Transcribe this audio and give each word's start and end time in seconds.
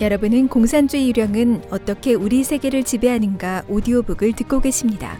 여러분은 0.00 0.48
공산주의 0.48 1.08
유령은 1.08 1.66
어떻게 1.70 2.14
우리 2.14 2.42
세계를 2.42 2.82
지배하는가 2.82 3.62
오디오북을 3.68 4.32
듣고 4.32 4.60
계십니다. 4.60 5.16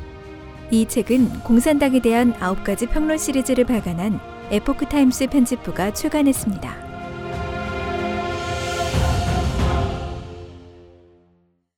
이 0.73 0.85
책은 0.89 1.45
공산당에 1.45 2.01
대한 2.01 2.33
9가지 2.33 2.91
평론 2.91 3.17
시리즈를 3.17 3.65
발간한 3.67 4.19
에포크 4.51 4.87
타임스 4.87 5.29
편집부가 5.29 5.93
출간했습니다. 5.93 6.85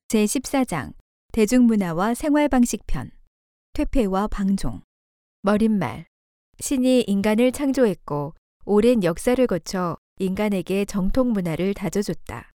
제14장 0.08 0.94
대중문화와 1.32 2.14
생활방식편 2.14 3.10
퇴폐와 3.74 4.28
방종 4.28 4.80
머리말 5.42 6.06
신이 6.60 7.02
인간을 7.02 7.52
창조했고 7.52 8.32
오랜 8.64 9.04
역사를 9.04 9.46
거쳐 9.46 9.98
인간에게 10.18 10.86
정통 10.86 11.32
문화를 11.32 11.74
다져줬다. 11.74 12.55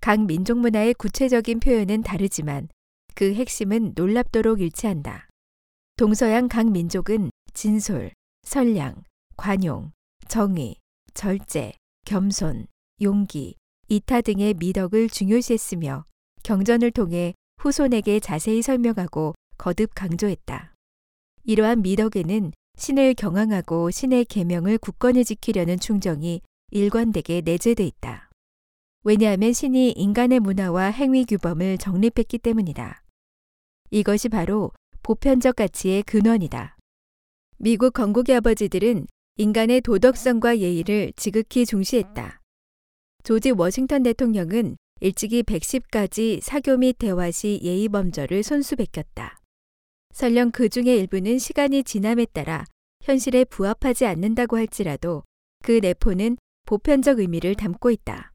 각 0.00 0.24
민족 0.26 0.58
문화의 0.58 0.94
구체적인 0.94 1.60
표현은 1.60 2.02
다르지만 2.02 2.68
그 3.14 3.34
핵심은 3.34 3.92
놀랍도록 3.94 4.60
일치한다. 4.60 5.28
동서양 5.96 6.48
각 6.48 6.70
민족은 6.70 7.30
진솔, 7.52 8.12
선량, 8.42 9.04
관용, 9.36 9.92
정의, 10.28 10.76
절제, 11.14 11.72
겸손, 12.04 12.66
용기, 13.00 13.54
이타 13.88 14.22
등의 14.22 14.54
미덕을 14.54 15.08
중요시했으며 15.08 16.04
경전을 16.42 16.90
통해 16.90 17.34
후손에게 17.60 18.20
자세히 18.20 18.60
설명하고 18.62 19.34
거듭 19.56 19.90
강조했다. 19.94 20.74
이러한 21.44 21.82
미덕에는 21.82 22.52
신을 22.76 23.14
경항하고 23.14 23.90
신의 23.90 24.24
계명을 24.24 24.78
굳건히 24.78 25.24
지키려는 25.24 25.78
충정이 25.78 26.40
일관되게 26.70 27.42
내재돼 27.42 27.84
있다. 27.86 28.30
왜냐하면 29.04 29.52
신이 29.52 29.92
인간의 29.92 30.40
문화와 30.40 30.86
행위 30.86 31.26
규범을 31.26 31.76
정립했기 31.76 32.38
때문이다. 32.38 33.02
이것이 33.90 34.30
바로 34.30 34.72
보편적 35.02 35.56
가치의 35.56 36.02
근원이다. 36.04 36.78
미국 37.58 37.92
건국의 37.92 38.36
아버지들은 38.36 39.06
인간의 39.36 39.82
도덕성과 39.82 40.58
예의를 40.58 41.12
지극히 41.16 41.66
중시했다. 41.66 42.40
조지 43.24 43.50
워싱턴 43.50 44.02
대통령은 44.02 44.76
일찍이 45.00 45.42
110가지 45.42 46.40
사교 46.40 46.78
및 46.78 46.96
대화 46.98 47.30
시 47.30 47.60
예의 47.62 47.88
범절을 47.90 48.42
손수 48.42 48.74
베꼈다. 48.76 49.38
설령 50.12 50.50
그 50.50 50.70
중의 50.70 50.98
일부는 51.00 51.38
시간이 51.38 51.84
지남에 51.84 52.24
따라 52.26 52.64
현실에 53.02 53.44
부합하지 53.44 54.06
않는다고 54.06 54.56
할지라도 54.56 55.24
그 55.62 55.72
내포는 55.82 56.38
보편적 56.64 57.18
의미를 57.18 57.54
담고 57.54 57.90
있다. 57.90 58.33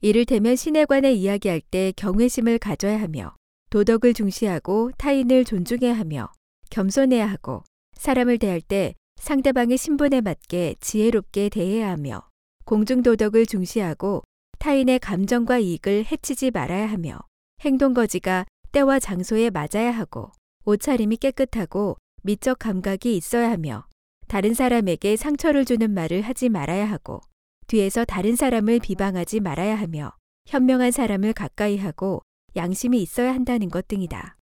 이를테면 0.00 0.54
신에 0.54 0.84
관해 0.84 1.12
이야기할 1.12 1.60
때 1.60 1.92
경외심을 1.96 2.58
가져야 2.58 3.00
하며 3.00 3.34
도덕을 3.70 4.14
중시하고 4.14 4.92
타인을 4.96 5.44
존중해야 5.44 5.98
하며 5.98 6.30
겸손해야 6.70 7.26
하고 7.26 7.64
사람을 7.94 8.38
대할 8.38 8.60
때 8.60 8.94
상대방의 9.16 9.76
신분에 9.76 10.20
맞게 10.20 10.76
지혜롭게 10.80 11.48
대해야 11.48 11.90
하며 11.90 12.28
공중도덕을 12.64 13.46
중시하고 13.46 14.22
타인의 14.60 15.00
감정과 15.00 15.58
이익을 15.58 16.04
해치지 16.10 16.52
말아야 16.52 16.86
하며 16.86 17.18
행동거지가 17.62 18.46
때와 18.70 19.00
장소에 19.00 19.50
맞아야 19.50 19.90
하고 19.90 20.30
옷차림이 20.64 21.16
깨끗하고 21.16 21.96
미적 22.22 22.60
감각이 22.60 23.16
있어야 23.16 23.50
하며 23.50 23.86
다른 24.28 24.54
사람에게 24.54 25.16
상처를 25.16 25.64
주는 25.64 25.92
말을 25.92 26.22
하지 26.22 26.48
말아야 26.48 26.88
하고 26.88 27.20
뒤에서 27.68 28.04
다른 28.04 28.34
사람을 28.34 28.80
비방하지 28.80 29.40
말아야 29.40 29.76
하며 29.76 30.12
현명한 30.46 30.90
사람을 30.90 31.34
가까이 31.34 31.76
하고 31.76 32.22
양심이 32.56 33.00
있어야 33.00 33.34
한다는 33.34 33.68
것 33.68 33.86
등이다. 33.86 34.36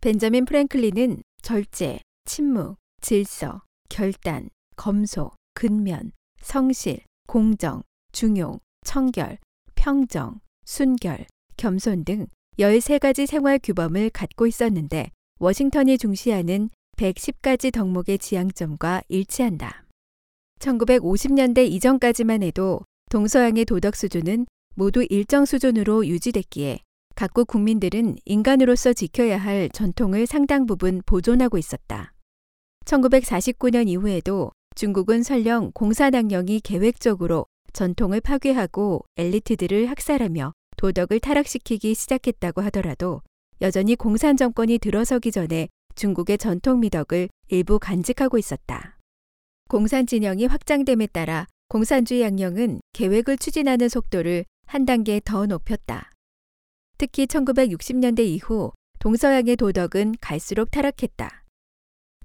벤자민 0.00 0.44
프랭클린은 0.44 1.22
절제, 1.42 2.00
침묵, 2.24 2.76
질서, 3.00 3.62
결단, 3.88 4.48
검소, 4.76 5.32
근면, 5.54 6.12
성실, 6.40 7.00
공정, 7.26 7.82
중용, 8.12 8.60
청결, 8.84 9.38
평정, 9.74 10.40
순결, 10.64 11.26
겸손 11.56 12.04
등 12.04 12.26
13가지 12.58 13.26
생활 13.26 13.58
규범을 13.62 14.10
갖고 14.10 14.46
있었는데 14.46 15.10
워싱턴이 15.40 15.98
중시하는 15.98 16.70
110가지 16.96 17.72
덕목의 17.72 18.18
지향점과 18.18 19.02
일치한다. 19.08 19.83
1950년대 20.64 21.66
이전까지만 21.70 22.42
해도 22.42 22.80
동서양의 23.10 23.66
도덕 23.66 23.94
수준은 23.94 24.46
모두 24.74 25.06
일정 25.08 25.44
수준으로 25.44 26.06
유지됐기에 26.06 26.80
각국 27.14 27.46
국민들은 27.46 28.16
인간으로서 28.24 28.92
지켜야 28.92 29.38
할 29.38 29.68
전통을 29.72 30.26
상당 30.26 30.66
부분 30.66 31.02
보존하고 31.06 31.58
있었다. 31.58 32.12
1949년 32.86 33.88
이후에도 33.88 34.50
중국은 34.74 35.22
설령 35.22 35.70
공산당령이 35.72 36.60
계획적으로 36.60 37.46
전통을 37.72 38.20
파괴하고 38.20 39.04
엘리트들을 39.16 39.86
학살하며 39.86 40.52
도덕을 40.76 41.20
타락시키기 41.20 41.94
시작했다고 41.94 42.62
하더라도 42.62 43.22
여전히 43.60 43.94
공산 43.94 44.36
정권이 44.36 44.78
들어서기 44.78 45.30
전에 45.30 45.68
중국의 45.94 46.38
전통 46.38 46.80
미덕을 46.80 47.28
일부 47.48 47.78
간직하고 47.78 48.38
있었다. 48.38 48.93
공산 49.68 50.06
진영이 50.06 50.46
확장됨에 50.46 51.08
따라 51.08 51.46
공산주의 51.68 52.20
양령은 52.20 52.80
계획을 52.92 53.38
추진하는 53.38 53.88
속도를 53.88 54.44
한 54.66 54.84
단계 54.84 55.20
더 55.24 55.46
높였다. 55.46 56.10
특히 56.98 57.26
1960년대 57.26 58.20
이후 58.20 58.72
동서양의 59.00 59.56
도덕은 59.56 60.16
갈수록 60.20 60.70
타락했다. 60.70 61.44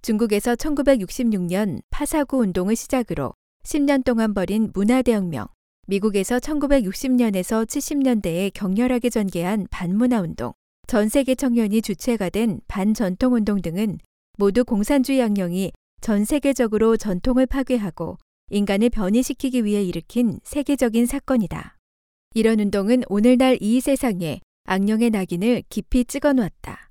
중국에서 0.01 0.55
1966년 0.55 1.79
파사구 1.89 2.37
운동을 2.37 2.75
시작으로 2.75 3.33
10년 3.63 4.03
동안 4.03 4.33
벌인 4.33 4.71
문화대혁명, 4.73 5.47
미국에서 5.87 6.39
1960년에서 6.39 7.65
70년대에 7.65 8.51
격렬하게 8.53 9.09
전개한 9.09 9.67
반문화 9.71 10.21
운동, 10.21 10.53
전 10.87 11.09
세계 11.09 11.35
청년이 11.35 11.81
주체가 11.81 12.29
된 12.29 12.61
반전통 12.67 13.33
운동 13.33 13.61
등은 13.61 13.97
모두 14.37 14.63
공산주의 14.63 15.19
양령이 15.19 15.71
전 16.01 16.25
세계적으로 16.25 16.97
전통을 16.97 17.45
파괴하고 17.45 18.17
인간을 18.49 18.89
변이시키기 18.89 19.65
위해 19.65 19.83
일으킨 19.83 20.39
세계적인 20.43 21.05
사건이다. 21.05 21.77
이런 22.33 22.59
운동은 22.59 23.03
오늘날 23.09 23.57
이 23.61 23.81
세상에 23.81 24.39
악령의 24.65 25.09
낙인을 25.09 25.63
깊이 25.69 26.05
찍어 26.05 26.33
놓았다. 26.33 26.89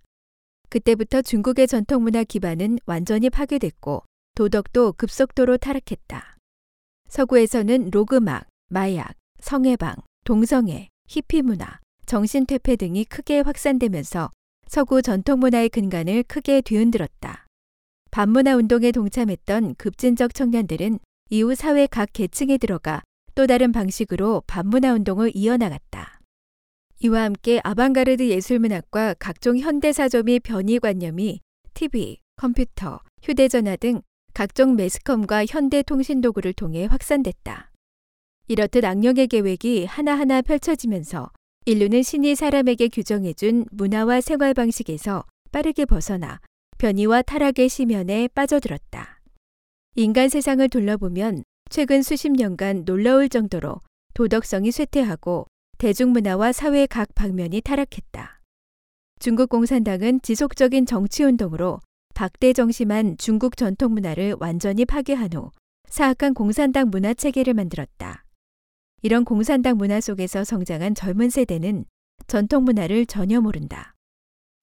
그때부터 0.69 1.23
중국의 1.23 1.67
전통 1.67 2.03
문화 2.03 2.23
기반은 2.23 2.79
완전히 2.85 3.31
파괴됐고 3.31 4.03
도덕도 4.35 4.93
급속도로 4.93 5.57
타락했다. 5.57 6.37
서구에서는 7.09 7.91
로그막, 7.91 8.47
마약, 8.69 9.15
성해방, 9.41 9.97
동성애, 10.25 10.89
히피 11.09 11.43
문화, 11.43 11.81
정신퇴폐 12.05 12.77
등이 12.77 13.07
크게 13.07 13.41
확산되면서 13.41 14.31
서구 14.67 15.01
전통 15.01 15.41
문화의 15.41 15.71
근간을 15.71 16.25
크게 16.25 16.61
뒤흔들었다. 16.61 17.48
반문화 18.11 18.57
운동에 18.57 18.91
동참했던 18.91 19.75
급진적 19.77 20.35
청년들은 20.35 20.99
이후 21.31 21.55
사회 21.55 21.87
각 21.87 22.09
계층에 22.13 22.57
들어가 22.59 23.03
또 23.35 23.47
다른 23.47 23.71
방식으로 23.71 24.43
반문화 24.47 24.93
운동을 24.95 25.31
이어나갔다. 25.35 26.21
이와 27.01 27.23
함께 27.23 27.61
아방가르드 27.63 28.29
예술문학과 28.29 29.15
각종 29.19 29.59
현대사조 29.59 30.25
및 30.25 30.41
변이관념이 30.41 31.41
TV, 31.75 32.19
컴퓨터, 32.37 33.01
휴대전화 33.23 33.77
등 33.77 34.01
각종 34.35 34.75
매스컴과 34.75 35.47
현대통신도구를 35.47 36.55
통해 36.55 36.87
확산됐다. 36.87 37.71
이렇듯 38.49 38.85
악령의 38.85 39.29
계획이 39.29 39.85
하나하나 39.85 40.43
펼쳐지면서 40.43 41.31
인류는 41.67 42.03
신이 42.03 42.35
사람에게 42.35 42.89
규정해준 42.89 43.67
문화와 43.71 44.21
생활 44.23 44.55
방식에서 44.55 45.25
빠르게 45.53 45.85
벗어나 45.85 46.41
변이와 46.79 47.23
타락의 47.23 47.69
심연에 47.69 48.29
빠져들었다. 48.29 49.21
인간 49.97 50.29
세상을 50.29 50.69
둘러보면 50.69 51.43
최근 51.71 52.03
수십 52.03 52.31
년간 52.31 52.85
놀라울 52.85 53.29
정도로 53.29 53.81
도덕성이 54.15 54.71
쇠퇴하고 54.71 55.49
대중문화와 55.79 56.53
사회 56.53 56.87
각 56.87 57.13
방면이 57.17 57.63
타락했다. 57.63 58.41
중국 59.19 59.49
공산당은 59.49 60.21
지속적인 60.23 60.87
정치운동으로 60.87 61.81
박대 62.15 62.53
정심한 62.53 63.17
중국 63.19 63.57
전통문화를 63.57 64.37
완전히 64.39 64.85
파괴한 64.85 65.33
후 65.33 65.51
사악한 65.89 66.35
공산당 66.35 66.91
문화 66.91 67.13
체계를 67.13 67.55
만들었다. 67.55 68.25
이런 69.03 69.25
공산당 69.25 69.79
문화 69.79 70.01
속에서 70.01 70.45
성장한 70.45 70.95
젊은 70.95 71.29
세대는 71.29 71.87
전통 72.29 72.63
문화를 72.63 73.05
전혀 73.07 73.41
모른다. 73.41 73.97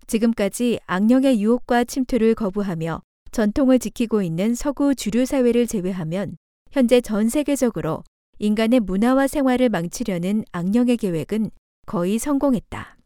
지금까지 0.07 0.79
악령의 0.85 1.41
유혹과 1.41 1.83
침투를 1.83 2.35
거부하며 2.35 3.01
전통을 3.31 3.79
지키고 3.79 4.21
있는 4.21 4.55
서구 4.55 4.95
주류 4.95 5.25
사회를 5.25 5.67
제외하면 5.67 6.37
현재 6.71 7.01
전 7.01 7.29
세계적으로 7.29 8.03
인간의 8.39 8.81
문화와 8.81 9.27
생활을 9.27 9.69
망치려는 9.69 10.43
악령의 10.51 10.97
계획은 10.97 11.51
거의 11.85 12.19
성공했다. 12.19 12.97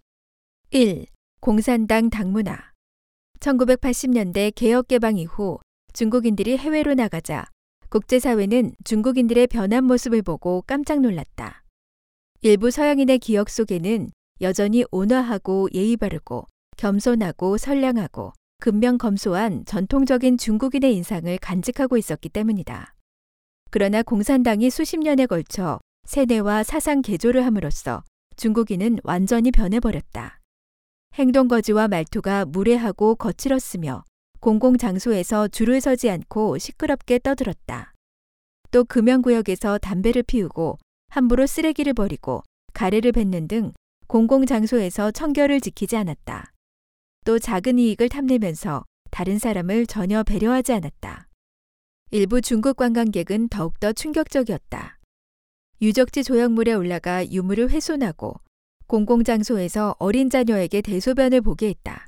1. 0.71 1.05
공산당 1.39 2.09
당문화 2.09 2.57
1980년대 3.39 4.53
개혁 4.55 4.87
개방 4.87 5.17
이후 5.17 5.59
중국인들이 5.93 6.57
해외로 6.57 6.93
나가자 6.93 7.45
국제사회는 7.89 8.73
중국인들의 8.83 9.47
변한 9.47 9.85
모습을 9.85 10.21
보고 10.21 10.63
깜짝 10.67 10.99
놀랐다. 10.99 11.63
일부 12.41 12.69
서양인의 12.69 13.19
기억 13.19 13.49
속에는 13.49 14.09
여전히 14.41 14.83
온화하고 14.91 15.69
예의 15.73 15.97
바르고 15.97 16.47
겸손하고 16.79 17.57
선량하고 17.57 18.31
근명검소한 18.61 19.65
전통적인 19.65 20.37
중국인의 20.37 20.95
인상을 20.95 21.37
간직하고 21.39 21.97
있었기 21.97 22.29
때문이다. 22.29 22.95
그러나 23.69 24.01
공산당이 24.01 24.69
수십 24.69 24.97
년에 24.97 25.25
걸쳐 25.25 25.81
세뇌와 26.05 26.63
사상 26.63 27.01
개조를 27.01 27.45
함으로써 27.45 28.03
중국인은 28.37 28.99
완전히 29.03 29.51
변해버렸다. 29.51 30.39
행동거지와 31.15 31.89
말투가 31.89 32.45
무례하고 32.45 33.15
거칠었으며 33.15 34.05
공공장소에서 34.39 35.49
줄을 35.49 35.81
서지 35.81 36.09
않고 36.09 36.59
시끄럽게 36.59 37.19
떠들었다. 37.19 37.93
또 38.71 38.85
금연구역에서 38.85 39.79
담배를 39.79 40.23
피우고 40.23 40.77
함부로 41.09 41.45
쓰레기를 41.45 41.93
버리고 41.93 42.41
가래를 42.73 43.11
뱉는 43.11 43.49
등 43.49 43.73
공공장소에서 44.07 45.11
청결을 45.11 45.59
지키지 45.59 45.97
않았다. 45.97 46.53
또 47.25 47.39
작은 47.39 47.79
이익을 47.79 48.09
탐내면서 48.09 48.85
다른 49.11 49.39
사람을 49.39 49.85
전혀 49.87 50.23
배려하지 50.23 50.73
않았다. 50.73 51.27
일부 52.11 52.41
중국 52.41 52.77
관광객은 52.77 53.49
더욱더 53.49 53.93
충격적이었다. 53.93 54.97
유적지 55.81 56.23
조형물에 56.23 56.73
올라가 56.73 57.25
유물을 57.29 57.69
훼손하고 57.69 58.35
공공장소에서 58.87 59.95
어린 59.99 60.29
자녀에게 60.29 60.81
대소변을 60.81 61.41
보게 61.41 61.69
했다. 61.69 62.07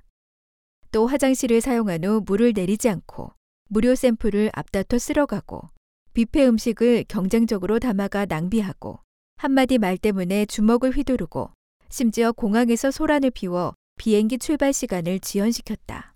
또 0.91 1.07
화장실을 1.07 1.61
사용한 1.61 2.03
후 2.03 2.21
물을 2.25 2.51
내리지 2.53 2.89
않고 2.89 3.33
무료 3.69 3.95
샘플을 3.95 4.49
앞다퉈 4.53 4.99
쓸어가고 4.99 5.69
뷔페 6.13 6.45
음식을 6.47 7.05
경쟁적으로 7.07 7.79
담아가 7.79 8.25
낭비하고 8.25 8.99
한마디 9.37 9.77
말 9.77 9.97
때문에 9.97 10.45
주먹을 10.45 10.91
휘두르고 10.91 11.51
심지어 11.89 12.31
공항에서 12.31 12.91
소란을 12.91 13.31
피워 13.31 13.73
비행기 14.01 14.39
출발 14.39 14.73
시간을 14.73 15.19
지연시켰다. 15.19 16.15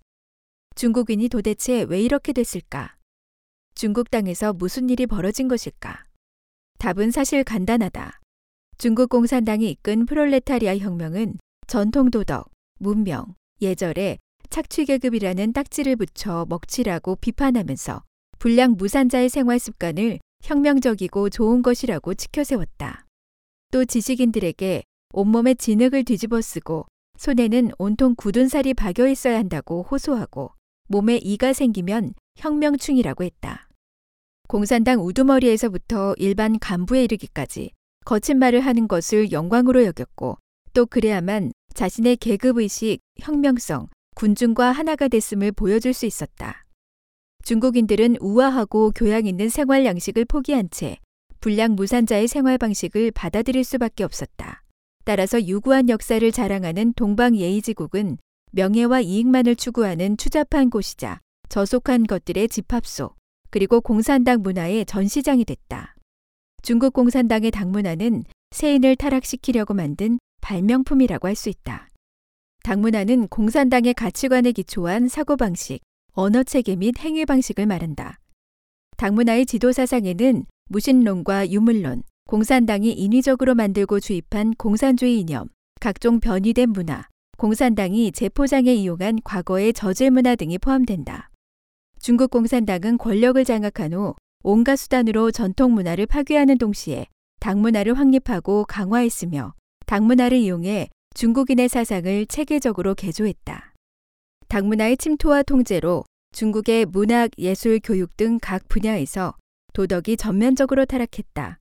중국인이 0.74 1.30
도대체 1.30 1.84
왜 1.84 2.02
이렇게 2.02 2.34
됐을까? 2.34 2.96
중국 3.76 4.10
땅에서 4.10 4.54
무슨 4.54 4.90
일이 4.90 5.06
벌어진 5.06 5.48
것일까? 5.48 6.04
답은 6.80 7.12
사실 7.12 7.44
간단하다. 7.44 8.22
중국 8.80 9.10
공산당이 9.10 9.70
이끈 9.70 10.08
프롤레타리아 10.08 10.78
혁명은 10.80 11.38
전통 11.68 12.10
도덕, 12.10 12.50
문명, 12.80 13.36
예절에 13.62 14.18
착취계급이라는 14.50 15.54
딱지를 15.54 15.96
붙여 15.96 16.48
먹칠하고 16.50 17.18
비판하면서 17.18 18.02
불량 18.40 18.72
무산자의 18.78 19.30
생활 19.30 19.60
습관을 19.60 20.18
혁명적이고 20.42 21.30
좋은 21.30 21.62
것이라고 21.62 22.16
치켜세웠다. 22.16 23.06
또 23.72 23.86
지식인들에게 23.86 24.82
온몸에 25.14 25.54
진흙을 25.54 26.04
뒤집어 26.04 26.42
쓰고 26.42 26.88
손에는 27.17 27.71
온통 27.77 28.15
굳은 28.15 28.47
살이 28.47 28.73
박여 28.73 29.07
있어야 29.07 29.38
한다고 29.38 29.83
호소하고 29.83 30.51
몸에 30.88 31.17
이가 31.17 31.53
생기면 31.53 32.13
혁명충이라고 32.38 33.23
했다. 33.23 33.67
공산당 34.47 35.01
우두머리에서부터 35.01 36.15
일반 36.17 36.59
간부에 36.59 37.03
이르기까지 37.06 37.71
거친 38.06 38.38
말을 38.38 38.59
하는 38.59 38.88
것을 38.88 39.31
영광으로 39.31 39.83
여겼고 39.85 40.38
또 40.73 40.85
그래야만 40.85 41.51
자신의 41.73 42.17
계급의식, 42.17 43.00
혁명성, 43.19 43.88
군중과 44.15 44.71
하나가 44.71 45.07
됐음을 45.07 45.51
보여줄 45.51 45.94
수 45.94 46.06
있었다. 46.06 46.65
중국인들은 47.44 48.17
우아하고 48.21 48.91
교양 48.95 49.25
있는 49.25 49.50
생활 49.50 49.85
양식을 49.85 50.25
포기한 50.25 50.69
채 50.69 51.00
불량 51.41 51.75
무산자의 51.75 52.27
생활 52.27 52.57
방식을 52.57 53.12
받아들일 53.12 53.63
수밖에 53.63 54.03
없었다. 54.03 54.64
따라서 55.06 55.42
유구한 55.46 55.88
역사를 55.88 56.31
자랑하는 56.31 56.94
동방예의지국은 56.94 58.18
명예와 58.52 59.02
이익만을 59.02 59.56
추구하는 59.56 60.18
추잡한 60.18 60.69
곳이자 60.69 61.22
저속한 61.48 62.07
것들의 62.07 62.50
집합소, 62.50 63.12
그리고 63.52 63.81
공산당 63.81 64.42
문화의 64.42 64.86
전시장이 64.86 65.46
됐다. 65.46 65.96
중국 66.63 66.94
공산당의 66.94 67.52
당문화는 67.52 68.24
세인을 68.52 68.96
타락시키려고 68.96 69.75
만든 69.75 70.18
발명품이라고 70.42 71.28
할 71.28 71.36
수 71.36 71.50
있다. 71.50 71.90
당문화는 72.63 73.28
공산당의 73.28 73.94
가치관에 73.94 74.51
기초한 74.54 75.08
사고방식, 75.08 75.81
언어체계 76.13 76.78
및 76.78 76.98
행위방식을 76.98 77.68
말한다. 77.68 78.19
당문화의 78.98 79.46
지도사상에는 79.46 80.46
무신론과 80.69 81.51
유물론, 81.51 82.01
공산당이 82.27 82.92
인위적으로 82.92 83.54
만들고 83.54 84.00
주입한 84.00 84.56
공산주의 84.56 85.19
이념, 85.19 85.48
각종 85.80 86.19
변이된 86.19 86.69
문화, 86.69 87.07
공산당이 87.38 88.13
재포장에 88.13 88.74
이용한 88.74 89.19
과거의 89.24 89.74
저질 89.74 90.10
문화 90.10 90.36
등이 90.36 90.57
포함된다. 90.57 91.30
중국 92.00 92.31
공산당은 92.31 92.98
권력을 92.98 93.44
장악한 93.45 93.94
후 93.94 94.16
온갖 94.44 94.75
수단으로 94.75 95.30
전통 95.30 95.74
문화를 95.74 96.07
파괴하는 96.07 96.57
동시에 96.57 97.06
당 97.39 97.62
문화를 97.62 97.94
확립하고 97.94 98.66
강화했으며 98.66 99.54
당 99.86 100.07
문화를 100.07 100.39
이용해 100.39 100.89
중국인의 101.13 101.69
사상을 101.69 102.25
체계적으로 102.25 102.95
개조했다. 102.95 103.74
당 104.48 104.68
문화의 104.68 104.98
침투와 104.98 105.44
통제로 105.44 106.04
중국의 106.31 106.86
문학, 106.86 107.30
예술, 107.38 107.80
교육 107.83 108.18
등 108.18 108.39
각 108.42 108.68
분야에서 108.68 109.36
도덕이 109.74 110.18
전면적으로 110.18 110.86
타락했다. 110.86 111.60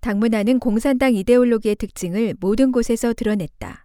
당문화는 0.00 0.58
공산당 0.60 1.14
이데올로기의 1.14 1.76
특징을 1.76 2.34
모든 2.40 2.72
곳에서 2.72 3.12
드러냈다. 3.12 3.84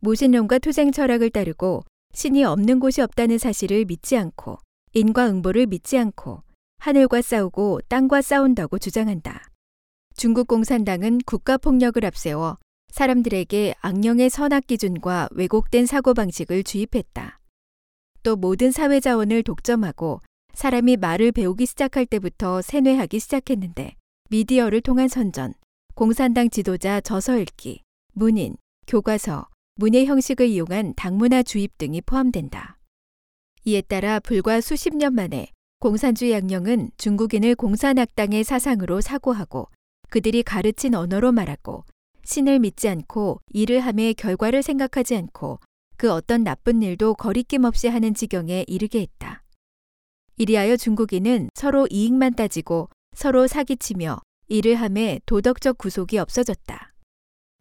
무신론과 0.00 0.58
투쟁 0.58 0.90
철학을 0.90 1.30
따르고 1.30 1.84
신이 2.14 2.44
없는 2.44 2.80
곳이 2.80 3.00
없다는 3.00 3.38
사실을 3.38 3.84
믿지 3.84 4.16
않고 4.16 4.58
인과 4.92 5.28
응보를 5.28 5.66
믿지 5.66 5.96
않고 5.96 6.42
하늘과 6.78 7.22
싸우고 7.22 7.80
땅과 7.88 8.22
싸운다고 8.22 8.78
주장한다. 8.78 9.44
중국 10.16 10.48
공산당은 10.48 11.20
국가 11.24 11.56
폭력을 11.56 12.04
앞세워 12.04 12.58
사람들에게 12.92 13.74
악령의 13.80 14.28
선악 14.28 14.66
기준과 14.66 15.28
왜곡된 15.32 15.86
사고방식을 15.86 16.64
주입했다. 16.64 17.38
또 18.22 18.36
모든 18.36 18.70
사회 18.70 19.00
자원을 19.00 19.42
독점하고 19.42 20.20
사람이 20.54 20.98
말을 20.98 21.32
배우기 21.32 21.64
시작할 21.64 22.04
때부터 22.04 22.60
세뇌하기 22.60 23.18
시작했는데 23.18 23.94
미디어를 24.32 24.80
통한 24.80 25.08
선전, 25.08 25.52
공산당 25.94 26.48
지도자 26.48 27.02
저서 27.02 27.36
읽기, 27.36 27.82
문인, 28.14 28.56
교과서, 28.86 29.46
문예 29.74 30.06
형식을 30.06 30.46
이용한 30.46 30.94
당문화 30.96 31.42
주입 31.42 31.76
등이 31.76 32.00
포함된다. 32.00 32.78
이에 33.66 33.82
따라 33.82 34.20
불과 34.20 34.62
수십 34.62 34.96
년 34.96 35.14
만에 35.14 35.48
공산주의 35.80 36.32
양령은 36.32 36.92
중국인을 36.96 37.54
공산악당의 37.56 38.42
사상으로 38.44 39.02
사고하고 39.02 39.68
그들이 40.08 40.42
가르친 40.42 40.94
언어로 40.94 41.30
말하고 41.32 41.84
신을 42.24 42.58
믿지 42.60 42.88
않고 42.88 43.40
일을 43.52 43.80
함에 43.80 44.14
결과를 44.14 44.62
생각하지 44.62 45.14
않고 45.14 45.60
그 45.98 46.10
어떤 46.10 46.42
나쁜 46.42 46.82
일도 46.82 47.16
거리낌 47.16 47.64
없이 47.64 47.86
하는 47.88 48.14
지경에 48.14 48.64
이르게 48.66 49.02
했다. 49.02 49.44
이리하여 50.38 50.78
중국인은 50.78 51.50
서로 51.52 51.86
이익만 51.90 52.34
따지고 52.34 52.88
서로 53.14 53.46
사기치며 53.46 54.20
일을 54.48 54.74
함에 54.74 55.20
도덕적 55.26 55.78
구속이 55.78 56.18
없어졌다. 56.18 56.92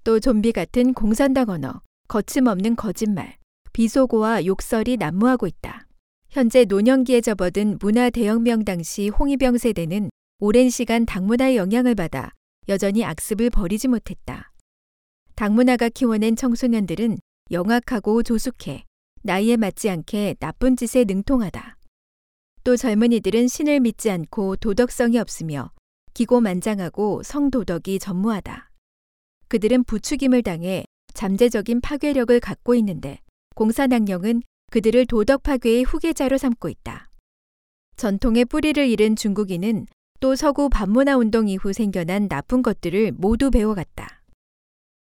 또 0.04 0.20
좀비 0.20 0.52
같은 0.52 0.94
공산당 0.94 1.50
언어, 1.50 1.82
거침없는 2.08 2.76
거짓말, 2.76 3.38
비속어와 3.74 4.46
욕설이 4.46 4.98
난무하고 4.98 5.48
있다. 5.48 5.88
현재 6.30 6.66
노년기에 6.66 7.22
접어든 7.22 7.78
문화 7.80 8.10
대혁명 8.10 8.64
당시 8.66 9.10
홍위병 9.10 9.58
세대는 9.58 10.10
오랜 10.40 10.70
시간 10.70 11.06
당문화의 11.06 11.58
영향을 11.58 11.94
받아 11.94 12.32
여전히 12.68 13.04
악습을 13.04 13.50
버리지 13.50 13.88
못했다. 13.88 14.52
당문화가 15.36 15.90
키워낸 15.90 16.36
청소년들은 16.36 17.18
영악하고 17.52 18.24
조숙해 18.24 18.86
나이에 19.24 19.58
맞지 19.58 19.90
않게 19.90 20.36
나쁜 20.40 20.76
짓에 20.76 21.04
능통하다. 21.04 21.78
또 22.64 22.78
젊은이들은 22.78 23.48
신을 23.48 23.80
믿지 23.80 24.10
않고 24.12 24.58
도덕성이 24.58 25.18
없으며 25.18 25.72
기고만장하고 26.14 27.24
성도덕이 27.24 28.00
전무하다. 28.00 28.70
그들은 29.48 29.84
부추김을 29.84 30.44
당해 30.44 30.86
잠재적인 31.14 31.82
파괴력을 31.82 32.40
갖고 32.40 32.76
있는데 32.76 33.20
공산당령은 33.56 34.44
그들을 34.72 35.06
도덕 35.06 35.44
파괴의 35.44 35.84
후계자로 35.84 36.38
삼고 36.38 36.70
있다. 36.70 37.10
전통의 37.98 38.46
뿌리를 38.46 38.88
잃은 38.88 39.16
중국인은 39.16 39.86
중국도 40.22 40.36
서구 40.36 40.70
반문화 40.70 41.18
운동 41.18 41.50
이후 41.50 41.74
생겨난 41.74 42.30
나쁜 42.30 42.62
것들을 42.62 43.12
모두 43.14 43.50
배워갔다. 43.50 44.22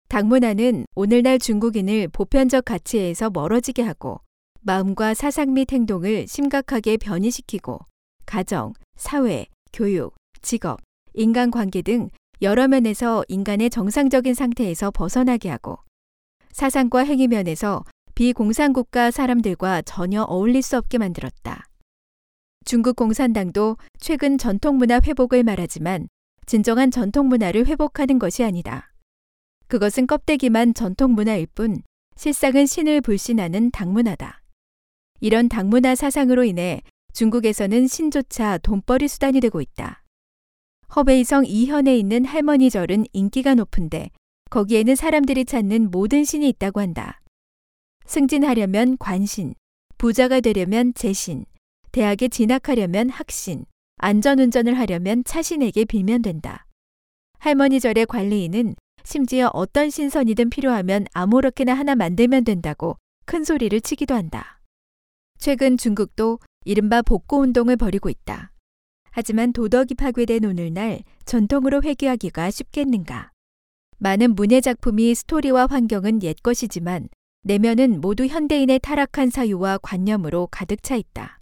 당문화는 0.08 0.86
오늘날 0.96 1.40
중국인을 1.40 2.08
보편적 2.10 2.64
가치에서 2.64 3.32
멀어지게 3.32 3.82
하고 3.82 4.22
마음과 4.68 5.14
사상 5.14 5.54
및 5.54 5.72
행동을 5.72 6.28
심각하게 6.28 6.98
변이시키고 6.98 7.80
가정, 8.26 8.74
사회, 8.98 9.46
교육, 9.72 10.14
직업, 10.42 10.82
인간관계 11.14 11.84
등 11.84 12.10
여러 12.42 12.68
면에서 12.68 13.24
인간의 13.30 13.70
정상적인 13.70 14.34
상태에서 14.34 14.92
벗어나게 14.92 15.48
하고 15.48 15.78
사상과 16.52 17.06
행위 17.06 17.30
면에서 17.30 17.86
비공산국가 18.14 19.10
사람들과 19.10 19.84
전혀 19.84 20.24
어울릴 20.24 20.62
수 20.62 20.76
없게 20.76 20.98
만들었다. 20.98 21.64
중국 22.66 22.98
공산당도 22.98 23.78
최근 24.02 24.38
전통문화 24.38 25.00
회복을 25.02 25.44
말하지만 25.44 26.10
진정한 26.46 26.92
전통문화를 26.92 27.68
회복하는 27.68 28.20
것이 28.20 28.44
아니다. 28.44 28.92
그것은 29.70 30.08
껍데기만 30.08 30.74
전통문화일 30.74 31.48
뿐 31.56 31.84
실상은 32.18 32.66
신을 32.66 33.00
불신하는 33.00 33.72
당문화다. 33.72 34.37
이런 35.20 35.50
당문화 35.50 35.96
사상으로 35.96 36.44
인해 36.44 36.82
중국에서는 37.14 37.88
신조차 37.88 38.60
돈벌이 38.60 39.08
수단이 39.08 39.40
되고 39.40 39.62
있다. 39.62 40.04
허베이성 40.96 41.46
이현에 41.46 41.98
있는 41.98 42.26
할머니 42.26 42.70
절은 42.70 43.06
인기가 43.14 43.56
높은데 43.56 44.10
거기에는 44.50 44.96
사람들이 44.96 45.46
찾는 45.46 45.92
모든 45.92 46.24
신이 46.24 46.48
있다고 46.50 46.80
한다. 46.80 47.22
승진하려면 48.06 48.98
관신, 48.98 49.54
부자가 49.98 50.40
되려면 50.40 50.94
재신, 50.94 51.46
대학에 51.92 52.30
진학하려면 52.30 53.10
학신, 53.10 53.66
안전운전을 53.98 54.78
하려면 54.78 55.24
차신에게 55.26 55.86
빌면 55.86 56.22
된다. 56.22 56.66
할머니 57.40 57.80
절의 57.80 58.06
관리인은 58.06 58.76
심지어 59.04 59.50
어떤 59.54 59.90
신선이든 59.90 60.50
필요하면 60.50 61.08
아무렇게나 61.14 61.74
하나 61.74 61.96
만들면 61.96 62.44
된다고 62.44 62.98
큰 63.26 63.44
소리를 63.44 63.82
치기도 63.82 64.14
한다. 64.14 64.57
최근 65.38 65.78
중국도 65.78 66.40
이른바 66.66 67.02
복고 67.02 67.40
운동을 67.40 67.78
벌이고 67.78 68.10
있다. 68.10 68.52
하지만 69.12 69.54
도덕이 69.54 69.96
파괴된 69.96 70.46
오늘날 70.46 71.04
전통으로 71.26 71.82
회귀하기가 71.84 72.52
쉽겠는가? 72.52 73.32
많은 74.00 74.36
문예 74.36 74.62
작품이 74.62 75.16
스토리와 75.16 75.68
환경은 75.68 76.22
옛 76.24 76.36
것이지만 76.44 77.10
내면은 77.44 78.02
모두 78.02 78.26
현대인의 78.26 78.80
타락한 78.80 79.30
사유와 79.30 79.80
관념으로 79.80 80.48
가득 80.52 80.84
차 80.84 80.96
있다. 80.96 81.40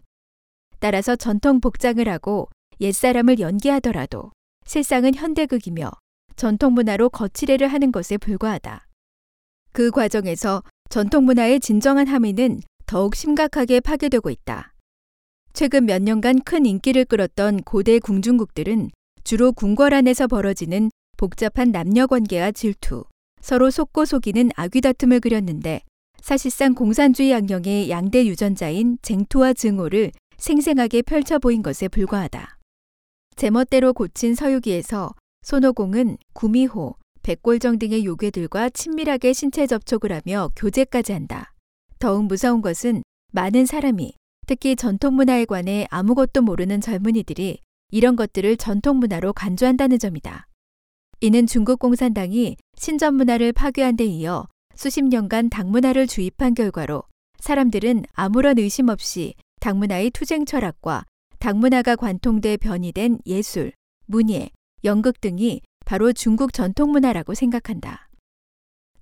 따라서 0.80 1.16
전통 1.16 1.60
복장을 1.60 2.08
하고 2.08 2.50
옛사람을 2.80 3.40
연기하더라도 3.40 4.32
실상은 4.66 5.16
현대극이며 5.16 5.90
전통 6.36 6.74
문화로 6.74 7.10
거치례를 7.10 7.68
하는 7.68 7.92
것에 7.92 8.18
불과하다. 8.18 8.88
그 9.72 9.92
과정에서 9.92 10.64
전통 10.90 11.26
문화의 11.26 11.60
진정한 11.60 12.08
함의는 12.08 12.62
더욱 12.86 13.16
심각하게 13.16 13.80
파괴되고 13.80 14.30
있다. 14.30 14.74
최근 15.54 15.86
몇 15.86 16.02
년간 16.02 16.42
큰 16.42 16.66
인기를 16.66 17.06
끌었던 17.06 17.64
고대 17.64 18.00
궁중국들은 18.00 18.92
주로 19.24 19.52
궁궐 19.52 19.94
안에서 19.94 20.28
벌어지는 20.28 20.92
복잡한 21.18 21.72
남녀 21.72 22.08
관계와 22.08 22.52
질투, 22.52 23.06
서로 23.42 23.72
속고 23.72 24.06
속이는 24.06 24.52
아귀 24.56 24.82
다툼을 24.82 25.20
그렸는데 25.20 25.82
사실상 26.22 26.74
공산주의 26.74 27.32
양령의 27.32 27.90
양대 27.90 28.26
유전자인 28.26 28.98
쟁투와 29.02 29.54
증오를 29.54 30.12
생생하게 30.38 31.04
펼쳐 31.04 31.40
보인 31.40 31.62
것에 31.62 31.88
불과하다. 31.88 32.58
제멋대로 33.36 33.94
고친 33.94 34.36
서유기에서 34.36 35.14
손오공은 35.44 36.18
구미호, 36.34 36.96
백골정 37.22 37.80
등의 37.80 38.06
요괴들과 38.06 38.70
친밀하게 38.70 39.34
신체 39.34 39.68
접촉을 39.68 40.12
하며 40.12 40.50
교제까지 40.56 41.14
한다. 41.14 41.55
더욱 42.00 42.26
무서운 42.26 42.62
것은 42.62 43.04
많은 43.32 43.66
사람이 43.66 44.14
특히 44.48 44.76
전통 44.76 45.16
문화에 45.16 45.46
관해 45.46 45.88
아무것도 45.90 46.42
모르는 46.42 46.82
젊은이들이 46.82 47.60
이런 47.92 48.16
것들을 48.16 48.58
전통 48.58 48.98
문화로 48.98 49.34
간주한다는 49.34 50.00
점이다. 50.00 50.48
이는 51.22 51.48
중국 51.48 51.80
공산당이 51.80 52.58
신전 52.78 53.16
문화를 53.16 53.54
파괴한 53.54 53.96
데 53.96 54.06
이어 54.06 54.48
수십 54.76 55.04
년간 55.04 55.50
당문화를 55.50 56.08
주입한 56.08 56.54
결과로 56.54 57.04
사람들은 57.40 58.06
아무런 58.14 58.58
의심 58.60 58.90
없이 58.90 59.34
당문화의 59.62 60.12
투쟁 60.12 60.46
철학과 60.46 61.04
당문화가 61.40 61.96
관통돼 61.96 62.58
변이된 62.58 63.20
예술, 63.26 63.72
문예, 64.06 64.50
연극 64.84 65.22
등이 65.22 65.62
바로 65.86 66.12
중국 66.12 66.54
전통 66.54 66.92
문화라고 66.92 67.34
생각한다. 67.34 68.05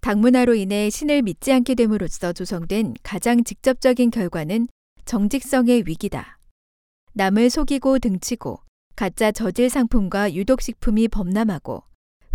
당문화로 0.03 0.53
인해 0.55 0.89
신을 0.89 1.21
믿지 1.21 1.53
않게 1.53 1.75
됨으로써 1.75 2.33
조성된 2.33 2.95
가장 3.03 3.45
직접적인 3.45 4.11
결과는 4.11 4.67
정직성의 5.05 5.83
위기다. 5.87 6.39
남을 7.13 7.49
속이고 7.49 7.99
등치고 7.99 8.59
가짜 8.97 9.31
저질 9.31 9.69
상품과 9.69 10.33
유독식품이 10.33 11.07
범람하고 11.07 11.83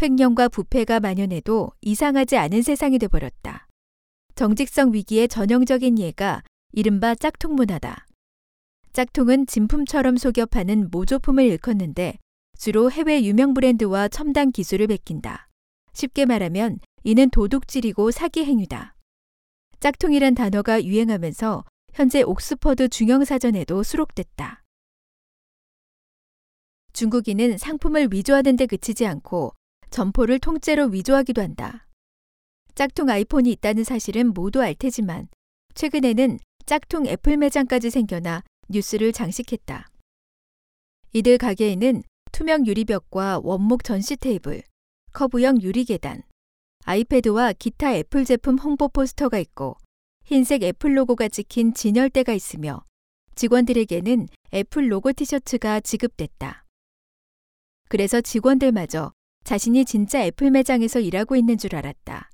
횡령과 0.00 0.48
부패가 0.48 1.00
만연해도 1.00 1.72
이상하지 1.82 2.38
않은 2.38 2.62
세상이 2.62 2.98
돼버렸다. 2.98 3.66
정직성 4.34 4.94
위기의 4.94 5.28
전형적인 5.28 5.98
예가 5.98 6.42
이른바 6.72 7.14
짝퉁 7.14 7.54
문화다. 7.54 8.06
짝퉁은 8.94 9.46
진품처럼 9.46 10.16
속여 10.16 10.46
파는 10.46 10.88
모조품을 10.90 11.44
일컫는데 11.44 12.16
주로 12.56 12.90
해외 12.90 13.22
유명 13.22 13.52
브랜드와 13.52 14.08
첨단 14.08 14.52
기술을 14.52 14.86
베낀다. 14.86 15.48
쉽게 15.92 16.24
말하면 16.24 16.78
이는 17.08 17.30
도둑질이고 17.30 18.10
사기 18.10 18.44
행위다. 18.44 18.94
짝퉁이란 19.80 20.34
단어가 20.34 20.84
유행하면서 20.84 21.64
현재 21.94 22.20
옥스퍼드 22.20 22.90
중영사전에도 22.90 23.82
수록됐다. 23.82 24.62
중국인은 26.92 27.56
상품을 27.56 28.08
위조하는 28.12 28.56
데 28.56 28.66
그치지 28.66 29.06
않고 29.06 29.54
점포를 29.88 30.38
통째로 30.38 30.88
위조하기도 30.88 31.40
한다. 31.40 31.88
짝퉁 32.74 33.08
아이폰이 33.08 33.50
있다는 33.52 33.84
사실은 33.84 34.34
모두 34.34 34.60
알 34.60 34.74
테지만 34.74 35.28
최근에는 35.76 36.38
짝퉁 36.66 37.06
애플 37.06 37.38
매장까지 37.38 37.88
생겨나 37.88 38.42
뉴스를 38.68 39.14
장식했다. 39.14 39.88
이들 41.14 41.38
가게에는 41.38 42.02
투명 42.32 42.66
유리벽과 42.66 43.40
원목 43.42 43.82
전시 43.82 44.14
테이블, 44.18 44.62
커브형 45.14 45.62
유리 45.62 45.86
계단, 45.86 46.22
아이패드와 46.84 47.52
기타 47.52 47.94
애플 47.94 48.24
제품 48.24 48.58
홍보 48.58 48.88
포스터가 48.88 49.38
있고 49.38 49.76
흰색 50.24 50.62
애플 50.62 50.96
로고가 50.96 51.28
찍힌 51.28 51.74
진열대가 51.74 52.32
있으며 52.32 52.84
직원들에게는 53.34 54.28
애플 54.54 54.90
로고 54.90 55.12
티셔츠가 55.12 55.80
지급됐다. 55.80 56.64
그래서 57.88 58.20
직원들마저 58.20 59.12
자신이 59.44 59.84
진짜 59.84 60.22
애플 60.22 60.50
매장에서 60.50 61.00
일하고 61.00 61.36
있는 61.36 61.56
줄 61.56 61.74
알았다. 61.74 62.30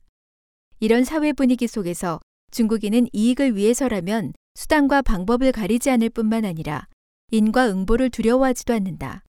이런 0.81 1.05
사회 1.05 1.33
분위기 1.33 1.67
속에서 1.69 2.21
중국인은 2.51 3.07
이익을 3.13 3.57
위해서라면 3.57 4.33
수단과 4.55 5.03
방법을 5.03 5.53
가리지 5.53 5.91
않을 5.91 6.11
뿐만 6.11 6.45
아니라 6.45 6.89
인과 7.31 7.69
응보를 7.69 8.11
두려워하지도 8.11 8.75
않는다. 8.75 9.23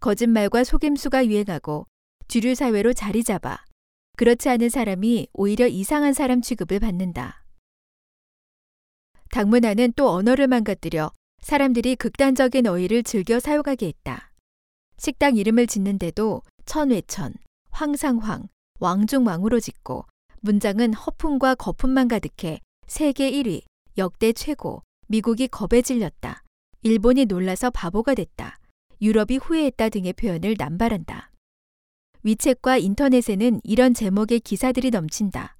거짓말과 0.00 0.64
속임수가 0.64 1.26
유행하고 1.26 1.86
주류 2.28 2.54
사회로 2.54 2.92
자리 2.92 3.22
잡아 3.22 3.62
그렇지 4.16 4.48
않은 4.48 4.68
사람이 4.68 5.28
오히려 5.32 5.66
이상한 5.66 6.12
사람 6.12 6.42
취급을 6.42 6.78
받는다. 6.80 7.44
당문화는 9.30 9.94
또 9.96 10.10
언어를 10.10 10.46
망가뜨려 10.46 11.10
사람들이 11.40 11.96
극단적인 11.96 12.66
어휘를 12.66 13.02
즐겨 13.02 13.40
사용하게 13.40 13.86
했다. 13.86 14.30
식당 14.98 15.36
이름을 15.36 15.66
짓는데도 15.66 16.42
천외천, 16.66 17.34
황상황, 17.70 18.48
왕중왕으로 18.78 19.58
짓고 19.58 20.04
문장은 20.42 20.94
허풍과 20.94 21.56
거품만 21.56 22.08
가득해 22.08 22.60
세계 22.86 23.30
1위, 23.30 23.62
역대 23.98 24.32
최고, 24.32 24.82
미국이 25.08 25.48
겁에 25.48 25.82
질렸다. 25.82 26.44
일본이 26.82 27.24
놀라서 27.24 27.70
바보가 27.70 28.14
됐다. 28.14 28.58
유럽이 29.00 29.38
후회했다 29.38 29.88
등의 29.88 30.12
표현을 30.12 30.54
남발한다. 30.58 31.31
위챗과 32.24 32.80
인터넷에는 32.82 33.60
이런 33.64 33.94
제목의 33.94 34.40
기사들이 34.40 34.90
넘친다. 34.90 35.56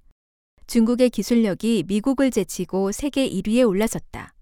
중국의 0.67 1.11
기술력이 1.11 1.85
미국을 1.89 2.31
제치고 2.31 2.93
세계 2.93 3.29
1위에 3.29 3.67
올라섰다. 3.69 4.35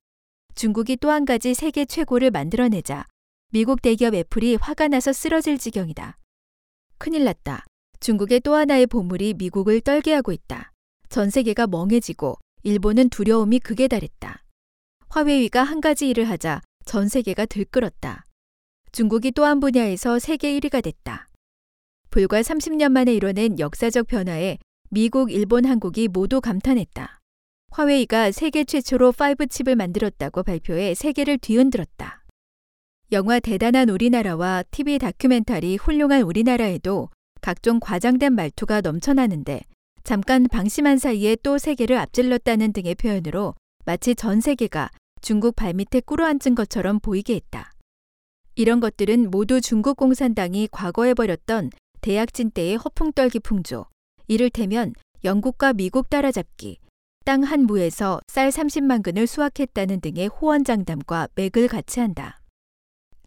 중국이 0.55 0.97
또 0.97 1.11
한 1.11 1.25
가지 1.25 1.55
세계 1.55 1.85
최고를 1.87 2.31
만들어내자 2.31 3.07
미국 3.53 3.81
대기업 3.81 4.15
애플이 4.15 4.57
화가 4.57 4.89
나서 4.89 5.12
쓰러질 5.12 5.59
지경이다. 5.59 6.19
큰일 6.99 7.25
났다. 7.25 7.65
중국의 8.00 8.41
또 8.41 8.55
하나의 8.55 8.87
보물이 8.87 9.35
미국을 9.35 9.81
떨게 9.81 10.12
하고 10.12 10.33
있다. 10.33 10.73
전 11.09 11.31
세계가 11.31 11.67
멍해지고 11.67 12.37
일본은 12.62 13.09
두려움이 13.09 13.61
극에 13.61 13.89
달했다. 13.89 14.45
화웨이가 15.09 15.62
한 15.62 15.81
가지 15.81 16.09
일을 16.11 16.29
하자 16.29 16.61
전 16.85 17.09
세계가 17.09 17.47
들끓었다. 17.47 18.25
중국이 18.93 19.33
또 19.33 19.45
한 19.45 19.59
분야에서 19.61 20.19
세계 20.19 20.59
1위가 20.61 20.83
됐다. 20.83 21.30
불과 22.11 22.40
30년 22.40 22.90
만에 22.90 23.14
이뤄낸 23.14 23.61
역사적 23.61 24.09
변화에 24.09 24.59
미국, 24.90 25.31
일본, 25.31 25.64
한국이 25.64 26.09
모두 26.09 26.40
감탄했다. 26.40 27.21
화웨이가 27.71 28.33
세계 28.33 28.64
최초로 28.64 29.12
5칩을 29.12 29.76
만들었다고 29.76 30.43
발표해 30.43 30.95
세계를 30.95 31.38
뒤흔들었다. 31.38 32.25
영화 33.12 33.38
대단한 33.38 33.88
우리나라와 33.88 34.64
TV 34.73 34.99
다큐멘터리 34.99 35.76
훌륭한 35.76 36.23
우리나라에도 36.23 37.11
각종 37.40 37.79
과장된 37.79 38.33
말투가 38.33 38.81
넘쳐나는데 38.81 39.61
잠깐 40.02 40.49
방심한 40.49 40.99
사이에 40.99 41.37
또 41.45 41.59
세계를 41.59 41.97
앞질렀다는 41.97 42.73
등의 42.73 42.97
표현으로 42.97 43.55
마치 43.85 44.17
전 44.17 44.40
세계가 44.40 44.90
중국 45.21 45.55
발밑에 45.55 46.00
꿇어앉은 46.07 46.57
것처럼 46.57 46.99
보이게 46.99 47.37
했다. 47.37 47.71
이런 48.57 48.81
것들은 48.81 49.31
모두 49.31 49.61
중국 49.61 49.97
공산당이 49.97 50.69
과거에 50.73 51.14
벌였던 51.14 51.71
대약진 52.00 52.50
때의 52.50 52.76
허풍떨기 52.76 53.40
풍조, 53.40 53.87
이를테면 54.26 54.95
영국과 55.25 55.73
미국 55.73 56.09
따라잡기, 56.09 56.78
땅 57.25 57.42
한 57.42 57.64
무에서 57.64 58.21
쌀 58.28 58.49
30만 58.49 59.02
근을 59.02 59.26
수확했다는 59.26 60.00
등의 60.00 60.28
호언장담과 60.28 61.28
맥을 61.35 61.69
같이 61.69 62.00
한다. 62.00 62.40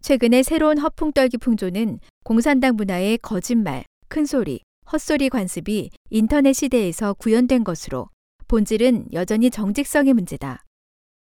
최근에 0.01 0.43
새로운 0.43 0.79
허풍떨기 0.79 1.37
풍조는 1.37 1.99
공산당 2.23 2.75
문화의 2.75 3.19
거짓말, 3.19 3.85
큰소리, 4.09 4.61
헛소리 4.91 5.29
관습이 5.29 5.91
인터넷 6.09 6.53
시대에서 6.53 7.13
구현된 7.13 7.63
것으로 7.63 8.09
본질은 8.47 9.13
여전히 9.13 9.49
정직성의 9.49 10.13
문제다. 10.13 10.63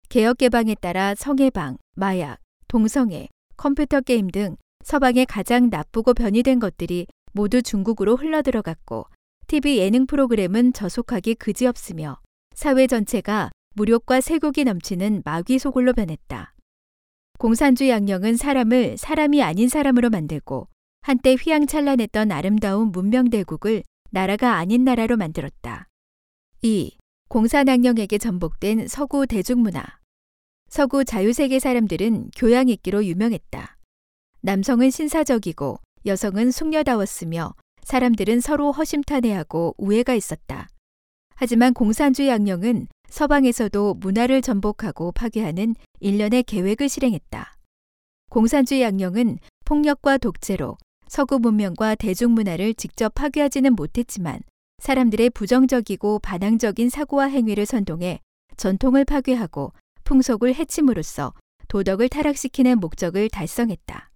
개혁 0.08 0.38
개방에 0.38 0.74
따라 0.74 1.14
성해방, 1.14 1.76
마약, 1.96 2.38
동성애, 2.68 3.28
컴퓨터 3.56 4.00
게임 4.00 4.28
등 4.28 4.56
서방의 4.84 5.26
가장 5.26 5.68
나쁘고 5.68 6.14
변이된 6.14 6.58
것들이 6.58 7.06
모두 7.32 7.62
중국으로 7.62 8.16
흘러들어갔고 8.16 9.06
TV 9.46 9.78
예능 9.78 10.06
프로그램은 10.06 10.72
저속하기 10.72 11.34
그지없으며 11.36 12.20
사회 12.54 12.86
전체가 12.86 13.50
무력과 13.74 14.20
세국이 14.20 14.64
넘치는 14.64 15.22
마귀 15.24 15.58
소굴로 15.58 15.92
변했다. 15.92 16.54
공산주의 17.38 17.90
양령은 17.90 18.36
사람을 18.36 18.96
사람이 18.98 19.42
아닌 19.42 19.68
사람으로 19.68 20.10
만들고 20.10 20.68
한때 21.02 21.34
휘황찬란했던 21.34 22.30
아름다운 22.32 22.92
문명대국을 22.92 23.82
나라가 24.10 24.56
아닌 24.56 24.84
나라로 24.84 25.16
만들었다. 25.16 25.88
2. 26.62 26.96
공산양령에게 27.28 28.18
전복된 28.18 28.88
서구 28.88 29.26
대중문화. 29.26 29.82
서구 30.68 31.04
자유세계 31.04 31.58
사람들은 31.58 32.30
교양 32.36 32.68
있기로 32.68 33.04
유명했다. 33.06 33.78
남성은 34.42 34.90
신사적이고 34.90 35.78
여성은 36.06 36.50
숙녀다웠으며 36.50 37.54
사람들은 37.82 38.40
서로 38.40 38.72
허심탄회하고 38.72 39.74
우애가 39.78 40.14
있었다. 40.14 40.68
하지만 41.34 41.74
공산주의 41.74 42.28
양령은 42.28 42.86
서방에서도 43.08 43.94
문화를 43.94 44.40
전복하고 44.40 45.12
파괴하는 45.12 45.74
일련의 46.00 46.44
계획을 46.44 46.88
실행했다. 46.88 47.56
공산주의 48.30 48.82
양령은 48.82 49.38
폭력과 49.64 50.18
독재로 50.18 50.78
서구 51.08 51.38
문명과 51.40 51.96
대중문화를 51.96 52.74
직접 52.74 53.12
파괴하지는 53.14 53.74
못했지만 53.74 54.40
사람들의 54.78 55.30
부정적이고 55.30 56.20
반항적인 56.20 56.88
사고와 56.88 57.26
행위를 57.26 57.66
선동해 57.66 58.20
전통을 58.56 59.04
파괴하고 59.04 59.72
풍속을 60.04 60.54
해침으로써 60.54 61.34
도덕을 61.68 62.08
타락시키는 62.08 62.78
목적을 62.78 63.28
달성했다. 63.28 64.09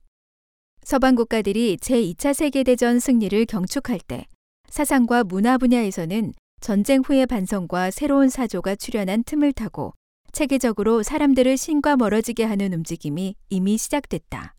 서방 0.84 1.14
국가들이 1.14 1.78
제2차 1.78 2.34
세계대전 2.34 3.00
승리를 3.00 3.46
경축할 3.46 4.00
때 4.06 4.26
사상과 4.68 5.24
문화 5.24 5.56
분야에서는 5.56 6.34
전쟁 6.60 7.00
후의 7.00 7.25
반성과 7.25 7.90
새로운 7.90 8.28
사조가 8.28 8.76
출현한 8.76 9.25
틈을 9.25 9.54
타고 9.54 9.94
체계적으로 10.32 11.02
사람들을 11.02 11.56
신과 11.56 11.97
멀어지게 11.97 12.44
하는 12.44 12.75
움직임이 12.75 13.34
이미 13.49 13.78
시작됐다. 13.78 14.56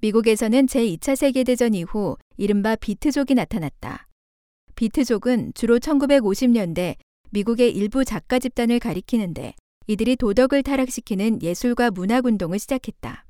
미국에서는 0.00 0.66
제2차 0.66 1.14
세계대전 1.14 1.74
이후 1.74 2.16
이른바 2.36 2.74
비트족이 2.74 3.34
나타났다. 3.34 4.08
비트족은 4.74 5.52
주로 5.54 5.78
1950년대 5.78 6.96
미국의 7.30 7.70
일부 7.70 8.04
작가 8.04 8.40
집단을 8.40 8.80
가리키는데 8.80 9.54
이들이 9.86 10.16
도덕을 10.16 10.64
타락시키는 10.64 11.42
예술과 11.42 11.92
문학 11.92 12.26
운동을 12.26 12.58
시작했다. 12.58 13.24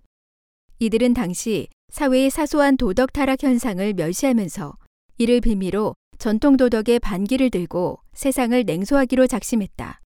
이들은 0.79 1.13
당시 1.13 1.69
사회의 1.89 2.31
사소한 2.31 2.77
도덕 2.77 3.13
타락 3.13 3.43
현상을 3.43 3.95
멸시하면서 3.95 4.77
이를 5.19 5.41
빌미로 5.41 5.95
전통 6.19 6.57
도덕의 6.57 7.01
반기를 7.01 7.51
들고 7.51 8.01
세상을 8.15 8.65
냉소하기로 8.65 9.27
작심했다. 9.27 10.01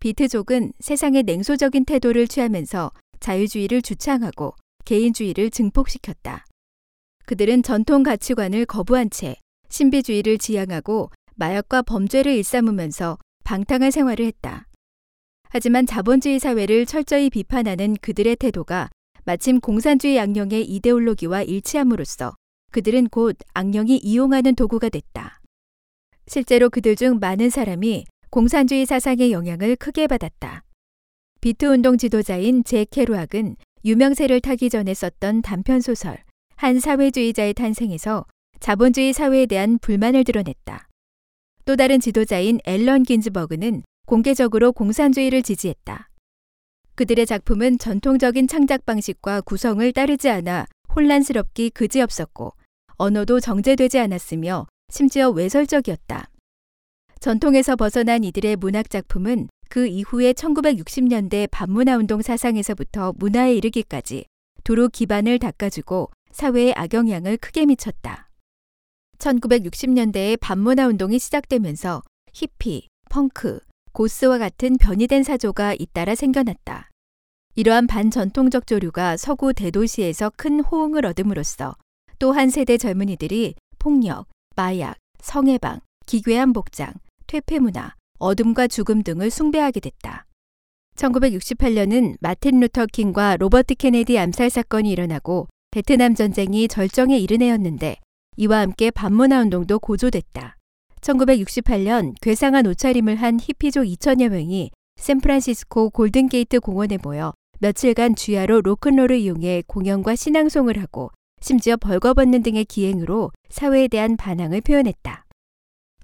비트족은 0.00 0.72
세상의 0.78 1.22
냉소적인 1.24 1.84
태도를 1.84 2.28
취하면서 2.28 2.92
자유주의를 3.20 3.82
주창하고 3.82 4.54
개인주의를 4.84 5.50
증폭시켰다. 5.50 6.44
그들은 7.24 7.62
전통 7.62 8.02
가치관을 8.02 8.66
거부한 8.66 9.10
채 9.10 9.36
신비주의를 9.68 10.38
지향하고 10.38 11.10
마약과 11.34 11.82
범죄를 11.82 12.32
일삼으면서 12.34 13.18
방탕한 13.44 13.90
생활을 13.90 14.24
했다. 14.26 14.68
하지만 15.48 15.86
자본주의 15.86 16.38
사회를 16.38 16.86
철저히 16.86 17.30
비판하는 17.30 17.96
그들의 18.00 18.36
태도가 18.36 18.90
마침 19.26 19.58
공산주의 19.58 20.16
양령의 20.16 20.64
이데올로기와 20.66 21.42
일치함으로써 21.42 22.36
그들은 22.70 23.08
곧 23.08 23.36
악령이 23.54 23.96
이용하는 23.96 24.54
도구가 24.54 24.88
됐다. 24.88 25.40
실제로 26.28 26.70
그들 26.70 26.94
중 26.94 27.18
많은 27.18 27.50
사람이 27.50 28.04
공산주의 28.30 28.86
사상의 28.86 29.32
영향을 29.32 29.74
크게 29.74 30.06
받았다. 30.06 30.62
비트 31.40 31.66
운동 31.66 31.98
지도자인 31.98 32.62
제 32.62 32.86
케루악은 32.88 33.56
유명세를 33.84 34.40
타기 34.40 34.70
전에 34.70 34.94
썼던 34.94 35.42
단편 35.42 35.80
소설 35.80 36.18
한 36.54 36.78
사회주의자의 36.78 37.54
탄생에서 37.54 38.26
자본주의 38.60 39.12
사회에 39.12 39.46
대한 39.46 39.80
불만을 39.80 40.22
드러냈다. 40.22 40.86
또 41.64 41.74
다른 41.74 41.98
지도자인 41.98 42.60
앨런 42.64 43.02
긴즈버그는 43.02 43.82
공개적으로 44.06 44.70
공산주의를 44.70 45.42
지지했다. 45.42 46.10
그들의 46.96 47.26
작품은 47.26 47.78
전통적인 47.78 48.48
창작 48.48 48.86
방식과 48.86 49.42
구성을 49.42 49.92
따르지 49.92 50.30
않아 50.30 50.66
혼란스럽기 50.94 51.70
그지없었고 51.70 52.54
언어도 52.94 53.38
정제되지 53.38 53.98
않았으며 53.98 54.66
심지어 54.90 55.28
외설적이었다. 55.28 56.30
전통에서 57.20 57.76
벗어난 57.76 58.24
이들의 58.24 58.56
문학 58.56 58.88
작품은 58.88 59.48
그 59.68 59.86
이후의 59.86 60.32
1960년대 60.34 61.48
반문화 61.50 61.96
운동 61.96 62.22
사상에서부터 62.22 63.12
문화에 63.16 63.54
이르기까지 63.56 64.24
두루 64.64 64.88
기반을 64.88 65.38
닦아주고 65.38 66.10
사회에 66.30 66.72
악영향을 66.74 67.36
크게 67.36 67.66
미쳤다. 67.66 68.30
1960년대에 69.18 70.38
반문화 70.40 70.86
운동이 70.86 71.18
시작되면서 71.18 72.02
히피, 72.32 72.88
펑크, 73.10 73.60
고스와 73.96 74.36
같은 74.36 74.76
변이된 74.76 75.22
사조가 75.22 75.76
잇따라 75.78 76.14
생겨났다. 76.14 76.90
이러한 77.54 77.86
반전통적 77.86 78.66
조류가 78.66 79.16
서구 79.16 79.54
대도시에서 79.54 80.32
큰 80.36 80.60
호응을 80.60 81.06
얻음으로써 81.06 81.74
또 82.18 82.32
한 82.32 82.50
세대 82.50 82.76
젊은이들이 82.76 83.54
폭력, 83.78 84.26
마약, 84.54 84.98
성해방, 85.22 85.80
기괴한 86.04 86.52
복장, 86.52 86.92
퇴폐 87.26 87.58
문화, 87.58 87.94
어둠과 88.18 88.68
죽음 88.68 89.02
등을 89.02 89.30
숭배하게 89.30 89.80
됐다. 89.80 90.26
1968년은 90.96 92.18
마틴 92.20 92.60
루터 92.60 92.88
킹과 92.92 93.38
로버트 93.38 93.76
케네디 93.76 94.18
암살 94.18 94.50
사건이 94.50 94.90
일어나고 94.90 95.48
베트남 95.70 96.14
전쟁이 96.14 96.68
절정에 96.68 97.16
이른 97.16 97.40
해였는데 97.40 97.96
이와 98.36 98.60
함께 98.60 98.90
반문화 98.90 99.40
운동도 99.40 99.78
고조됐다. 99.78 100.55
1968년 101.06 102.14
괴상한 102.20 102.66
옷차림을 102.66 103.16
한 103.16 103.38
히피족 103.40 103.84
2천여 103.84 104.28
명이 104.28 104.70
샌프란시스코 104.96 105.90
골든게이트 105.90 106.60
공원에 106.60 106.98
모여 107.02 107.32
며칠간 107.60 108.16
주야로 108.16 108.60
로큰롤을 108.60 109.16
이용해 109.16 109.64
공연과 109.66 110.16
신앙송을 110.16 110.80
하고 110.82 111.10
심지어 111.40 111.76
벌거벗는 111.76 112.42
등의 112.42 112.64
기행으로 112.64 113.30
사회에 113.50 113.88
대한 113.88 114.16
반항을 114.16 114.62
표현했다. 114.62 115.24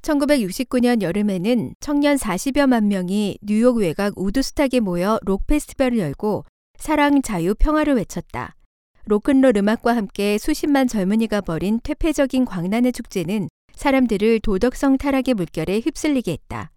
1969년 0.03 1.03
여름에는 1.03 1.75
청년 1.81 2.17
40여만 2.17 2.85
명이 2.85 3.38
뉴욕 3.43 3.77
외곽 3.77 4.15
우드스탁에 4.17 4.81
모여 4.81 5.19
록 5.23 5.47
페스티벌을 5.47 5.99
열고 5.99 6.45
사랑, 6.79 7.23
자유, 7.23 7.55
평화를 7.55 7.95
외쳤다. 7.95 8.57
로큰롤 9.07 9.57
음악과 9.57 9.97
함께 9.97 10.38
수십만 10.38 10.87
젊은이가 10.87 11.41
벌인 11.41 11.81
퇴폐적인 11.83 12.45
광란의 12.45 12.93
축제는 12.93 13.49
사람들을 13.74 14.40
도덕성 14.40 14.98
타락의 14.98 15.35
물결에 15.35 15.80
휩쓸리게 15.80 16.32
했다. 16.32 16.72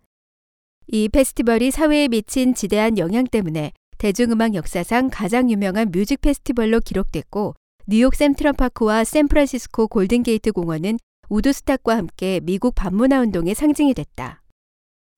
이 0.87 1.09
페스티벌이 1.09 1.71
사회에 1.71 2.07
미친 2.07 2.53
지대한 2.53 2.97
영향 2.97 3.25
때문에 3.25 3.71
대중음악 3.97 4.53
역사상 4.55 5.09
가장 5.11 5.49
유명한 5.49 5.91
뮤직 5.91 6.21
페스티벌로 6.21 6.79
기록됐고 6.79 7.55
뉴욕 7.87 8.13
센트럴파크와 8.15 9.03
샌프란시스코 9.03 9.87
골든게이트 9.87 10.51
공원은 10.51 10.97
우드스탁과 11.29 11.97
함께 11.97 12.39
미국 12.43 12.75
반문화 12.75 13.19
운동의 13.21 13.55
상징이 13.55 13.93
됐다. 13.93 14.41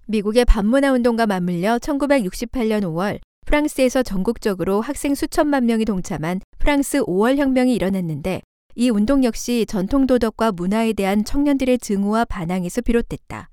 미국의 0.08 0.46
반문화 0.46 0.92
운동과 0.94 1.28
맞물려 1.28 1.80
1968년 1.80 2.84
5월 2.84 3.20
프랑스에서 3.46 4.04
전국적으로 4.04 4.82
학생 4.82 5.16
수천만 5.16 5.66
명이 5.66 5.86
동참한 5.86 6.40
프랑스 6.60 7.02
5월 7.04 7.38
혁명이 7.38 7.74
일어났는데 7.74 8.42
이 8.80 8.92
운동 8.92 9.24
역시 9.24 9.66
전통 9.68 10.06
도덕과 10.06 10.52
문화에 10.52 10.94
대한 10.94 11.26
청년들의 11.26 11.80
증오와 11.80 12.26
반항에서 12.26 12.82
비롯됐다. 12.82 13.50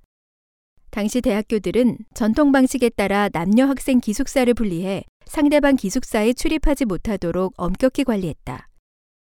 당시 0.90 1.22
대학교들은 1.22 1.96
전통 2.12 2.52
방식에 2.52 2.90
따라 2.90 3.30
남녀 3.30 3.64
학생 3.64 4.00
기숙사를 4.00 4.52
분리해 4.52 5.02
상대방 5.24 5.76
기숙사에 5.76 6.34
출입하지 6.34 6.84
못하도록 6.84 7.54
엄격히 7.56 8.04
관리했다. 8.04 8.68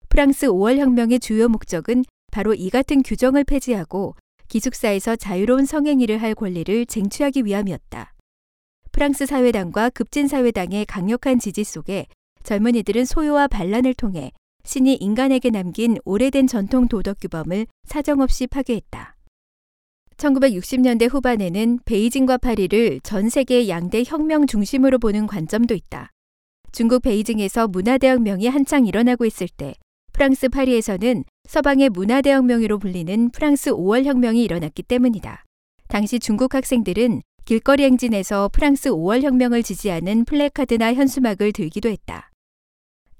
프랑스 0.08 0.47
5월 0.47 0.77
혁명의 0.77 1.19
주요 1.19 1.49
목적은 1.49 2.06
바로 2.32 2.54
이 2.54 2.69
같은 2.69 3.04
규정을 3.04 3.43
폐지하고 3.43 4.15
기숙사에서 4.47 5.17
자유로운 5.17 5.65
성행위를 5.65 6.21
할 6.21 6.36
권리를 6.36 6.86
쟁취하기 6.86 7.43
위함이었다. 7.43 8.13
프랑스 8.93 9.25
사회당과 9.25 9.89
급진 9.89 10.30
사회당의 10.30 10.86
강력한 10.86 11.38
지지 11.38 11.65
속에 11.65 12.06
젊은이들은 12.43 13.04
소요와 13.04 13.49
반란을 13.49 13.93
통해 13.93 14.32
신이 14.63 14.95
인간에게 14.95 15.50
남긴 15.50 15.97
오래된 16.06 16.47
전통 16.47 16.88
도덕 16.88 17.19
규범을 17.19 17.67
사정없이 17.86 18.47
파괴했다. 18.47 19.17
1960년대 20.17 21.12
후반에는 21.12 21.80
베이징과 21.86 22.38
파리를 22.38 23.00
전 23.02 23.30
세계 23.30 23.67
양대 23.67 24.04
혁명 24.06 24.45
중심으로 24.45 25.00
보는 25.00 25.28
관점도 25.28 25.74
있다. 25.74 26.12
중국 26.71 27.02
베이징에서 27.02 27.67
문화대혁명이 27.67 28.47
한창 28.47 28.86
일어나고 28.86 29.26
있을 29.26 29.47
때 29.50 29.74
프랑스 30.13 30.47
파리에서는 30.50 31.24
서방의 31.50 31.89
문화대혁명으로 31.89 32.80
불리는 32.80 33.32
프랑스 33.32 33.71
5월 33.71 34.06
혁명이 34.06 34.43
일어났기 34.43 34.84
때문이다. 34.84 35.43
당시 35.88 36.19
중국 36.19 36.54
학생들은 36.56 37.21
길거리 37.43 37.84
행진에서 37.84 38.50
프랑스 38.54 38.89
5월 38.91 39.24
혁명을 39.24 39.63
지지하는 39.63 40.24
플래카드나 40.26 40.93
현수막을 40.93 41.52
들기도 41.52 41.89
했다. 41.89 42.31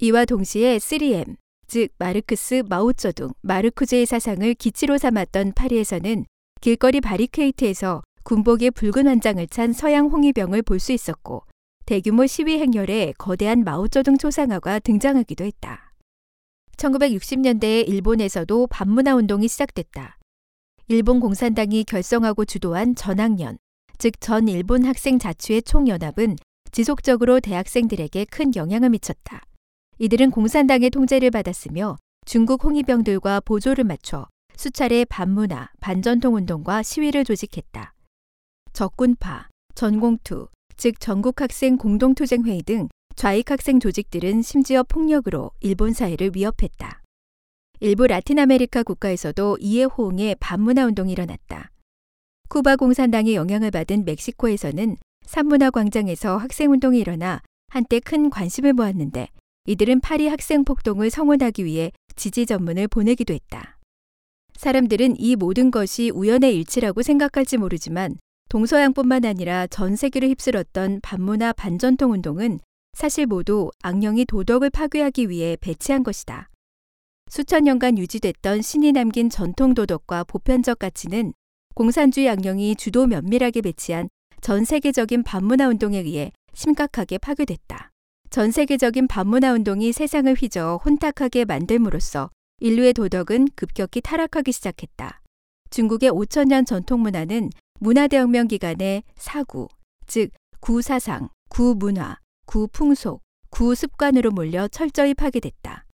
이와 0.04 0.26
동시에 0.26 0.80
3M, 0.80 1.36
즉 1.68 1.90
마르크스, 2.00 2.64
마오쩌둥, 2.68 3.34
마르쿠제의 3.44 4.08
사상을 4.08 4.52
기치로 4.56 4.98
삼았던 4.98 5.54
파리에서는 5.54 6.26
길거리 6.60 7.02
바리케이트에서 7.02 8.02
군복의 8.24 8.72
붉은 8.72 9.06
환장을 9.08 9.46
찬 9.50 9.74
서양 9.74 10.08
홍위병을 10.08 10.64
볼 10.64 10.80
수 10.80 10.92
있었고 10.92 11.44
대규모 11.86 12.26
시위 12.26 12.58
행렬에 12.60 13.14
거대한 13.20 13.64
마오쩌둥 13.64 14.18
초상화가 14.18 14.80
등장하기도 14.80 15.44
했다. 15.46 15.94
1960년대에 16.78 17.88
일본에서도 17.88 18.68
반문화 18.72 19.14
운동이 19.14 19.48
시작됐다. 19.48 20.18
일본 20.88 21.20
공산당이 21.20 21.84
결성하고 21.84 22.46
주도한 22.46 22.96
전학년, 22.96 23.60
즉 24.00 24.20
전 24.20 24.48
일본 24.48 24.84
학생 24.84 25.20
자치회 25.20 25.62
총연합은 25.62 26.38
지속적으로 26.72 27.40
대학생들에게 27.40 28.26
큰 28.26 28.56
영향을 28.56 28.90
미쳤다. 28.90 29.44
이들은 30.04 30.32
공산당의 30.32 30.90
통제를 30.90 31.30
받았으며 31.30 31.96
중국 32.26 32.64
홍위병들과 32.64 33.42
보조를 33.42 33.84
맞춰 33.84 34.26
수차례 34.56 35.06
반문화, 35.06 35.70
반전통 35.80 36.34
운동과 36.34 36.82
시위를 36.82 37.24
조직했다. 37.24 37.94
적군파, 38.74 39.50
전공투, 39.76 40.48
즉 40.76 41.00
전국학생 41.00 41.78
공동투쟁회의 41.78 42.64
등 42.64 42.90
좌익학생 43.16 43.80
조직들은 43.80 44.42
심지어 44.42 44.82
폭력으로 44.82 45.52
일본 45.60 45.94
사회를 45.94 46.32
위협했다. 46.34 47.04
일부 47.82 48.08
라틴 48.08 48.40
아메리카 48.40 48.82
국가에서도 48.82 49.60
이에 49.60 49.84
호응해 49.84 50.38
반문화 50.40 50.84
운동이 50.86 51.12
일어났다. 51.12 51.70
쿠바 52.50 52.78
공산당의 52.78 53.36
영향을 53.36 53.70
받은 53.70 54.06
멕시코에서는 54.06 54.98
삼문화 55.28 55.70
광장에서 55.70 56.38
학생 56.38 56.72
운동이 56.72 56.98
일어나 56.98 57.40
한때 57.68 58.00
큰 58.00 58.32
관심을 58.32 58.74
모았는데 58.74 59.28
이들은 59.66 60.02
파리 60.02 60.28
학생 60.28 60.64
폭동을 60.66 61.10
성원하기 61.10 61.66
위해 61.66 61.92
지지 62.16 62.46
전문을 62.46 62.88
보내기도 62.88 63.34
했다. 63.34 63.78
사람들은 64.56 65.20
이 65.20 65.36
모든 65.36 65.72
것이 65.72 66.10
우연의 66.10 66.56
일치라고 66.56 67.02
생각할지 67.02 67.58
모르지만 67.58 68.18
동서양뿐만 68.50 69.26
아니라 69.26 69.68
전 69.68 69.96
세계를 69.96 70.30
휩쓸었던 70.30 71.00
반문화 71.02 71.54
반전통 71.54 72.12
운동은 72.12 72.60
사실 72.94 73.26
모두 73.26 73.72
악령이 73.82 74.26
도덕을 74.26 74.70
파괴하기 74.72 75.30
위해 75.30 75.58
배치한 75.62 76.04
것이다. 76.04 76.50
수천 77.30 77.64
년간 77.64 77.98
유지됐던 77.98 78.62
신이 78.62 78.92
남긴 78.92 79.30
전통 79.30 79.74
도덕과 79.74 80.26
보편적 80.26 80.80
가치는 80.80 81.34
공산주의 81.76 82.28
악령이 82.30 82.76
주도 82.76 83.08
면밀하게 83.08 83.62
배치한 83.62 84.10
전 84.42 84.66
세계적인 84.66 85.24
반문화 85.24 85.68
운동에 85.68 86.00
의해 86.00 86.32
심각하게 86.54 87.20
파괴됐다. 87.20 87.91
전 88.32 88.50
세계적인 88.50 89.10
반문화 89.10 89.52
운동이 89.52 89.92
세상을 89.92 90.34
휘저 90.36 90.80
혼탁하게 90.86 91.44
만들므로써 91.44 92.30
인류의 92.62 92.94
도덕은 92.94 93.50
급격히 93.58 94.00
타락하기 94.00 94.54
시작했다. 94.54 95.22
중국의 95.70 96.12
5천년 96.12 96.66
전통 96.66 97.02
문화는 97.02 97.50
문화대혁명 97.82 98.48
기간에 98.48 99.04
사구, 99.18 99.68
즉 100.08 100.32
구사상, 100.62 101.28
구문화, 101.50 102.20
구풍속, 102.46 103.22
구습관으로 103.50 104.32
몰려 104.32 104.70
철저히 104.70 105.14
파괴됐다. 105.14 105.86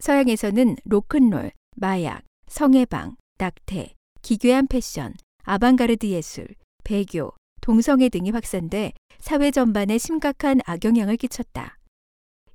서양에서는 0.00 0.74
로큰롤, 0.86 1.52
마약, 1.76 2.24
성해방, 2.48 3.14
낙태, 3.38 3.94
기괴한 4.22 4.66
패션, 4.66 5.14
아방가르드 5.44 6.06
예술, 6.06 6.48
배교, 6.82 7.32
동성애 7.70 8.08
등이 8.08 8.32
확산돼 8.32 8.94
사회 9.20 9.52
전반에 9.52 9.96
심각한 9.96 10.58
악영향을 10.66 11.16
끼쳤다. 11.16 11.78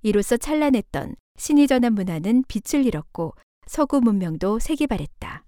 이로써 0.01 0.36
찬란했던 0.36 1.15
신이 1.38 1.67
전한 1.67 1.93
문화는 1.93 2.43
빛을 2.49 2.86
잃었고 2.86 3.34
서구 3.65 4.01
문명도 4.01 4.60
세기발했다. 4.60 5.45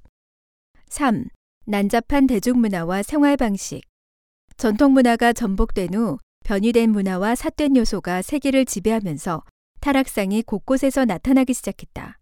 3. 0.87 1.25
난잡한 1.65 2.27
대중문화와 2.27 3.03
생활 3.03 3.35
방식. 3.35 3.81
전통 4.55 4.93
문화가 4.93 5.33
전복된 5.33 5.95
후 5.95 6.17
변이된 6.45 6.89
문화와 6.89 7.35
삿된 7.35 7.75
요소가 7.75 8.21
세계를 8.21 8.63
지배하면서 8.63 9.43
타락상이 9.81 10.43
곳곳에서 10.43 11.03
나타나기 11.03 11.53
시작했다. 11.53 12.19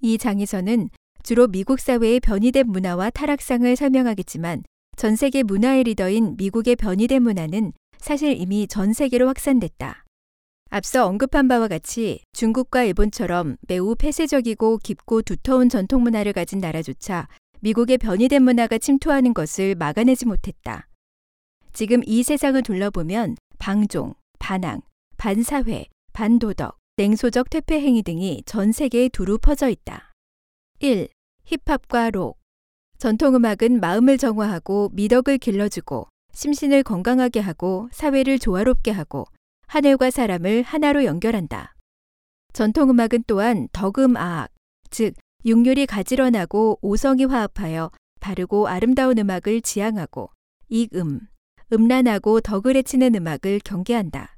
이 0.00 0.18
장에서는 0.18 0.90
주로 1.22 1.46
미국 1.46 1.78
사회의 1.78 2.18
변이된 2.18 2.66
문화와 2.66 3.10
타락상을 3.10 3.76
설명하겠지만 3.76 4.64
전 4.96 5.16
세계 5.16 5.42
문화의 5.42 5.84
리더인 5.84 6.36
미국의 6.36 6.76
변이된 6.76 7.22
문화는 7.22 7.72
사실 7.98 8.40
이미 8.40 8.66
전 8.66 8.92
세계로 8.92 9.26
확산됐다. 9.28 10.04
앞서 10.70 11.06
언급한 11.06 11.48
바와 11.48 11.68
같이 11.68 12.22
중국과 12.32 12.84
일본처럼 12.84 13.56
매우 13.66 13.94
폐쇄적이고 13.96 14.78
깊고 14.78 15.22
두터운 15.22 15.68
전통 15.68 16.02
문화를 16.02 16.32
가진 16.32 16.60
나라조차 16.60 17.28
미국의 17.60 17.98
변이된 17.98 18.42
문화가 18.42 18.78
침투하는 18.78 19.34
것을 19.34 19.74
막아내지 19.74 20.26
못했다. 20.26 20.88
지금 21.72 22.02
이 22.06 22.22
세상을 22.22 22.60
둘러보면 22.62 23.36
방종, 23.58 24.14
반항, 24.38 24.80
반사회, 25.16 25.86
반도덕, 26.12 26.78
냉소적 26.96 27.50
퇴폐 27.50 27.80
행위 27.80 28.02
등이 28.02 28.42
전 28.46 28.72
세계에 28.72 29.08
두루 29.08 29.38
퍼져 29.38 29.68
있다. 29.68 30.12
1. 30.80 31.08
힙합과 31.44 32.10
록. 32.10 32.39
전통음악은 33.00 33.80
마음을 33.80 34.18
정화하고 34.18 34.90
미덕을 34.92 35.38
길러주고 35.38 36.06
심신을 36.32 36.82
건강하게 36.82 37.40
하고 37.40 37.88
사회를 37.92 38.38
조화롭게 38.38 38.90
하고 38.90 39.24
하늘과 39.66 40.10
사람을 40.10 40.62
하나로 40.62 41.04
연결한다. 41.04 41.74
전통음악은 42.52 43.24
또한 43.26 43.68
덕음아악, 43.72 44.50
즉 44.90 45.14
육률이 45.44 45.86
가지런하고 45.86 46.78
오성이 46.82 47.24
화합하여 47.24 47.90
바르고 48.20 48.68
아름다운 48.68 49.18
음악을 49.18 49.62
지향하고 49.62 50.30
익음, 50.68 51.20
음란하고 51.72 52.40
덕을 52.40 52.76
해치는 52.76 53.14
음악을 53.16 53.60
경계한다. 53.64 54.36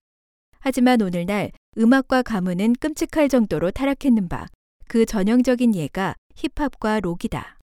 하지만 0.61 1.03
오늘날 1.03 1.51
음악과 1.77 2.22
가문은 2.22 2.75
끔찍할 2.81 3.29
정도로 3.29 3.72
타락했는 3.72 4.29
바 4.29 4.46
그 4.92 5.07
전형적인 5.07 5.75
예가 5.75 6.16
힙합과 6.35 7.01
록이다. 7.01 7.59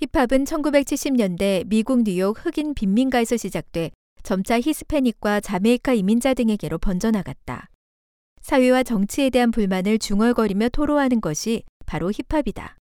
힙합은 0.00 0.44
1970년대 0.44 1.66
미국 1.66 2.04
뉴욕 2.04 2.38
흑인 2.38 2.74
빈민가에서 2.74 3.36
시작돼 3.36 3.90
점차 4.22 4.60
히스패닉과 4.60 5.40
자메이카 5.40 5.92
이민자 5.92 6.34
등에게로 6.34 6.78
번져나갔다. 6.78 7.68
사회와 8.40 8.84
정치에 8.84 9.28
대한 9.30 9.50
불만을 9.50 9.98
중얼거리며 9.98 10.68
토로하는 10.68 11.20
것이 11.20 11.64
바로 11.84 12.12
힙합이다. 12.12 12.76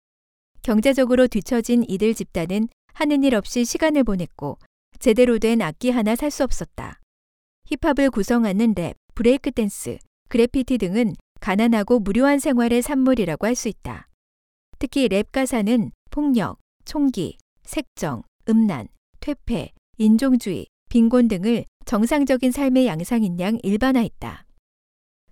경제적으로 0.63 1.27
뒤처진 1.27 1.85
이들 1.87 2.15
집단은 2.15 2.69
하는 2.95 3.25
일 3.25 3.35
없이 3.35 3.67
시간을 3.67 4.05
보냈고 4.05 4.59
제대로 4.99 5.39
된 5.39 5.61
악기 5.61 5.91
하나 5.91 6.17
살 6.17 6.31
수 6.31 6.45
없었다. 6.45 6.99
힙합을 7.67 8.11
구성하는 8.11 8.73
랩, 8.75 8.95
브레이크 9.15 9.51
댄스, 9.51 9.99
그래피티 10.31 10.79
등은 10.79 11.13
가난하고 11.41 11.99
무료한 11.99 12.39
생활의 12.39 12.81
산물이라고 12.81 13.47
할 13.47 13.55
수 13.55 13.69
있다. 13.69 14.09
특히 14.79 15.09
랩 15.09 15.31
가사는 15.31 15.91
폭력, 16.11 16.62
총기, 16.85 17.37
색정, 17.65 18.23
음란, 18.49 18.89
퇴폐, 19.21 19.73
인종주의, 19.99 20.67
빈곤 20.89 21.29
등을 21.29 21.65
정상적인 21.85 22.51
삶의 22.51 22.87
양상인 22.87 23.39
양 23.41 23.59
일반화했다. 23.63 24.45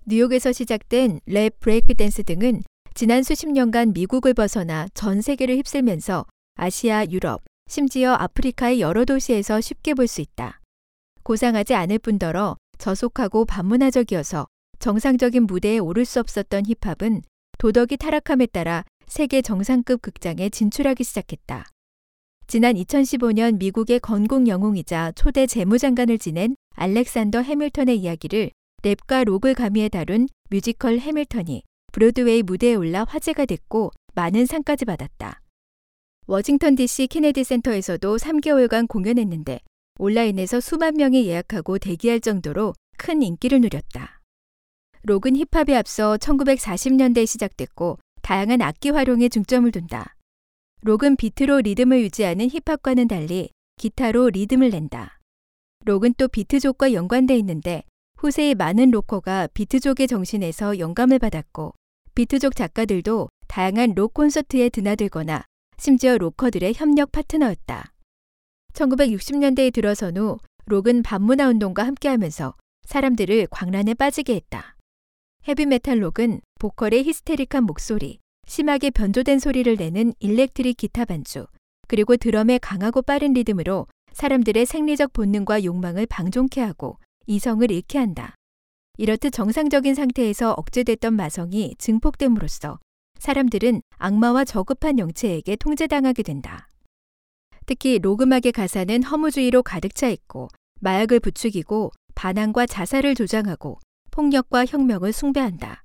뉴욕에서 0.06 0.52
시작된 0.52 1.20
랩 1.26 1.58
브레이크 1.60 1.94
댄스 1.94 2.22
등은 2.22 2.62
지난 2.94 3.22
수십 3.22 3.48
년간 3.48 3.92
미국을 3.92 4.34
벗어나 4.34 4.88
전 4.94 5.20
세계를 5.20 5.56
휩쓸면서 5.58 6.26
아시아, 6.54 7.06
유럽, 7.10 7.42
심지어 7.68 8.14
아프리카의 8.14 8.80
여러 8.80 9.04
도시에서 9.04 9.60
쉽게 9.60 9.94
볼 9.94 10.06
수 10.08 10.20
있다. 10.20 10.60
고상하지 11.22 11.74
않을 11.74 11.98
뿐더러 11.98 12.56
저속하고 12.78 13.44
반문화적이어서 13.44 14.46
정상적인 14.78 15.44
무대에 15.44 15.78
오를 15.78 16.04
수 16.04 16.18
없었던 16.18 16.64
힙합은 16.66 17.22
도덕이 17.58 17.98
타락함에 17.98 18.46
따라 18.46 18.84
세계 19.10 19.42
정상급 19.42 20.02
극장에 20.02 20.50
진출하기 20.50 21.02
시작했다. 21.02 21.66
지난 22.46 22.76
2015년 22.76 23.58
미국의 23.58 23.98
건국 23.98 24.46
영웅이자 24.46 25.12
초대 25.16 25.48
재무장관을 25.48 26.16
지낸 26.16 26.54
알렉산더 26.76 27.42
해밀턴의 27.42 27.98
이야기를 27.98 28.52
랩과 28.82 29.24
록을 29.24 29.54
가미해 29.54 29.88
다룬 29.88 30.28
뮤지컬 30.48 31.00
해밀턴이 31.00 31.64
브로드웨이 31.90 32.44
무대에 32.44 32.74
올라 32.74 33.02
화제가 33.02 33.46
됐고 33.46 33.90
많은 34.14 34.46
상까지 34.46 34.84
받았다. 34.84 35.40
워싱턴 36.28 36.76
DC 36.76 37.08
케네디 37.08 37.42
센터에서도 37.42 38.16
3개월간 38.16 38.86
공연했는데 38.86 39.58
온라인에서 39.98 40.60
수만 40.60 40.94
명이 40.94 41.26
예약하고 41.26 41.80
대기할 41.80 42.20
정도로 42.20 42.74
큰 42.96 43.22
인기를 43.22 43.60
누렸다. 43.60 44.20
록은 45.02 45.34
힙합에 45.34 45.74
앞서 45.74 46.16
1940년대에 46.16 47.26
시작됐고 47.26 47.98
다양한 48.30 48.62
악기 48.62 48.90
활용에 48.90 49.28
중점을 49.28 49.68
둔다. 49.72 50.14
록은 50.82 51.16
비트로 51.16 51.62
리듬을 51.62 52.00
유지하는 52.02 52.48
힙합과는 52.48 53.08
달리 53.08 53.50
기타로 53.74 54.30
리듬을 54.30 54.70
낸다. 54.70 55.18
록은 55.84 56.14
또 56.16 56.28
비트족과 56.28 56.92
연관돼 56.92 57.36
있는데 57.38 57.82
후세의 58.18 58.54
많은 58.54 58.92
로커가 58.92 59.48
비트족의 59.52 60.06
정신에서 60.06 60.78
영감을 60.78 61.18
받았고 61.18 61.72
비트족 62.14 62.54
작가들도 62.54 63.30
다양한 63.48 63.94
록 63.96 64.14
콘서트에 64.14 64.68
드나들거나 64.68 65.42
심지어 65.78 66.16
로커들의 66.16 66.74
협력 66.76 67.10
파트너였다. 67.10 67.92
1960년대에 68.74 69.72
들어선 69.72 70.16
후 70.16 70.38
록은 70.66 71.02
반문화 71.02 71.48
운동과 71.48 71.84
함께하면서 71.84 72.54
사람들을 72.86 73.48
광란에 73.50 73.94
빠지게 73.94 74.36
했다. 74.36 74.76
헤비메탈 75.48 76.00
록은 76.00 76.42
보컬의 76.60 77.02
히스테릭한 77.02 77.64
목소리, 77.64 78.19
심하게 78.46 78.90
변조된 78.90 79.38
소리를 79.38 79.74
내는 79.76 80.12
일렉트릭 80.18 80.76
기타 80.76 81.04
반주, 81.04 81.46
그리고 81.88 82.16
드럼의 82.16 82.58
강하고 82.60 83.02
빠른 83.02 83.32
리듬으로 83.32 83.86
사람들의 84.12 84.66
생리적 84.66 85.12
본능과 85.12 85.64
욕망을 85.64 86.06
방종케 86.06 86.60
하고 86.60 86.98
이성을 87.26 87.70
잃게 87.70 87.98
한다. 87.98 88.34
이렇듯 88.98 89.32
정상적인 89.32 89.94
상태에서 89.94 90.52
억제됐던 90.52 91.14
마성이 91.14 91.74
증폭됨으로써 91.78 92.78
사람들은 93.18 93.82
악마와 93.98 94.44
저급한 94.44 94.98
영체에게 94.98 95.56
통제당하게 95.56 96.22
된다. 96.22 96.68
특히 97.66 97.98
로그막의 97.98 98.52
가사는 98.52 99.02
허무주의로 99.02 99.62
가득 99.62 99.94
차 99.94 100.08
있고 100.08 100.48
마약을 100.80 101.20
부추기고 101.20 101.92
반항과 102.14 102.66
자살을 102.66 103.14
조장하고 103.14 103.78
폭력과 104.10 104.66
혁명을 104.66 105.12
숭배한다. 105.12 105.84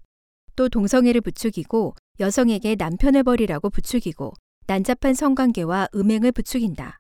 또 0.56 0.70
동성애를 0.70 1.22
부추기고 1.22 1.96
여성에게 2.20 2.76
남편을 2.76 3.24
버리라고 3.24 3.70
부추기고 3.70 4.34
난잡한 4.68 5.14
성관계와 5.14 5.90
음행을 5.94 6.32
부추긴다. 6.32 7.00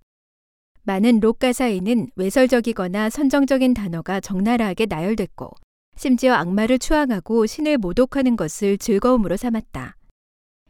많은 0.84 1.20
록 1.20 1.40
가사에는 1.40 2.10
외설적이거나 2.16 3.10
선정적인 3.10 3.74
단어가 3.74 4.20
적나라하게 4.20 4.86
나열됐고 4.86 5.52
심지어 5.98 6.34
악마를 6.34 6.78
추앙하고 6.78 7.46
신을 7.46 7.78
모독하는 7.78 8.36
것을 8.36 8.78
즐거움으로 8.78 9.38
삼았다. 9.38 9.96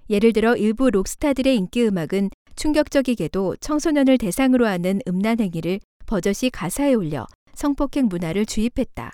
예를 0.10 0.34
들어 0.34 0.56
일부 0.56 0.89
록스타들의 0.89 1.56
인기 1.56 1.84
음악은 1.84 2.30
충격적이게도 2.56 3.58
청소년을 3.58 4.17
대상으로 4.17 4.67
하는 4.67 5.02
음란 5.08 5.39
행위를 5.39 5.80
버젓이 6.06 6.52
가사에 6.52 6.93
올려 6.93 7.26
성폭행 7.56 8.08
문화를 8.08 8.45
주입했다. 8.45 9.13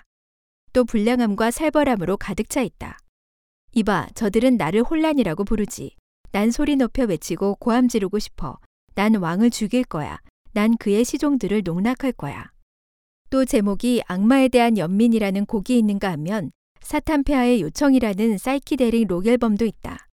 또 0.72 0.84
불량함과 0.84 1.50
살벌함으로 1.50 2.18
가득 2.18 2.48
차 2.48 2.62
있다. 2.62 2.98
이봐, 3.74 4.08
저들은 4.14 4.58
나를 4.58 4.82
혼란이라고 4.82 5.44
부르지. 5.44 5.96
난 6.30 6.50
소리 6.50 6.76
높여 6.76 7.04
외치고 7.04 7.56
고함 7.56 7.88
지르고 7.88 8.18
싶어. 8.18 8.58
난 8.94 9.14
왕을 9.14 9.50
죽일 9.50 9.84
거야. 9.84 10.18
난 10.52 10.76
그의 10.76 11.04
시종들을 11.04 11.62
농락할 11.64 12.12
거야. 12.12 12.50
또 13.30 13.46
제목이 13.46 14.02
악마에 14.06 14.48
대한 14.48 14.76
연민이라는 14.76 15.46
곡이 15.46 15.78
있는가 15.78 16.12
하면 16.12 16.52
사탄페아의 16.82 17.62
요청이라는 17.62 18.36
사이키데릭 18.36 19.08
록 19.08 19.26
앨범도 19.26 19.64
있다. 19.64 20.08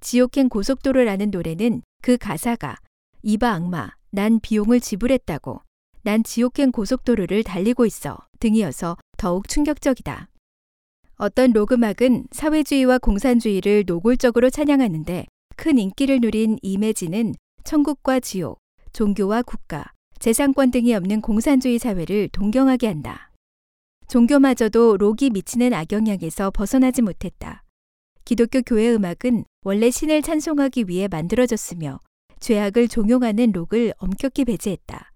지옥행 0.00 0.50
고속도로라는 0.50 1.30
노래는 1.30 1.82
그 2.02 2.18
가사가 2.18 2.76
이봐 3.22 3.52
악마, 3.52 3.90
난 4.10 4.38
비용을 4.40 4.80
지불했다고. 4.80 5.62
난 6.02 6.24
지옥행 6.24 6.72
고속도로를 6.72 7.44
달리고 7.44 7.86
있어 7.86 8.18
등이어서 8.40 8.98
더욱 9.16 9.48
충격적이다. 9.48 10.28
어떤 11.22 11.52
로그막은 11.52 12.26
사회주의와 12.32 12.98
공산주의를 12.98 13.84
노골적으로 13.86 14.50
찬양하는데 14.50 15.26
큰 15.56 15.78
인기를 15.78 16.18
누린 16.20 16.58
이매진은 16.62 17.36
천국과 17.62 18.18
지옥, 18.18 18.58
종교와 18.92 19.42
국가, 19.42 19.84
재산권 20.18 20.72
등이 20.72 20.92
없는 20.94 21.20
공산주의 21.20 21.78
사회를 21.78 22.28
동경하게 22.32 22.88
한다. 22.88 23.30
종교마저도 24.08 24.96
록이 24.96 25.30
미치는 25.30 25.72
악영향에서 25.72 26.50
벗어나지 26.50 27.02
못했다. 27.02 27.62
기독교 28.24 28.60
교회 28.60 28.92
음악은 28.92 29.44
원래 29.62 29.92
신을 29.92 30.22
찬송하기 30.22 30.86
위해 30.88 31.06
만들어졌으며 31.06 32.00
죄악을 32.40 32.88
종용하는 32.88 33.52
록을 33.52 33.94
엄격히 33.98 34.44
배제했다. 34.44 35.12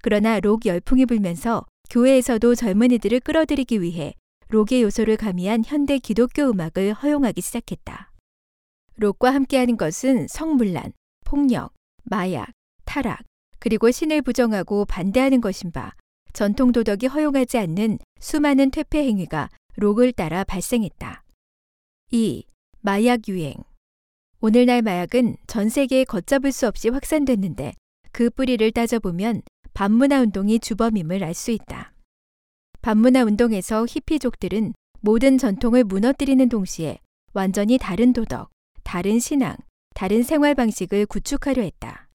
그러나 0.00 0.40
록 0.40 0.64
열풍이 0.64 1.04
불면서 1.04 1.66
교회에서도 1.90 2.54
젊은이들을 2.54 3.20
끌어들이기 3.20 3.82
위해 3.82 4.14
록의 4.50 4.82
요소를 4.82 5.16
가미한 5.16 5.62
현대 5.64 5.98
기독교 5.98 6.50
음악을 6.50 6.92
허용하기 6.92 7.40
시작했다. 7.40 8.10
록과 8.96 9.32
함께하는 9.32 9.76
것은 9.76 10.26
성문란, 10.28 10.92
폭력, 11.24 11.72
마약, 12.02 12.50
타락, 12.84 13.20
그리고 13.60 13.92
신을 13.92 14.22
부정하고 14.22 14.86
반대하는 14.86 15.40
것인 15.40 15.70
바 15.70 15.94
전통 16.32 16.72
도덕이 16.72 17.06
허용하지 17.06 17.58
않는 17.58 17.98
수많은 18.18 18.72
퇴폐 18.72 19.04
행위가 19.04 19.50
록을 19.76 20.12
따라 20.12 20.42
발생했다. 20.42 21.22
2. 22.10 22.44
마약 22.80 23.28
유행. 23.28 23.54
오늘날 24.40 24.82
마약은 24.82 25.36
전 25.46 25.68
세계에 25.68 26.02
걷잡을 26.02 26.50
수 26.50 26.66
없이 26.66 26.88
확산됐는데 26.88 27.74
그 28.10 28.30
뿌리를 28.30 28.68
따져보면 28.72 29.42
반문화 29.74 30.20
운동이 30.20 30.58
주범임을 30.58 31.22
알 31.22 31.34
수 31.34 31.52
있다. 31.52 31.92
반문화 32.82 33.24
운동에서 33.24 33.84
히피족들은 33.86 34.72
모든 35.00 35.36
전통을 35.36 35.84
무너뜨리는 35.84 36.48
동시에 36.48 36.98
완전히 37.34 37.76
다른 37.76 38.12
도덕, 38.14 38.50
다른 38.82 39.18
신앙, 39.18 39.56
다른 39.94 40.22
생활 40.22 40.54
방식을 40.54 41.04
구축하려 41.06 41.62
했다. 41.62 42.08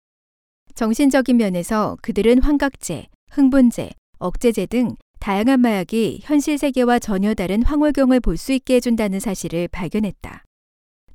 정신적인 0.74 1.38
면에서 1.38 1.98
그들은 2.02 2.42
환각제, 2.42 3.06
흥분제, 3.32 3.92
억제제 4.18 4.66
등 4.66 4.96
다양한 5.20 5.60
마약이 5.60 6.22
현실 6.24 6.58
세계와 6.58 7.00
전혀 7.00 7.34
다른 7.34 7.62
황홀경을 7.64 8.20
볼 8.20 8.38
수 8.38 8.52
있게 8.52 8.76
해준다는 8.76 9.20
사실을 9.20 9.68
발견했다. 9.68 10.44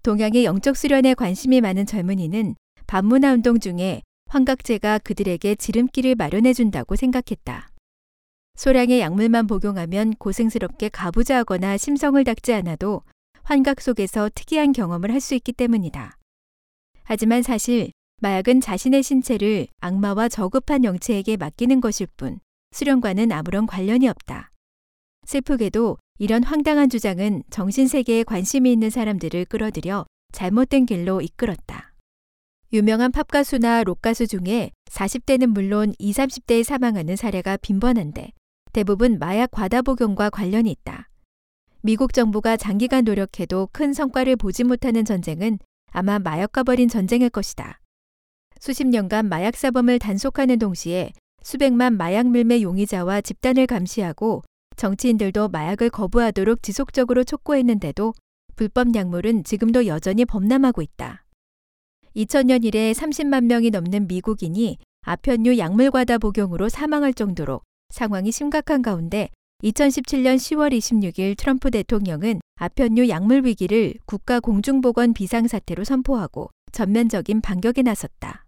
동양의 0.03 0.45
영적 0.45 0.77
수련에 0.77 1.15
관심이 1.15 1.61
많은 1.61 1.87
젊은이는 1.87 2.55
반문화 2.87 3.33
운동 3.33 3.59
중에 3.59 4.03
환각제가 4.29 4.99
그들에게 5.01 5.57
지름길을 5.57 6.15
마련해준다고 6.15 6.95
생각했다. 6.95 7.70
소량의 8.61 9.01
약물만 9.01 9.47
복용하면 9.47 10.13
고생스럽게 10.17 10.91
가부좌하거나 10.91 11.79
심성을 11.79 12.23
닦지 12.23 12.53
않아도 12.53 13.01
환각 13.43 13.81
속에서 13.81 14.29
특이한 14.35 14.73
경험을 14.73 15.11
할 15.11 15.23
수 15.23 15.35
있기 15.35 15.55
때문이다. 15.55 16.19
하지만 17.05 17.41
사실 17.43 17.91
마약은 18.21 18.61
자신의 18.61 19.03
신체를 19.03 19.67
악마와 19.81 20.29
저급한 20.29 20.85
영체에게 20.85 21.39
맡기는 21.39 21.81
것일 21.81 22.09
뿐 22.19 22.39
수련과는 22.73 23.33
아무런 23.33 23.67
관련이 23.67 24.07
없다. 24.09 24.51
슬프게도 25.25 25.97
이런 26.19 26.43
황당한 26.43 26.91
주장은 26.91 27.45
정신세계에 27.49 28.25
관심이 28.25 28.71
있는 28.71 28.91
사람들을 28.91 29.47
끌어들여 29.47 30.05
잘못된 30.33 30.85
길로 30.85 31.23
이끌었다. 31.23 31.95
유명한 32.75 33.11
팝가수나 33.11 33.85
록가수 33.85 34.27
중에 34.27 34.73
40대는 34.91 35.47
물론 35.47 35.95
20, 35.99 36.29
30대에 36.29 36.63
사망하는 36.63 37.17
사례가 37.17 37.57
빈번한데 37.57 38.33
대부분 38.73 39.19
마약 39.19 39.51
과다 39.51 39.83
복용과 39.83 40.31
관련이 40.31 40.71
있다. 40.71 41.09
미국 41.83 42.13
정부가 42.13 42.57
장기간 42.57 43.05
노력해도 43.05 43.69
큰 43.73 43.93
성과를 43.93 44.37
보지 44.37 44.65
못하는 44.65 45.05
전쟁은 45.05 45.59
아마 45.91 46.19
마약과 46.19 46.63
벌인 46.63 46.89
전쟁일 46.89 47.31
것이다. 47.31 47.81
수십 48.61 48.87
년간 48.87 49.29
마약 49.29 49.57
사범을 49.57 49.99
단속하는 49.99 50.59
동시에 50.59 51.13
수백만 51.43 51.97
마약 51.97 52.29
밀매 52.29 52.63
용의자와 52.63 53.23
집단을 53.23 53.67
감시하고 53.67 54.43
정치인들도 54.77 55.49
마약을 55.49 55.91
거부하도록 55.91 56.63
지속적으로 56.63 57.25
촉구했는데도 57.25 58.13
불법 58.57 58.95
약물은 58.95 59.45
지금도 59.45 59.87
여전히 59.87 60.25
범람하고 60.25 60.83
있다. 60.83 61.25
2000년 62.15 62.65
이래 62.65 62.93
30만 62.93 63.45
명이 63.47 63.71
넘는 63.71 64.07
미국인이 64.07 64.77
아편류 65.03 65.59
약물 65.59 65.91
과다 65.91 66.19
복용으로 66.19 66.69
사망할 66.69 67.15
정도로 67.15 67.63
상황이 67.91 68.33
심각한 68.33 68.83
가운데 68.83 69.29
2017년 69.63 70.37
10월 70.37 70.73
26일 70.73 71.37
트럼프 71.37 71.71
대통령은 71.71 72.41
아편류 72.57 73.09
약물 73.09 73.45
위기를 73.45 73.95
국가 74.07 74.41
공중보건 74.41 75.13
비상사태로 75.13 75.85
선포하고 75.85 76.51
전면적인 76.73 77.41
반격에 77.41 77.83
나섰다. 77.83 78.47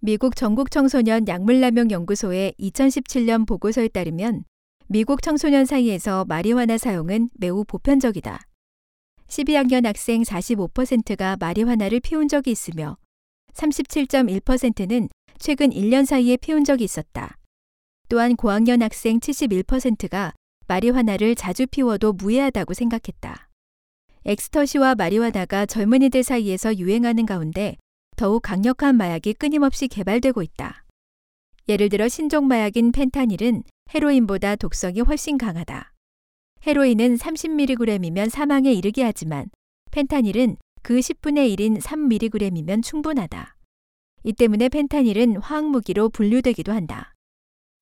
미국 0.00 0.34
전국 0.34 0.70
청소년 0.70 1.28
약물남용 1.28 1.90
연구소의 1.92 2.54
2017년 2.58 3.46
보고서에 3.46 3.88
따르면 3.88 4.44
미국 4.88 5.22
청소년 5.22 5.64
사이에서 5.64 6.24
마리화나 6.24 6.76
사용은 6.76 7.30
매우 7.34 7.64
보편적이다. 7.64 8.40
12학년 9.28 9.84
학생 9.84 10.22
45%가 10.22 11.36
마리화나를 11.38 12.00
피운 12.00 12.28
적이 12.28 12.50
있으며 12.50 12.96
37.1%는 13.54 15.08
최근 15.38 15.70
1년 15.70 16.04
사이에 16.04 16.36
피운 16.36 16.64
적이 16.64 16.84
있었다. 16.84 17.38
또한 18.12 18.36
고학년 18.36 18.82
학생 18.82 19.20
71%가 19.20 20.34
마리화나를 20.66 21.34
자주 21.34 21.66
피워도 21.66 22.12
무해하다고 22.12 22.74
생각했다. 22.74 23.48
엑스터시와 24.26 24.96
마리화나가 24.96 25.64
젊은이들 25.64 26.22
사이에서 26.22 26.76
유행하는 26.76 27.24
가운데 27.24 27.78
더욱 28.18 28.42
강력한 28.42 28.96
마약이 28.96 29.32
끊임없이 29.32 29.88
개발되고 29.88 30.42
있다. 30.42 30.84
예를 31.70 31.88
들어 31.88 32.06
신종 32.06 32.48
마약인 32.48 32.92
펜타닐은 32.92 33.62
헤로인보다 33.94 34.56
독성이 34.56 35.00
훨씬 35.00 35.38
강하다. 35.38 35.94
헤로인은 36.66 37.16
30mg이면 37.16 38.28
사망에 38.28 38.74
이르게 38.74 39.04
하지만 39.04 39.46
펜타닐은 39.90 40.58
그 40.82 40.98
10분의 40.98 41.56
1인 41.56 41.80
3mg이면 41.80 42.82
충분하다. 42.82 43.56
이 44.24 44.34
때문에 44.34 44.68
펜타닐은 44.68 45.38
화학무기로 45.38 46.10
분류되기도 46.10 46.72
한다. 46.72 47.11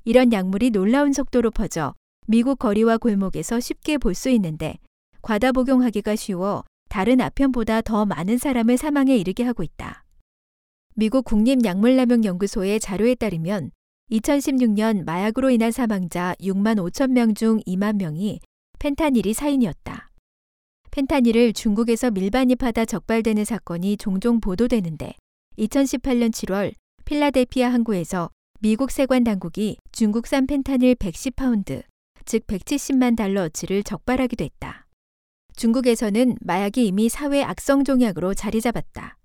이런 0.04 0.32
약물이 0.32 0.70
놀라운 0.70 1.12
속도로 1.12 1.50
퍼져 1.50 1.94
미국 2.26 2.58
거리와 2.58 2.98
골목에서 2.98 3.60
쉽게 3.60 3.98
볼 3.98 4.14
수 4.14 4.30
있는데 4.30 4.76
과다 5.22 5.52
복용하기가 5.52 6.16
쉬워 6.16 6.64
다른 6.88 7.20
아편보다 7.20 7.82
더 7.82 8.04
많은 8.06 8.38
사람을 8.38 8.76
사망에 8.76 9.16
이르게 9.16 9.44
하고 9.44 9.62
있다. 9.62 10.04
미국 10.96 11.24
국립약물남용연구소의 11.24 12.80
자료에 12.80 13.14
따르면 13.14 13.70
2016년 14.10 15.04
마약으로 15.04 15.50
인한 15.50 15.70
사망자 15.70 16.34
6만 16.40 16.76
5천 16.90 17.12
명 17.12 17.34
중 17.34 17.60
2만 17.60 17.96
명이 17.96 18.40
펜타닐이 18.80 19.34
사인이었다. 19.34 20.10
펜타닐을 20.90 21.52
중국에서 21.52 22.10
밀반입하다 22.10 22.86
적발되는 22.86 23.44
사건이 23.44 23.96
종종 23.98 24.40
보도되는데 24.40 25.14
2018년 25.58 26.30
7월 26.32 26.72
필라델피아 27.04 27.72
항구에서 27.72 28.30
미국 28.62 28.90
세관 28.90 29.24
당국이 29.24 29.78
중국산 29.90 30.46
펜타닐 30.46 30.94
110파운드, 30.96 31.82
즉 32.26 32.46
170만 32.46 33.16
달러어치를 33.16 33.82
적발하기도 33.82 34.44
했다. 34.44 34.86
중국에서는 35.56 36.36
마약이 36.42 36.86
이미 36.86 37.08
사회 37.08 37.42
악성 37.42 37.84
종약으로 37.84 38.34
자리 38.34 38.60
잡았다. 38.60 39.16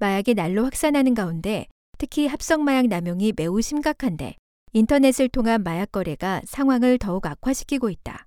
마약이 0.00 0.34
날로 0.34 0.64
확산하는 0.64 1.14
가운데 1.14 1.68
특히 1.98 2.26
합성마약 2.26 2.88
남용이 2.88 3.34
매우 3.36 3.62
심각한데 3.62 4.34
인터넷을 4.72 5.28
통한 5.28 5.62
마약 5.62 5.92
거래가 5.92 6.42
상황을 6.44 6.98
더욱 6.98 7.26
악화시키고 7.26 7.90
있다. 7.90 8.26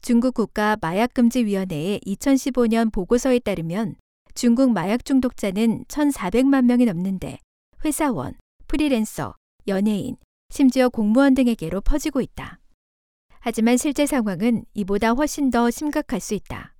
중국 0.00 0.32
국가 0.32 0.78
마약금지위원회의 0.80 2.00
2015년 2.06 2.90
보고서에 2.90 3.40
따르면 3.40 3.96
중국 4.34 4.72
마약 4.72 5.04
중독자는 5.04 5.84
1,400만 5.84 6.64
명이 6.64 6.86
넘는데 6.86 7.38
회사원, 7.84 8.32
프리랜서, 8.66 9.34
연예인, 9.68 10.16
심지어 10.50 10.88
공무원 10.88 11.34
등에게로 11.34 11.80
퍼지고 11.80 12.20
있다. 12.20 12.58
하지만 13.40 13.76
실제 13.76 14.06
상황은 14.06 14.64
이보다 14.74 15.10
훨씬 15.10 15.50
더 15.50 15.70
심각할 15.70 16.20
수 16.20 16.34
있다. 16.34 16.74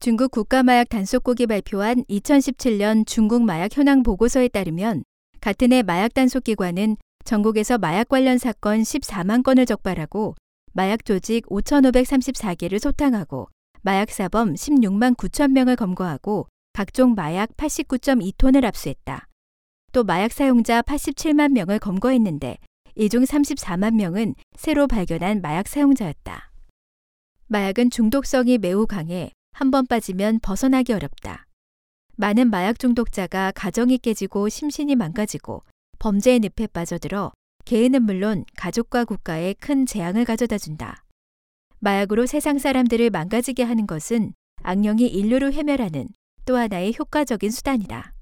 중국 0.00 0.30
국가마약 0.30 0.88
단속국이 0.88 1.46
발표한 1.46 2.04
2017년 2.04 3.06
중국 3.06 3.42
마약 3.42 3.76
현황 3.76 4.02
보고서에 4.02 4.48
따르면 4.48 5.04
같은 5.40 5.72
해 5.72 5.82
마약 5.82 6.14
단속기관은 6.14 6.96
전국에서 7.24 7.78
마약 7.78 8.08
관련 8.08 8.38
사건 8.38 8.82
14만 8.82 9.42
건을 9.42 9.66
적발하고 9.66 10.34
마약 10.72 11.04
조직 11.04 11.46
5,534개를 11.46 12.78
소탕하고 12.78 13.48
마약 13.82 14.10
사범 14.10 14.54
16만 14.54 15.16
9천 15.16 15.52
명을 15.52 15.76
검거하고 15.76 16.48
각종 16.72 17.14
마약 17.14 17.56
89.2톤을 17.56 18.64
압수했다. 18.64 19.28
또 19.94 20.02
마약 20.02 20.32
사용자 20.32 20.82
87만 20.82 21.52
명을 21.52 21.78
검거했는데 21.78 22.58
이 22.96 23.08
중 23.08 23.22
34만 23.22 23.94
명은 23.94 24.34
새로 24.56 24.88
발견한 24.88 25.40
마약 25.40 25.68
사용자였다. 25.68 26.50
마약은 27.46 27.90
중독성이 27.90 28.58
매우 28.58 28.88
강해 28.88 29.30
한 29.52 29.70
번 29.70 29.86
빠지면 29.86 30.40
벗어나기 30.40 30.92
어렵다. 30.92 31.46
많은 32.16 32.50
마약 32.50 32.80
중독자가 32.80 33.52
가정이 33.54 33.98
깨지고 33.98 34.48
심신이 34.48 34.96
망가지고 34.96 35.62
범죄의 36.00 36.40
늪에 36.40 36.66
빠져들어 36.66 37.32
개인은 37.64 38.02
물론 38.02 38.44
가족과 38.56 39.04
국가에 39.04 39.54
큰 39.54 39.86
재앙을 39.86 40.24
가져다 40.24 40.58
준다. 40.58 41.04
마약으로 41.78 42.26
세상 42.26 42.58
사람들을 42.58 43.10
망가지게 43.10 43.62
하는 43.62 43.86
것은 43.86 44.34
악령이 44.64 45.06
인류를 45.06 45.52
회멸하는 45.52 46.08
또 46.46 46.56
하나의 46.56 46.94
효과적인 46.98 47.52
수단이다. 47.52 48.12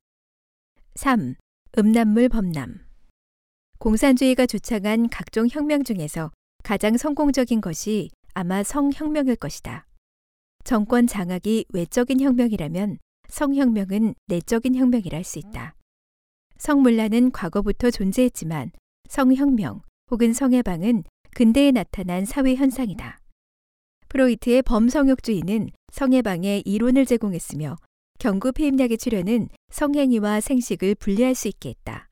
3. 0.96 1.34
음란물 1.78 2.28
범람 2.28 2.80
공산주의가 3.78 4.44
주창한 4.44 5.08
각종 5.08 5.48
혁명 5.50 5.84
중에서 5.84 6.30
가장 6.62 6.98
성공적인 6.98 7.62
것이 7.62 8.10
아마 8.34 8.62
성혁명일 8.62 9.36
것이다. 9.36 9.86
정권 10.64 11.06
장악이 11.06 11.64
외적인 11.72 12.20
혁명이라면 12.20 12.98
성혁명은 13.30 14.14
내적인 14.26 14.74
혁명이라 14.74 15.16
할 15.16 15.24
수 15.24 15.38
있다. 15.38 15.74
성문란은 16.58 17.32
과거부터 17.32 17.90
존재했지만 17.90 18.72
성혁명 19.08 19.80
혹은 20.10 20.34
성해방은 20.34 21.04
근대에 21.34 21.70
나타난 21.70 22.26
사회 22.26 22.54
현상이다. 22.54 23.18
프로이트의 24.10 24.60
범성욕주의는 24.60 25.70
성해방의 25.90 26.64
이론을 26.66 27.06
제공했으며 27.06 27.76
경구 28.18 28.52
폐임약의 28.52 28.98
출현은 28.98 29.48
성행위와 29.72 30.40
생식을 30.40 30.94
분리할 30.94 31.34
수 31.34 31.48
있게 31.48 31.70
했다. 31.70 32.08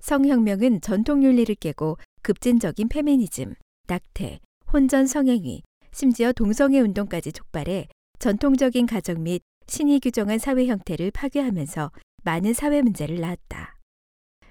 성혁명은 0.00 0.80
전통 0.80 1.22
윤리를 1.22 1.54
깨고 1.56 1.98
급진적인 2.22 2.88
페미니즘, 2.88 3.54
낙태, 3.86 4.40
혼전 4.72 5.06
성행위, 5.06 5.62
심지어 5.92 6.32
동성애 6.32 6.80
운동까지 6.80 7.32
촉발해 7.32 7.86
전통적인 8.18 8.86
가정 8.86 9.22
및 9.22 9.42
신이 9.66 10.00
규정한 10.00 10.38
사회 10.38 10.66
형태를 10.66 11.10
파괴하면서 11.10 11.92
많은 12.24 12.54
사회 12.54 12.82
문제를 12.82 13.20
낳았다. 13.20 13.76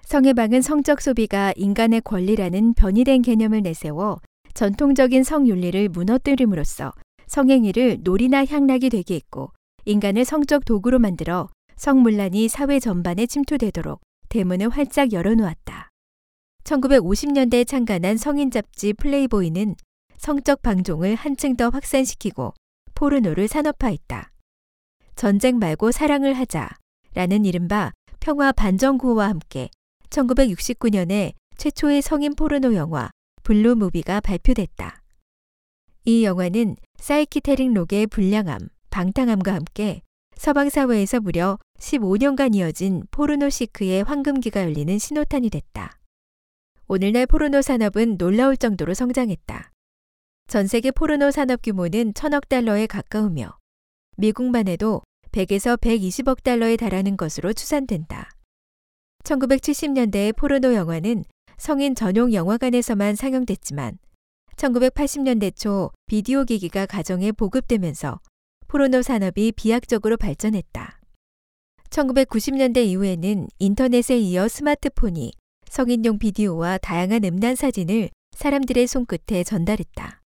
성해방은 0.03 0.61
성적 0.61 1.01
소비가 1.01 1.53
인간의 1.55 2.01
권리라는 2.01 2.73
변이된 2.73 3.21
개념을 3.21 3.61
내세워 3.61 4.19
전통적인 4.53 5.23
성윤리를 5.23 5.89
무너뜨림으로써 5.89 6.93
성행위를 7.27 7.99
놀이나 8.01 8.45
향락이 8.45 8.89
되게 8.89 9.15
했고 9.15 9.51
인간을 9.85 10.25
성적 10.25 10.65
도구로 10.65 10.99
만들어 10.99 11.49
성문란이 11.79 12.49
사회 12.49 12.77
전반에 12.77 13.25
침투되도록 13.25 14.01
대문을 14.27 14.69
활짝 14.69 15.13
열어놓았다. 15.13 15.87
1950년대에 16.65 17.65
창간한 17.65 18.17
성인 18.17 18.51
잡지 18.51 18.91
플레이보이는 18.91 19.75
성적 20.17 20.61
방종을 20.61 21.15
한층 21.15 21.55
더 21.55 21.69
확산시키고 21.69 22.53
포르노를 22.95 23.47
산업화했다. 23.47 24.29
전쟁 25.15 25.57
말고 25.57 25.91
사랑을 25.93 26.33
하자 26.33 26.69
라는 27.13 27.45
이른바 27.45 27.93
평화 28.19 28.51
반전 28.51 28.93
구호와 28.93 29.29
함께 29.29 29.69
1969년에 30.09 31.31
최초의 31.55 32.01
성인 32.01 32.35
포르노 32.35 32.75
영화 32.75 33.09
블루 33.43 33.75
무비가 33.75 34.19
발표됐다. 34.19 35.01
이 36.03 36.25
영화는 36.25 36.75
사이키델릭 36.97 37.71
록의 37.71 38.07
불량함, 38.07 38.67
방탕함과 38.89 39.53
함께 39.53 40.01
서방 40.35 40.69
사회에서 40.69 41.21
무려 41.21 41.57
15년간 41.79 42.55
이어진 42.55 43.03
포르노 43.09 43.49
시크의 43.49 44.03
황금기가 44.03 44.61
열리는 44.61 44.97
신호탄이 44.97 45.49
됐다. 45.49 45.97
오늘날 46.87 47.25
포르노 47.25 47.61
산업은 47.61 48.17
놀라울 48.17 48.57
정도로 48.57 48.93
성장했다. 48.93 49.71
전 50.47 50.67
세계 50.67 50.91
포르노 50.91 51.31
산업 51.31 51.61
규모는 51.61 52.13
천억 52.13 52.49
달러에 52.49 52.85
가까우며 52.87 53.57
미국만 54.17 54.67
해도 54.67 55.01
100에서 55.31 55.79
120억 55.79 56.43
달러에 56.43 56.75
달하는 56.75 57.15
것으로 57.15 57.53
추산된다. 57.53 58.29
1970년대의 59.23 60.35
포르노 60.35 60.73
영화는 60.73 61.23
성인 61.57 61.95
전용 61.95 62.33
영화관에서만 62.33 63.15
상영됐지만 63.15 63.99
1980년대 64.55 65.55
초 65.55 65.91
비디오 66.07 66.43
기기가 66.43 66.85
가정에 66.85 67.31
보급되면서 67.31 68.19
포르노 68.67 69.01
산업이 69.01 69.53
비약적으로 69.55 70.17
발전했다. 70.17 70.98
1990년대 71.89 72.85
이후에는 72.85 73.47
인터넷에 73.59 74.17
이어 74.17 74.47
스마트폰이 74.47 75.31
성인용 75.69 76.19
비디오와 76.19 76.77
다양한 76.79 77.23
음란 77.25 77.55
사진을 77.55 78.09
사람들의 78.35 78.87
손끝에 78.87 79.43
전달했다. 79.43 80.21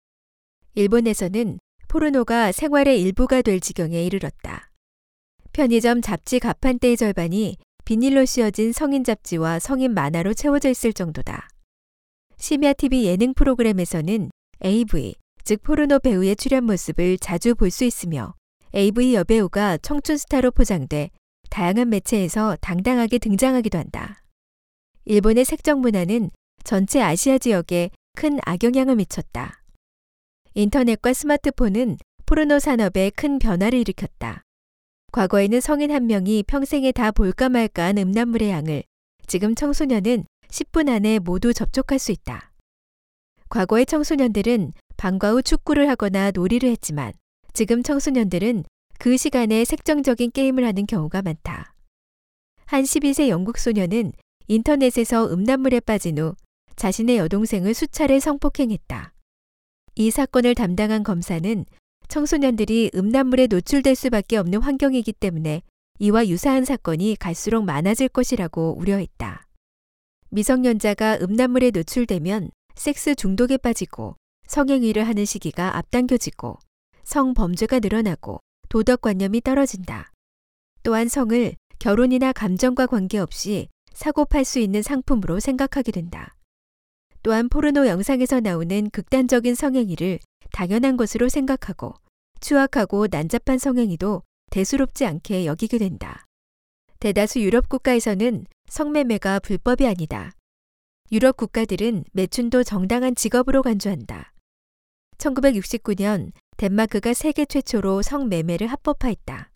일본에서는 0.75 1.59
포르노가 1.89 2.53
생활의 2.53 3.01
일부가 3.01 3.43
될 3.43 3.61
지경에 3.61 4.03
이르렀다. 4.05 4.71
편의점 5.53 6.01
잡지 6.01 6.41
가판대의 6.41 6.97
절반이 6.97 7.57
비닐로 7.85 8.25
씌어진 8.25 8.73
성인 8.73 9.05
잡지와 9.05 9.59
성인 9.59 9.93
만화로 9.93 10.35
채워져 10.35 10.71
있을 10.71 10.93
정도다. 10.93 11.49
심야 12.39 12.73
TV 12.73 13.07
예능 13.07 13.35
프로그램에서는 13.35 14.31
AV, 14.65 15.15
즉 15.45 15.63
포르노 15.63 15.99
배우의 16.01 16.37
출연 16.37 16.65
모습을 16.65 17.19
자주 17.19 17.55
볼 17.55 17.71
수 17.71 17.85
있으며 17.85 18.35
AV 18.75 19.15
여배우가 19.15 19.79
청춘 19.79 20.17
스타로 20.17 20.51
포장돼 20.53 21.11
다양한 21.53 21.91
매체에서 21.91 22.57
당당하게 22.63 23.19
등장하기도 23.19 23.77
한다. 23.77 24.23
일본의 25.05 25.45
색적 25.45 25.81
문화는 25.81 26.31
전체 26.65 27.03
아시아 27.03 27.37
지역에 27.37 27.91
큰 28.17 28.39
악영향을 28.47 28.97
미쳤다. 28.97 29.63
인터넷과 30.55 31.13
스마트폰은 31.13 31.99
포르노 32.25 32.59
산업에 32.59 33.11
큰 33.11 33.39
변화를 33.39 33.81
일으켰다. 33.81 34.45
과거에는 35.13 35.61
성인 35.61 35.91
한 35.91 36.07
명이 36.07 36.45
평생에 36.45 36.91
다 36.91 37.11
볼까 37.11 37.51
말까 37.51 37.85
한 37.85 37.99
음란물의 37.99 38.49
양을 38.49 38.83
지금 39.27 39.55
청소년은 39.55 40.25
10분 40.49 40.89
안에 40.89 41.19
모두 41.19 41.53
접촉할 41.53 41.99
수 41.99 42.13
있다. 42.13 42.51
과거의 43.51 43.85
청소년들은 43.85 44.73
방과 44.97 45.33
후 45.33 45.43
축구를 45.43 45.91
하거나 45.91 46.31
놀이를 46.31 46.71
했지만 46.71 47.13
지금 47.53 47.83
청소년들은 47.83 48.65
그 49.03 49.17
시간에 49.17 49.65
색정적인 49.65 50.31
게임을 50.31 50.65
하는 50.65 50.87
경우가 50.87 51.23
많다. 51.23 51.75
한 52.67 52.85
12세 52.85 53.27
영국 53.31 53.59
소녀는 53.59 54.13
인터넷에서 54.47 55.27
음란물에 55.27 55.81
빠진 55.81 56.19
후 56.19 56.37
자신의 56.77 57.17
여동생을 57.17 57.75
수차례 57.75 58.21
성폭행했다. 58.21 59.13
이 59.97 60.11
사건을 60.13 60.55
담당한 60.55 61.03
검사는 61.03 61.65
청소년들이 62.07 62.93
음란물에 62.95 63.49
노출될 63.49 63.97
수밖에 63.97 64.37
없는 64.37 64.63
환경이기 64.63 65.15
때문에 65.15 65.63
이와 65.99 66.29
유사한 66.29 66.65
사건이 66.65 67.17
갈수록 67.19 67.65
많아질 67.65 68.09
것이라고 68.09 68.79
우려했다. 68.79 69.49
미성년자가 70.31 71.19
음란물에 71.23 71.73
노출되면 71.73 72.53
섹스 72.77 73.17
중독에 73.17 73.57
빠지고 73.57 74.15
성행위를 74.47 75.09
하는 75.09 75.25
시기가 75.25 75.77
앞당겨지고 75.77 76.61
성범죄가 77.03 77.81
늘어나고 77.81 78.39
도덕관념이 78.73 79.43
떨어진다. 79.43 80.11
또한 80.83 81.07
성을 81.07 81.55
결혼이나 81.79 82.33
감정과 82.33 82.87
관계없이 82.87 83.69
사고 83.93 84.25
팔 84.25 84.47
수 84.47 84.61
있는 84.61 84.81
상품으로 84.81 85.41
생각하게 85.41 85.93
된다. 85.93 86.35
또한 87.23 87.51
포르노 87.51 87.87
영상에서 87.87 88.41
나오는 88.41 88.89
극단적인 88.89 89.55
성행위를 89.55 90.21
당연한 90.53 90.97
것으로 90.97 91.29
생각하고 91.29 91.93
추악하고 92.41 93.09
난잡한 93.11 93.59
성행위도 93.59 94.23
대수롭지 94.51 95.05
않게 95.05 95.45
여기게 95.45 95.77
된다. 95.77 96.25
대다수 96.99 97.41
유럽 97.41 97.69
국가에서는 97.69 98.47
성매매가 98.71 99.41
불법이 99.41 99.87
아니다. 99.87 100.33
유럽 101.11 101.37
국가들은 101.37 102.05
매춘도 102.13 102.65
정당한 102.65 103.15
직업으로 103.17 103.63
간주한다. 103.63 104.33
1969년 105.19 106.33
덴마크가 106.63 107.13
세계 107.13 107.45
최초로 107.45 108.03
성매매를 108.03 108.69
합법화했다. 108.69 109.51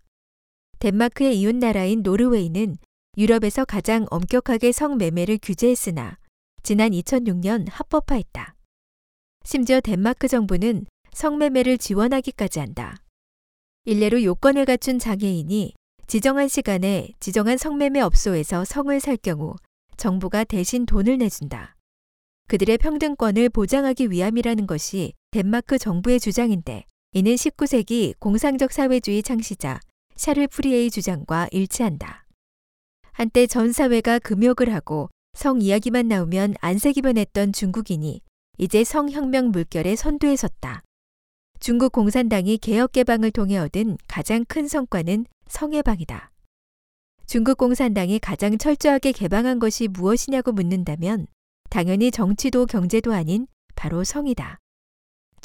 덴마크의 0.80 1.38
이웃 1.38 1.54
나라인 1.54 2.02
노르웨이는 2.02 2.78
유럽에서 3.16 3.64
가장 3.64 4.07
엄격하게 4.11 4.72
성매매를 4.72 5.38
규제했으나 5.40 6.18
지난 6.64 6.90
2006년 6.90 7.68
합법화했다. 7.70 8.57
심지어 9.44 9.80
덴마크 9.80 10.26
정부는 10.26 10.86
성매매를 11.12 11.78
지원하기까지 11.78 12.59
한다. 12.59 12.96
일례로 13.84 14.24
요건을 14.24 14.64
갖춘 14.64 14.98
장애인이 14.98 15.74
지정한 16.09 16.48
시간에 16.48 17.12
지정한 17.20 17.57
성매매 17.57 18.00
업소에서 18.00 18.64
성을 18.64 18.98
살 18.98 19.16
경우 19.16 19.54
정부가 19.96 20.42
대신 20.42 20.86
돈을 20.86 21.18
내준다. 21.18 21.76
그들의 22.48 22.78
평등권을 22.78 23.50
보장하기 23.50 24.11
위함이라는 24.11 24.66
것이 24.66 25.12
덴마크 25.30 25.78
정부의 25.78 26.18
주장인데 26.18 26.84
이는 27.17 27.35
19세기 27.35 28.12
공상적 28.19 28.73
사회주의 28.73 29.23
창시자 29.23 29.81
샤를 30.17 30.49
프리에의 30.49 30.91
주장과 30.91 31.49
일치한다. 31.51 32.27
한때 33.12 33.47
전 33.47 33.73
사회가 33.73 34.19
금욕을 34.19 34.71
하고 34.75 35.09
성 35.33 35.62
이야기만 35.62 36.09
나오면 36.09 36.57
안색이 36.61 37.01
변했던 37.01 37.55
중국인이 37.55 38.21
이제 38.59 38.85
성혁명 38.85 39.51
물결의 39.51 39.97
선두에 39.97 40.37
섰다. 40.37 40.83
중국 41.59 41.93
공산당이 41.93 42.59
개혁 42.59 42.93
개방을 42.93 43.31
통해 43.31 43.57
얻은 43.57 43.97
가장 44.09 44.45
큰 44.45 44.69
성과는 44.69 45.25
성해방이다. 45.49 46.33
중국 47.25 47.57
공산당이 47.57 48.19
가장 48.19 48.59
철저하게 48.59 49.12
개방한 49.12 49.59
것이 49.59 49.89
무엇이냐고 49.89 50.53
묻는다면 50.53 51.29
당연히 51.71 52.11
정치도 52.11 52.67
경제도 52.67 53.14
아닌 53.14 53.47
바로 53.75 54.05
성이다. 54.05 54.59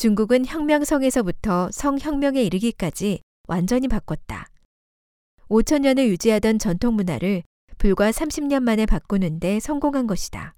중국은 0.02 0.47
혁명성에서부터 0.47 1.70
성혁명에 1.72 2.41
이르기까지 2.41 3.22
완전히 3.47 3.88
바꿨다. 3.88 4.47
5천년을 5.47 6.08
유지하던 6.08 6.58
전통 6.58 6.95
문화를 6.95 7.43
불과 7.78 8.10
30년 8.10 8.64
만에 8.64 8.88
바꾸는데 8.88 9.60
성공한 9.60 10.08
것이다. 10.08 10.56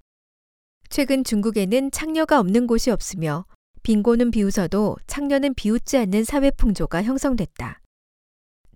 최근 0.88 1.26
중국에는 1.26 1.92
창녀가 1.92 2.40
없는 2.40 2.68
곳이 2.68 2.90
없으며 2.90 3.44
빈곤은 3.82 4.32
비웃어도 4.32 4.96
창녀는 5.08 5.56
비웃지 5.56 5.98
않는 5.98 6.24
사회 6.24 6.50
풍조가 6.50 7.04
형성됐다. 7.04 7.82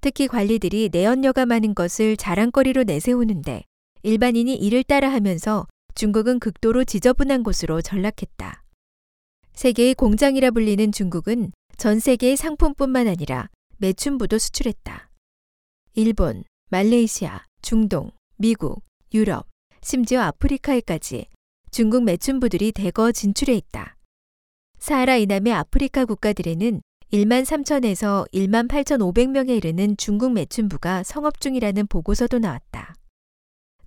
특히 0.01 0.27
관리들이 0.27 0.89
내연녀가 0.91 1.45
많은 1.45 1.75
것을 1.75 2.17
자랑거리로 2.17 2.83
내세우는데 2.83 3.63
일반인이 4.03 4.53
이를 4.53 4.83
따라 4.83 5.13
하면서 5.13 5.65
중국은 5.95 6.39
극도로 6.39 6.83
지저분한 6.83 7.43
곳으로 7.43 7.81
전락했다. 7.81 8.66
세계의 9.57 9.95
공장이라 9.95 10.51
불리는 10.51 10.91
중국은 10.91 11.51
전 11.77 11.99
세계의 11.99 12.37
상품뿐만 12.37 13.07
아니라 13.07 13.49
매춘부도 13.77 14.37
수출했다. 14.37 15.09
일본, 15.95 16.43
말레이시아, 16.69 17.43
중동, 17.63 18.11
미국, 18.37 18.83
유럽, 19.15 19.47
심지어 19.81 20.21
아프리카에까지 20.21 21.25
중국 21.71 22.03
매춘부들이 22.03 22.71
대거 22.71 23.11
진출해 23.11 23.55
있다. 23.55 23.97
사하라 24.77 25.15
이남의 25.15 25.53
아프리카 25.53 26.05
국가들에는 26.05 26.79
1만 27.11 27.43
3천에서 27.43 28.31
1만 28.31 28.67
8천5백명에 28.67 29.57
이르는 29.57 29.97
중국 29.97 30.33
매춘부가 30.33 31.01
성업 31.01 31.41
중이라는 31.41 31.87
보고서도 31.87 32.37
나왔다. 32.37 32.93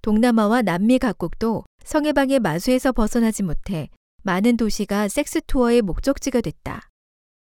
동남아와 0.03 0.63
남미 0.63 0.99
각국도 0.99 1.63
성해방의 1.85 2.41
마수에서 2.41 2.91
벗어나지 2.91 3.45
못해 3.45 3.89
많은 4.23 4.57
도시가 4.57 5.09
섹스 5.09 5.41
투어의 5.47 5.83
목적지가 5.83 6.41
됐다. 6.41 6.89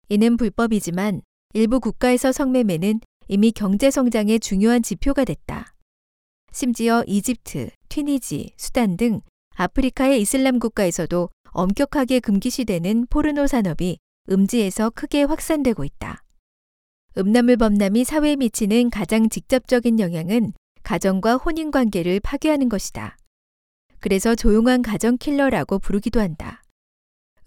이는 0.08 0.36
불법이지만 0.36 1.22
일부 1.54 1.80
국가에서 1.80 2.32
성매매는 2.32 3.00
이미 3.28 3.52
경제 3.52 3.90
성장의 3.90 4.40
중요한 4.40 4.82
지표가 4.82 5.24
됐다. 5.24 5.74
심지어 6.52 7.04
이집트, 7.06 7.68
튀니지, 7.90 8.54
수단 8.56 8.96
등 8.96 9.20
아프리카의 9.54 10.22
이슬람 10.22 10.58
국가에서도 10.58 11.28
엄격하게 11.50 12.20
금기시되는 12.20 13.08
포르노 13.10 13.46
산업이 13.46 13.98
음지에서 14.30 14.90
크게 14.90 15.24
확산되고 15.24 15.84
있다. 15.84 16.22
음란물 17.18 17.56
범람이 17.56 18.04
사회에 18.04 18.36
미치는 18.36 18.88
가장 18.90 19.28
직접적인 19.28 20.00
영향은 20.00 20.52
가정과 20.84 21.36
혼인 21.36 21.70
관계를 21.70 22.20
파괴하는 22.20 22.70
것이다. 22.70 23.17
그래서 24.00 24.34
조용한 24.34 24.82
가정 24.82 25.16
킬러라고 25.16 25.78
부르기도 25.78 26.20
한다. 26.20 26.62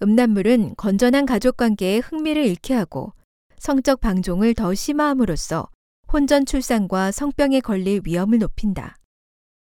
음란물은 0.01 0.75
건전한 0.77 1.25
가족 1.25 1.57
관계에 1.57 1.99
흥미를 1.99 2.45
잃게 2.45 2.73
하고 2.73 3.13
성적 3.57 4.01
방종을 4.01 4.53
더 4.55 4.73
심화함으로써 4.73 5.69
혼전 6.11 6.45
출산과 6.45 7.11
성병에 7.11 7.61
걸릴 7.61 8.01
위험을 8.05 8.39
높인다. 8.39 8.97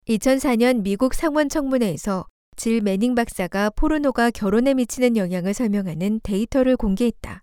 2004년 0.08 0.82
미국 0.82 1.14
상원 1.14 1.48
청문회에서 1.48 2.26
질 2.56 2.80
매닝 2.80 3.14
박사가 3.14 3.70
포르노가 3.70 4.30
결혼에 4.30 4.74
미치는 4.74 5.16
영향을 5.16 5.54
설명하는 5.54 6.20
데이터를 6.22 6.76
공개했다. 6.76 7.42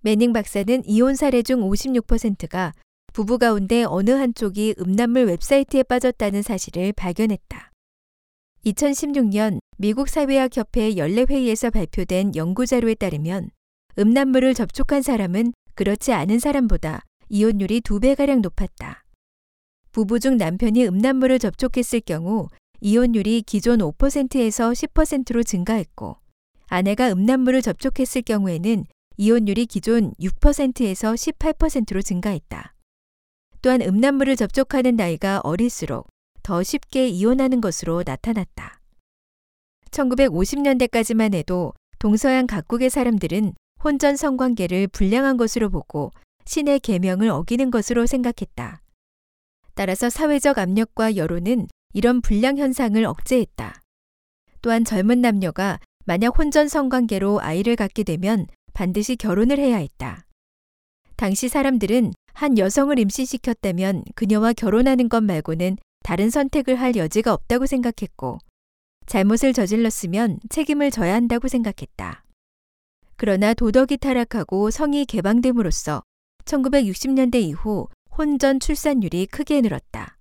매닝 0.00 0.32
박사는 0.32 0.82
이혼 0.84 1.14
사례 1.14 1.42
중 1.42 1.60
56%가 1.60 2.72
부부 3.12 3.38
가운데 3.38 3.84
어느 3.84 4.10
한쪽이 4.10 4.74
음란물 4.78 5.24
웹사이트에 5.24 5.82
빠졌다는 5.82 6.42
사실을 6.42 6.92
발견했다. 6.92 7.70
2016년 8.72 9.60
미국 9.78 10.08
사회학 10.08 10.56
협회 10.56 10.96
연례 10.96 11.24
회의에서 11.28 11.70
발표된 11.70 12.34
연구 12.36 12.66
자료에 12.66 12.94
따르면 12.94 13.50
음란물을 13.98 14.54
접촉한 14.54 15.02
사람은 15.02 15.52
그렇지 15.74 16.12
않은 16.12 16.38
사람보다 16.38 17.02
이혼율이 17.28 17.80
두 17.82 18.00
배 18.00 18.14
가량 18.14 18.42
높았다. 18.42 19.04
부부 19.92 20.20
중 20.20 20.36
남편이 20.36 20.86
음란물을 20.86 21.38
접촉했을 21.38 22.00
경우 22.00 22.48
이혼율이 22.80 23.42
기존 23.42 23.80
5%에서 23.80 24.70
10%로 24.70 25.42
증가했고, 25.42 26.16
아내가 26.66 27.10
음란물을 27.10 27.62
접촉했을 27.62 28.22
경우에는 28.22 28.84
이혼율이 29.16 29.66
기존 29.66 30.12
6%에서 30.20 31.12
18%로 31.12 32.02
증가했다. 32.02 32.74
또한 33.62 33.82
음란물을 33.82 34.36
접촉하는 34.36 34.94
나이가 34.94 35.40
어릴수록 35.42 36.06
더 36.48 36.62
쉽게 36.62 37.08
이혼하는 37.08 37.60
것으로 37.60 38.02
나타났다. 38.06 38.80
1950년대까지만 39.90 41.34
해도 41.34 41.74
동서양 41.98 42.46
각국의 42.46 42.88
사람들은 42.88 43.52
혼전 43.84 44.16
성관계를 44.16 44.88
불량한 44.88 45.36
것으로 45.36 45.68
보고 45.68 46.10
신의 46.46 46.80
계명을 46.80 47.28
어기는 47.28 47.70
것으로 47.70 48.06
생각했다. 48.06 48.80
따라서 49.74 50.08
사회적 50.08 50.56
압력과 50.56 51.16
여론은 51.16 51.68
이런 51.92 52.22
불량 52.22 52.56
현상을 52.56 53.04
억제했다. 53.04 53.82
또한 54.62 54.86
젊은 54.86 55.20
남녀가 55.20 55.78
만약 56.06 56.38
혼전 56.38 56.68
성관계로 56.68 57.42
아이를 57.42 57.76
갖게 57.76 58.04
되면 58.04 58.46
반드시 58.72 59.16
결혼을 59.16 59.58
해야 59.58 59.76
했다. 59.76 60.24
당시 61.16 61.50
사람들은 61.50 62.14
한 62.32 62.56
여성을 62.56 62.98
임신시켰다면 62.98 64.04
그녀와 64.14 64.54
결혼하는 64.54 65.10
것 65.10 65.22
말고는 65.22 65.76
다른 66.02 66.30
선택을 66.30 66.80
할 66.80 66.96
여지가 66.96 67.32
없다고 67.32 67.66
생각했고, 67.66 68.38
잘못을 69.06 69.52
저질렀으면 69.52 70.40
책임을 70.48 70.90
져야 70.90 71.14
한다고 71.14 71.48
생각했다. 71.48 72.24
그러나 73.16 73.54
도덕이 73.54 73.96
타락하고 73.96 74.70
성이 74.70 75.04
개방됨으로써 75.04 76.02
1960년대 76.44 77.36
이후 77.42 77.88
혼전 78.16 78.60
출산율이 78.60 79.26
크게 79.26 79.60
늘었다. 79.60 80.18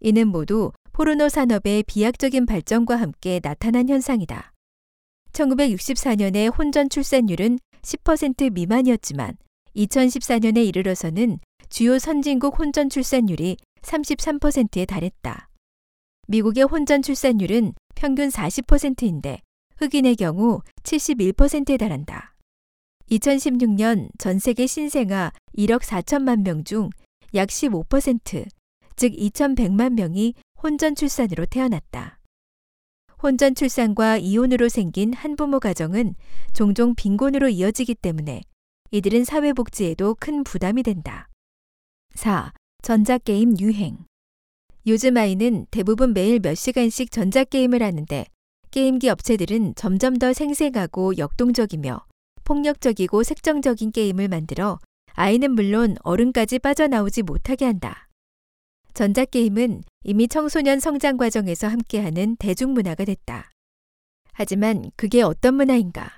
이는 0.00 0.28
모두 0.28 0.72
포르노 0.92 1.28
산업의 1.28 1.84
비약적인 1.84 2.46
발전과 2.46 2.96
함께 2.96 3.40
나타난 3.40 3.88
현상이다. 3.88 4.52
1964년에 5.32 6.56
혼전 6.56 6.88
출산율은 6.88 7.58
10% 7.82 8.52
미만이었지만 8.52 9.36
2014년에 9.76 10.66
이르러서는 10.66 11.38
주요 11.68 11.98
선진국 11.98 12.58
혼전 12.58 12.90
출산율이 12.90 13.56
33%에 13.82 14.84
달했다. 14.84 15.48
미국의 16.28 16.64
혼전 16.64 17.02
출산율은 17.02 17.74
평균 17.94 18.28
40%인데 18.28 19.40
흑인의 19.76 20.16
경우 20.16 20.60
71%에 20.82 21.76
달한다. 21.76 22.34
2016년 23.10 24.10
전 24.18 24.38
세계 24.38 24.66
신생아 24.66 25.32
1억 25.56 25.82
4천만 25.82 26.42
명 26.42 26.64
중 26.64 26.90
약 27.34 27.48
15%, 27.48 28.46
즉 28.96 29.12
2,100만 29.12 29.94
명이 29.94 30.34
혼전 30.62 30.94
출산으로 30.94 31.46
태어났다. 31.46 32.18
혼전 33.22 33.54
출산과 33.54 34.16
이혼으로 34.16 34.68
생긴 34.68 35.12
한부모 35.12 35.60
가정은 35.60 36.14
종종 36.54 36.94
빈곤으로 36.94 37.48
이어지기 37.48 37.94
때문에 37.94 38.42
이들은 38.90 39.24
사회복지에도 39.24 40.16
큰 40.18 40.42
부담이 40.42 40.82
된다. 40.82 41.28
4. 42.14 42.52
전자게임 42.82 43.58
유행. 43.60 43.98
요즘 44.86 45.18
아이는 45.18 45.66
대부분 45.70 46.14
매일 46.14 46.40
몇 46.40 46.54
시간씩 46.54 47.10
전자게임을 47.10 47.82
하는데 47.82 48.24
게임기 48.70 49.10
업체들은 49.10 49.74
점점 49.74 50.16
더 50.16 50.32
생생하고 50.32 51.18
역동적이며 51.18 52.06
폭력적이고 52.44 53.22
색정적인 53.22 53.92
게임을 53.92 54.28
만들어 54.28 54.78
아이는 55.12 55.52
물론 55.52 55.96
어른까지 56.02 56.58
빠져나오지 56.60 57.22
못하게 57.22 57.66
한다. 57.66 58.08
전자게임은 58.94 59.82
이미 60.04 60.26
청소년 60.26 60.80
성장 60.80 61.18
과정에서 61.18 61.68
함께하는 61.68 62.36
대중문화가 62.36 63.04
됐다. 63.04 63.50
하지만 64.32 64.90
그게 64.96 65.20
어떤 65.20 65.54
문화인가? 65.54 66.10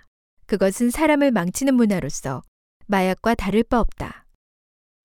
그것은 0.46 0.90
사람을 0.90 1.32
망치는 1.32 1.74
문화로서 1.74 2.42
마약과 2.86 3.34
다를 3.34 3.64
바 3.64 3.80
없다. 3.80 4.21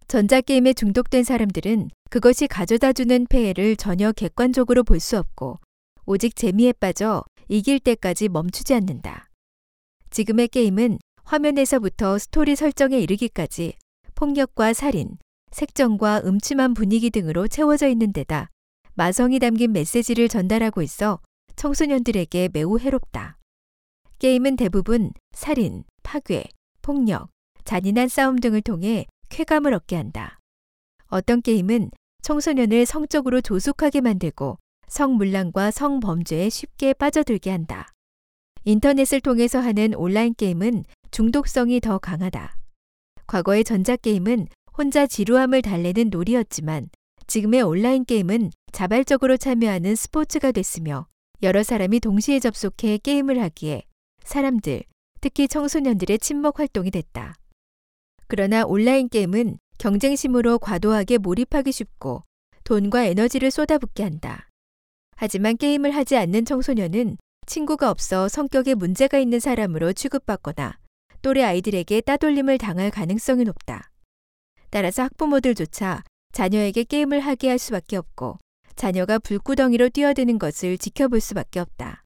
전자게임에 0.08 0.72
중독된 0.72 1.26
사람들은 1.26 1.90
그것이 2.10 2.48
가져다 2.48 2.94
주는 2.94 3.26
폐해를 3.28 3.76
전혀 3.76 4.14
객관적으로 4.14 4.84
볼 4.86 5.02
수 5.02 5.18
없고 5.18 5.60
오직 6.06 6.38
재미에 6.38 6.72
빠져 6.72 7.26
이길 7.50 7.82
때까지 7.82 8.30
멈추지 8.30 8.74
않는다. 8.74 9.30
지금의 10.10 10.48
게임은 10.48 11.00
화면에서부터 11.26 12.18
스토리 12.20 12.56
설정에 12.56 12.98
이르기까지 13.00 13.74
폭력과 14.16 14.74
살인, 14.74 15.18
색정과 15.52 16.22
음침한 16.24 16.74
분위기 16.74 17.10
등으로 17.10 17.50
채워져 17.50 17.90
있는 17.90 18.14
데다 18.14 18.50
마성이 18.94 19.40
담긴 19.40 19.74
메시지를 19.74 20.30
전달하고 20.30 20.82
있어 20.82 21.20
청소년들에게 21.58 22.50
매우 22.54 22.80
해롭다. 22.80 23.38
게임은 24.20 24.56
대부분 24.56 25.12
살인, 25.34 25.84
파괴, 26.04 26.46
폭력, 26.82 27.30
잔인한 27.66 28.08
싸움 28.08 28.38
등을 28.38 28.62
통해 28.62 29.06
쾌감을 29.30 29.74
얻게 29.74 29.96
한다. 29.96 30.40
어떤 31.08 31.42
게임은 31.42 31.92
청소년을 32.22 32.86
성적으로 32.86 33.42
조숙하게 33.42 34.02
만들고 34.02 34.58
성문란과 34.88 35.72
성범죄에 35.72 36.50
쉽게 36.50 36.94
빠져들게 36.94 37.50
한다. 37.52 37.88
인터넷을 38.66 39.22
통해서 39.22 39.60
하는 39.60 39.94
온라인 39.96 40.34
게임은 40.34 40.84
중독성이 41.12 41.80
더 41.80 42.00
강하다. 42.00 42.58
과거의 43.28 43.64
전자게임은 43.64 44.48
혼자 44.78 45.08
지루함을 45.08 45.62
달래는 45.62 46.10
놀이였지만 46.10 46.90
지금의 47.28 47.62
온라인 47.62 48.06
게임은 48.06 48.52
자발적으로 48.72 49.38
참여하는 49.38 49.96
스포츠가 49.96 50.52
됐으며 50.52 51.08
여러 51.44 51.64
사람이 51.64 52.00
동시에 52.00 52.40
접속해 52.40 53.00
게임을 53.00 53.42
하기에 53.42 53.84
사람들, 54.24 54.84
특히 55.22 55.48
청소년들의 55.48 56.20
친목 56.20 56.60
활동이 56.60 56.92
됐다. 56.92 57.36
그러나 58.28 58.66
온라인 58.66 59.10
게임은 59.10 59.58
경쟁심으로 59.78 60.60
과도하게 60.60 61.18
몰입하기 61.18 61.72
쉽고 61.72 62.24
돈과 62.64 63.06
에너지를 63.06 63.52
쏟아붓게 63.52 64.04
한다. 64.04 64.50
하지만 65.16 65.56
게임을 65.58 65.96
하지 65.96 66.18
않는 66.18 66.46
청소년은 66.46 67.18
친구가 67.46 67.90
없어 67.90 68.28
성격에 68.28 68.76
문제가 68.76 69.18
있는 69.18 69.40
사람으로 69.40 69.94
취급받거나 69.94 70.78
또래 71.22 71.44
아이들에게 71.44 72.02
따돌림을 72.02 72.58
당할 72.58 72.92
가능성이 72.92 73.46
높다. 73.46 73.90
따라서 74.70 75.04
학부모들조차 75.04 76.04
자녀에게 76.34 76.84
게임을 76.84 77.22
하게 77.22 77.50
할 77.50 77.58
수밖에 77.58 77.96
없고 77.96 78.38
자녀가 78.76 79.18
불구덩이로 79.18 79.90
뛰어드는 79.90 80.38
것을 80.38 80.78
지켜볼 80.78 81.20
수밖에 81.22 81.60
없다. 81.60 82.04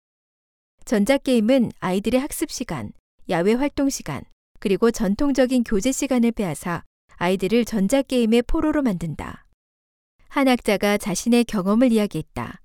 전자게임은 0.86 1.72
아이들의 1.80 2.20
학습 2.20 2.50
시간, 2.50 2.92
야외 3.30 3.54
활동 3.54 3.90
시간, 3.90 4.24
그리고 4.62 4.92
전통적인 4.92 5.64
교제 5.64 5.92
시간을 5.92 6.32
빼앗아 6.34 6.84
아이들을 7.18 7.66
전자게임의 7.66 8.44
포로로 8.44 8.84
만든다. 8.84 9.46
한 10.30 10.48
학자가 10.48 10.98
자신의 10.98 11.46
경험을 11.46 11.92
이야기했다. 11.92 12.62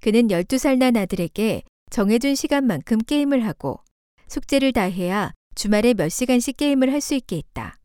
그는 0.00 0.28
12살 0.28 0.76
난 0.76 0.96
아들에게 0.96 1.62
정해준 1.90 2.34
시간만큼 2.34 2.98
게임을 2.98 3.46
하고 3.46 3.80
숙제를 4.28 4.72
다 4.72 4.82
해야 4.82 5.32
주말에 5.54 5.94
몇 5.94 6.10
시간씩 6.10 6.58
게임을 6.58 6.92
할 6.92 7.00
수 7.00 7.14
있게 7.14 7.38
했다. 7.38 7.78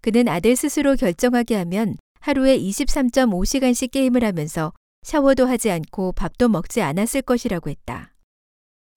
그는 0.00 0.26
아들 0.28 0.56
스스로 0.56 0.96
결정하게 0.96 1.54
하면 1.56 1.96
하루에 2.20 2.58
23.5시간씩 2.58 3.92
게임을 3.92 4.24
하면서 4.24 4.72
샤워도 5.02 5.46
하지 5.46 5.70
않고 5.70 6.12
밥도 6.12 6.48
먹지 6.48 6.82
않았을 6.82 7.22
것이라고 7.22 7.70
했다. 7.70 8.15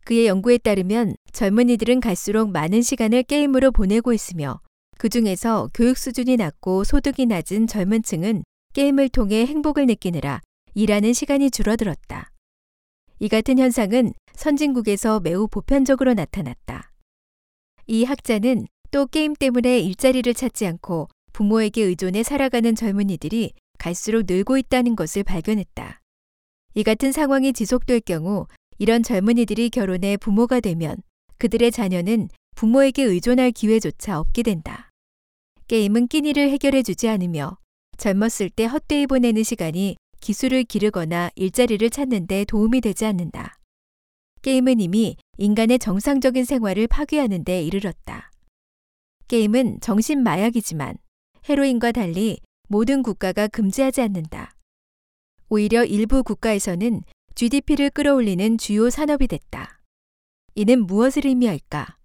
그의 0.10 0.26
연구에 0.26 0.58
따르면 0.58 1.14
젊은이들은 1.34 2.00
갈수록 2.00 2.50
많은 2.50 2.82
시간을 2.82 3.22
게임으로 3.22 3.72
보내고 3.72 4.12
있으며 4.12 4.60
그 4.98 5.08
중에서 5.08 5.70
교육 5.72 6.00
수준이 6.00 6.36
낮고 6.36 6.84
소득이 6.84 7.28
낮은 7.28 7.68
젊은 7.68 8.02
층은 8.02 8.42
게임을 8.74 9.10
통해 9.10 9.46
행복을 9.46 9.86
느끼느라 9.86 10.42
일하는 10.74 11.14
시간이 11.14 11.52
줄어들었다. 11.52 12.32
이 13.20 13.30
같은 13.30 13.60
현상은 13.60 14.14
선진국에서 14.34 15.20
매우 15.20 15.48
보편적으로 15.48 16.16
나타났다. 16.16 16.92
이 17.86 18.04
학자는 18.04 18.66
또 18.90 19.06
게임 19.06 19.36
때문에 19.36 19.78
일자리를 19.78 20.34
찾지 20.34 20.66
않고 20.66 21.08
부모에게 21.34 21.84
의존해 21.84 22.24
살아가는 22.24 22.74
젊은이들이 22.74 23.54
갈수록 23.78 24.24
늘고 24.26 24.58
있다는 24.58 24.96
것을 24.96 25.24
발견했다. 25.24 26.02
이 26.74 26.84
같은 26.84 27.12
상황이 27.12 27.54
지속될 27.54 28.00
경우 28.00 28.48
이런 28.80 29.04
젊은이들이 29.04 29.70
결혼해 29.70 30.16
부모가 30.18 30.62
되면 30.62 30.96
그들의 31.38 31.72
자녀는 31.72 32.30
부모에게 32.56 33.04
의존할 33.04 33.52
기회조차 33.52 34.20
없게 34.20 34.42
된다. 34.42 34.90
게임은 35.68 36.08
끼니를 36.08 36.50
해결해 36.50 36.82
주지 36.82 37.10
않으며 37.10 37.58
젊었을 37.98 38.50
때 38.50 38.66
헛되이 38.66 39.08
보내는 39.08 39.44
시간이 39.44 39.98
기술을 40.22 40.64
기르거나 40.64 41.30
일자리를 41.36 41.90
찾는 41.90 42.28
데 42.28 42.46
도움이 42.46 42.80
되지 42.80 43.06
않는다. 43.06 43.60
게임은 44.42 44.80
이미 44.80 45.18
인간의 45.38 45.80
정상적인 45.80 46.46
생활을 46.46 46.88
파괴하는 46.88 47.44
데 47.44 47.62
이르렀다. 47.62 48.32
게임은 49.28 49.82
정신 49.82 50.24
마약이지만 50.24 50.98
헤로인과 51.50 51.92
달리 51.92 52.40
모든 52.70 53.04
국가가 53.04 53.48
금지하지 53.48 54.02
않는다. 54.02 54.54
오히려 55.50 55.84
일부 55.84 56.24
국가에서는 56.24 57.02
GDP를 57.36 57.90
끌어올리는 57.90 58.58
주요 58.58 58.90
산업이 58.90 59.28
됐다. 59.28 59.82
이는 60.56 60.86
무엇을 60.86 61.26
의미할까? 61.26 61.98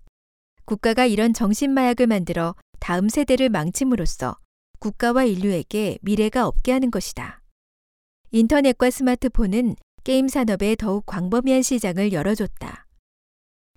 국가가 0.64 1.06
이런 1.06 1.32
정신마약을 1.34 2.06
만들어 2.06 2.54
다음 2.80 3.08
세대를 3.08 3.48
망침으로써 3.48 4.36
국가와 4.78 5.24
인류에게 5.24 5.98
미래가 6.02 6.46
없게 6.46 6.72
하는 6.72 6.90
것이다. 6.90 7.42
인터넷과 8.30 8.90
스마트폰은 8.90 9.76
게임 10.04 10.28
산업에 10.28 10.76
더욱 10.76 11.06
광범위한 11.06 11.62
시장을 11.62 12.12
열어줬다. 12.12 12.86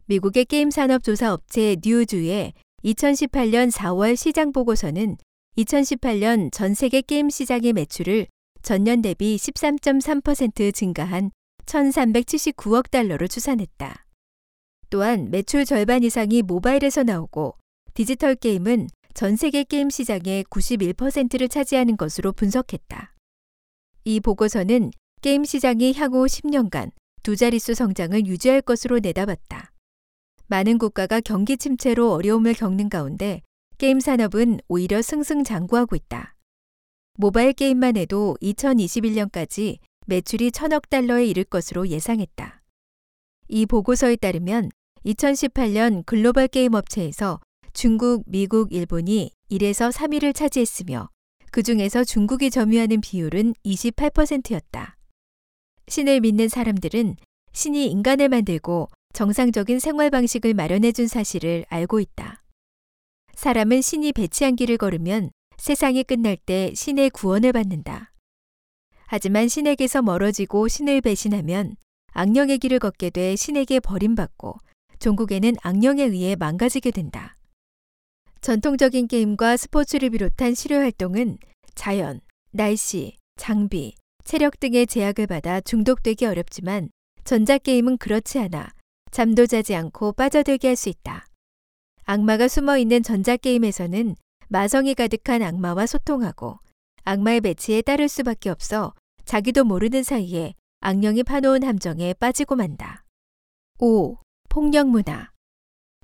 미국의 0.05 0.45
게임 0.45 0.71
산업 0.71 1.03
조사 1.03 1.33
업체 1.33 1.75
뉴주의 1.83 2.53
2018년 2.83 3.71
4월 3.71 4.15
시장 4.15 4.51
보고서는 4.51 5.17
2018년 5.57 6.51
전 6.51 6.73
세계 6.73 7.01
게임 7.01 7.29
시장의 7.29 7.73
매출을 7.73 8.27
전년 8.61 9.01
대비 9.01 9.35
13.3% 9.37 10.73
증가한 10.73 11.31
1,379억 11.67 12.89
달러로 12.89 13.27
추산했다. 13.27 14.05
또한 14.89 15.29
매출 15.29 15.65
절반 15.65 16.03
이상이 16.03 16.41
모바일에서 16.41 17.03
나오고 17.03 17.57
디지털 17.93 18.35
게임은 18.35 18.87
전 19.13 19.35
세계 19.35 19.63
게임 19.63 19.89
시장의 19.89 20.45
91%를 20.45 21.49
차지하는 21.49 21.97
것으로 21.97 22.31
분석했다. 22.31 23.13
이 24.05 24.19
보고서는 24.19 24.91
게임 25.21 25.43
시장이 25.43 25.93
향후 25.93 26.25
10년간 26.25 26.91
두 27.23 27.35
자릿수 27.35 27.73
성장을 27.73 28.25
유지할 28.25 28.61
것으로 28.61 28.99
내다봤다. 28.99 29.73
많은 30.47 30.77
국가가 30.77 31.19
경기 31.19 31.57
침체로 31.57 32.13
어려움을 32.13 32.53
겪는 32.53 32.89
가운데 32.89 33.41
게임 33.77 33.99
산업은 33.99 34.59
오히려 34.69 35.01
승승장구하고 35.01 35.95
있다. 35.95 36.35
모바일 37.15 37.51
게임만 37.51 37.97
해도 37.97 38.37
2021년까지 38.41 39.79
매출이 40.07 40.51
천억 40.51 40.89
달러에 40.89 41.25
이를 41.25 41.43
것으로 41.43 41.89
예상했다. 41.89 42.61
이 43.49 43.65
보고서에 43.65 44.15
따르면 44.15 44.69
2018년 45.05 46.05
글로벌 46.05 46.47
게임 46.47 46.73
업체에서 46.73 47.41
중국, 47.73 48.23
미국, 48.25 48.73
일본이 48.73 49.31
1에서 49.51 49.91
3위를 49.91 50.33
차지했으며 50.33 51.09
그 51.51 51.61
중에서 51.61 52.05
중국이 52.05 52.49
점유하는 52.49 53.01
비율은 53.01 53.53
28%였다. 53.65 54.97
신을 55.89 56.21
믿는 56.21 56.47
사람들은 56.47 57.17
신이 57.51 57.87
인간을 57.87 58.29
만들고 58.29 58.87
정상적인 59.13 59.79
생활 59.79 60.09
방식을 60.09 60.53
마련해 60.53 60.93
준 60.93 61.07
사실을 61.07 61.65
알고 61.67 61.99
있다. 61.99 62.43
사람은 63.35 63.81
신이 63.81 64.13
배치한 64.13 64.55
길을 64.55 64.77
걸으면 64.77 65.31
세상이 65.57 66.03
끝날 66.03 66.37
때 66.37 66.71
신의 66.73 67.09
구원을 67.09 67.51
받는다. 67.51 68.13
하지만 69.07 69.47
신에게서 69.47 70.01
멀어지고 70.01 70.67
신을 70.67 71.01
배신하면 71.01 71.75
악령의 72.11 72.59
길을 72.59 72.79
걷게 72.79 73.09
돼 73.09 73.35
신에게 73.35 73.79
버림받고 73.79 74.57
종국에는 74.99 75.55
악령에 75.61 76.03
의해 76.03 76.35
망가지게 76.35 76.91
된다. 76.91 77.35
전통적인 78.41 79.07
게임과 79.07 79.57
스포츠를 79.57 80.09
비롯한 80.11 80.53
실효 80.55 80.75
활동은 80.75 81.37
자연, 81.73 82.19
날씨, 82.51 83.15
장비, 83.37 83.95
체력 84.23 84.59
등의 84.59 84.87
제약을 84.87 85.27
받아 85.27 85.61
중독되기 85.61 86.25
어렵지만 86.25 86.89
전자게임은 87.23 87.97
그렇지 87.97 88.39
않아 88.39 88.69
잠도 89.11 89.45
자지 89.45 89.73
않고 89.75 90.13
빠져들게 90.13 90.67
할 90.67 90.75
수 90.75 90.89
있다. 90.89 91.25
악마가 92.03 92.47
숨어 92.47 92.77
있는 92.77 93.03
전자게임에서는 93.03 94.15
마성이 94.49 94.95
가득한 94.95 95.41
악마와 95.41 95.85
소통하고 95.85 96.59
악마의 97.03 97.41
배치에 97.41 97.81
따를 97.81 98.07
수밖에 98.09 98.49
없어 98.49 98.93
자기도 99.27 99.65
모르는 99.65 100.03
사이에 100.03 100.53
악령이 100.79 101.23
파놓은 101.23 101.63
함정에 101.63 102.13
빠지고 102.13 102.55
만다. 102.55 103.03
5. 103.77 104.15
폭력 104.47 104.87
문화. 104.87 105.31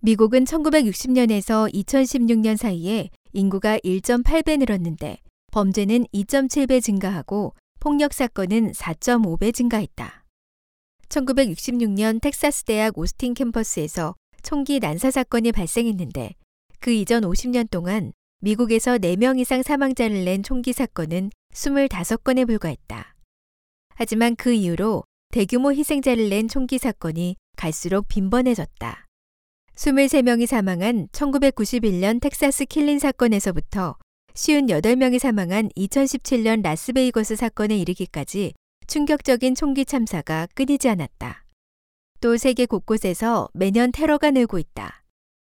미국은 0.01 0.43
1960년에서 0.43 1.73
2016년 1.73 2.57
사이에 2.57 3.09
인구가 3.31 3.77
1.8배 3.77 4.59
늘었는데 4.59 5.19
범죄는 5.53 6.03
2.7배 6.13 6.83
증가하고 6.83 7.55
폭력 7.79 8.13
사건은 8.13 8.73
4.5배 8.73 9.53
증가했다. 9.53 10.25
1966년 11.07 12.19
텍사스 12.19 12.65
대학 12.65 12.97
오스틴 12.97 13.35
캠퍼스에서 13.35 14.15
총기 14.41 14.79
난사 14.79 15.11
사건이 15.11 15.53
발생했는데 15.53 16.33
그 16.81 16.91
이전 16.91 17.23
50년 17.23 17.69
동안 17.69 18.11
미국에서 18.41 18.97
4명 18.97 19.39
이상 19.39 19.63
사망자를 19.63 20.25
낸 20.25 20.43
총기 20.43 20.73
사건은 20.73 21.29
25건에 21.53 22.45
불과했다. 22.45 23.12
하지만 23.95 24.35
그 24.35 24.53
이후로 24.53 25.03
대규모 25.31 25.71
희생자를 25.71 26.29
낸 26.29 26.47
총기 26.47 26.77
사건이 26.77 27.35
갈수록 27.57 28.07
빈번해졌다. 28.07 29.07
23명이 29.75 30.45
사망한 30.45 31.07
1991년 31.11 32.21
텍사스 32.21 32.65
킬린 32.65 32.99
사건에서부터 32.99 33.97
58명이 34.33 35.19
사망한 35.19 35.69
2017년 35.69 36.61
라스베이거스 36.63 37.35
사건에 37.35 37.77
이르기까지 37.77 38.53
충격적인 38.87 39.55
총기 39.55 39.85
참사가 39.85 40.47
끊이지 40.53 40.89
않았다. 40.89 41.45
또 42.19 42.37
세계 42.37 42.65
곳곳에서 42.65 43.49
매년 43.53 43.91
테러가 43.91 44.31
늘고 44.31 44.59
있다. 44.59 45.03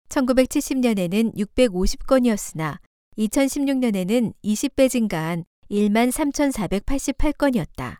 1970년에는 0.09 1.35
650건이었으나 1.35 2.79
2016년에는 3.17 4.33
20배 4.43 4.89
증가한 4.89 5.45
1만 5.69 6.11
3,488건이었다. 6.11 7.97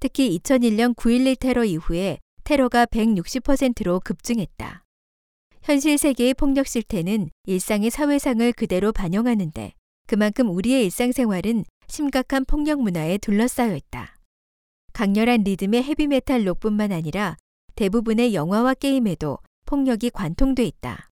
특히 0.00 0.38
2001년 0.38 0.94
9.11 0.94 1.38
테러 1.38 1.62
이후에 1.62 2.18
테러가 2.44 2.86
160%로 2.86 4.00
급증했다. 4.00 4.82
현실 5.62 5.98
세계의 5.98 6.32
폭력 6.34 6.66
실태는 6.66 7.28
일상의 7.44 7.90
사회상을 7.90 8.50
그대로 8.54 8.92
반영하는데 8.92 9.72
그만큼 10.06 10.48
우리의 10.48 10.84
일상생활은 10.84 11.64
심각한 11.86 12.46
폭력 12.46 12.80
문화에 12.80 13.18
둘러싸여 13.18 13.76
있다. 13.76 14.16
강렬한 14.94 15.42
리듬의 15.44 15.84
헤비메탈 15.84 16.46
록뿐만 16.46 16.92
아니라 16.92 17.36
대부분의 17.74 18.34
영화와 18.34 18.74
게임에도 18.74 19.38
폭력이 19.66 20.10
관통돼 20.10 20.64
있다. 20.64 21.10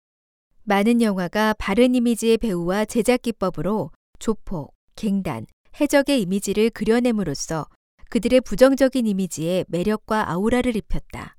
많은 0.64 1.02
영화가 1.02 1.56
바른 1.58 1.96
이미지의 1.96 2.38
배우와 2.38 2.86
제작 2.86 3.24
기법으로 3.24 3.92
조폭, 4.20 4.74
갱단, 4.96 5.48
해적의 5.82 6.22
이미지를 6.22 6.70
그려냄으로써 6.70 7.68
그들의 8.10 8.42
부정적인 8.42 9.08
이미지에 9.08 9.66
매력과 9.68 10.30
아우라를 10.32 10.76
입혔다. 10.76 11.38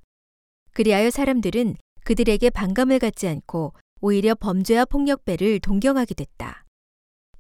그리하여 0.73 1.11
사람들은 1.11 1.77
그들에게 2.05 2.51
반감을 2.51 2.99
갖지 2.99 3.29
않고 3.29 3.73
오히려 4.01 4.35
범죄와 4.35 4.85
폭력배를 4.85 5.61
동경하게 5.61 6.15
됐다. 6.15 6.65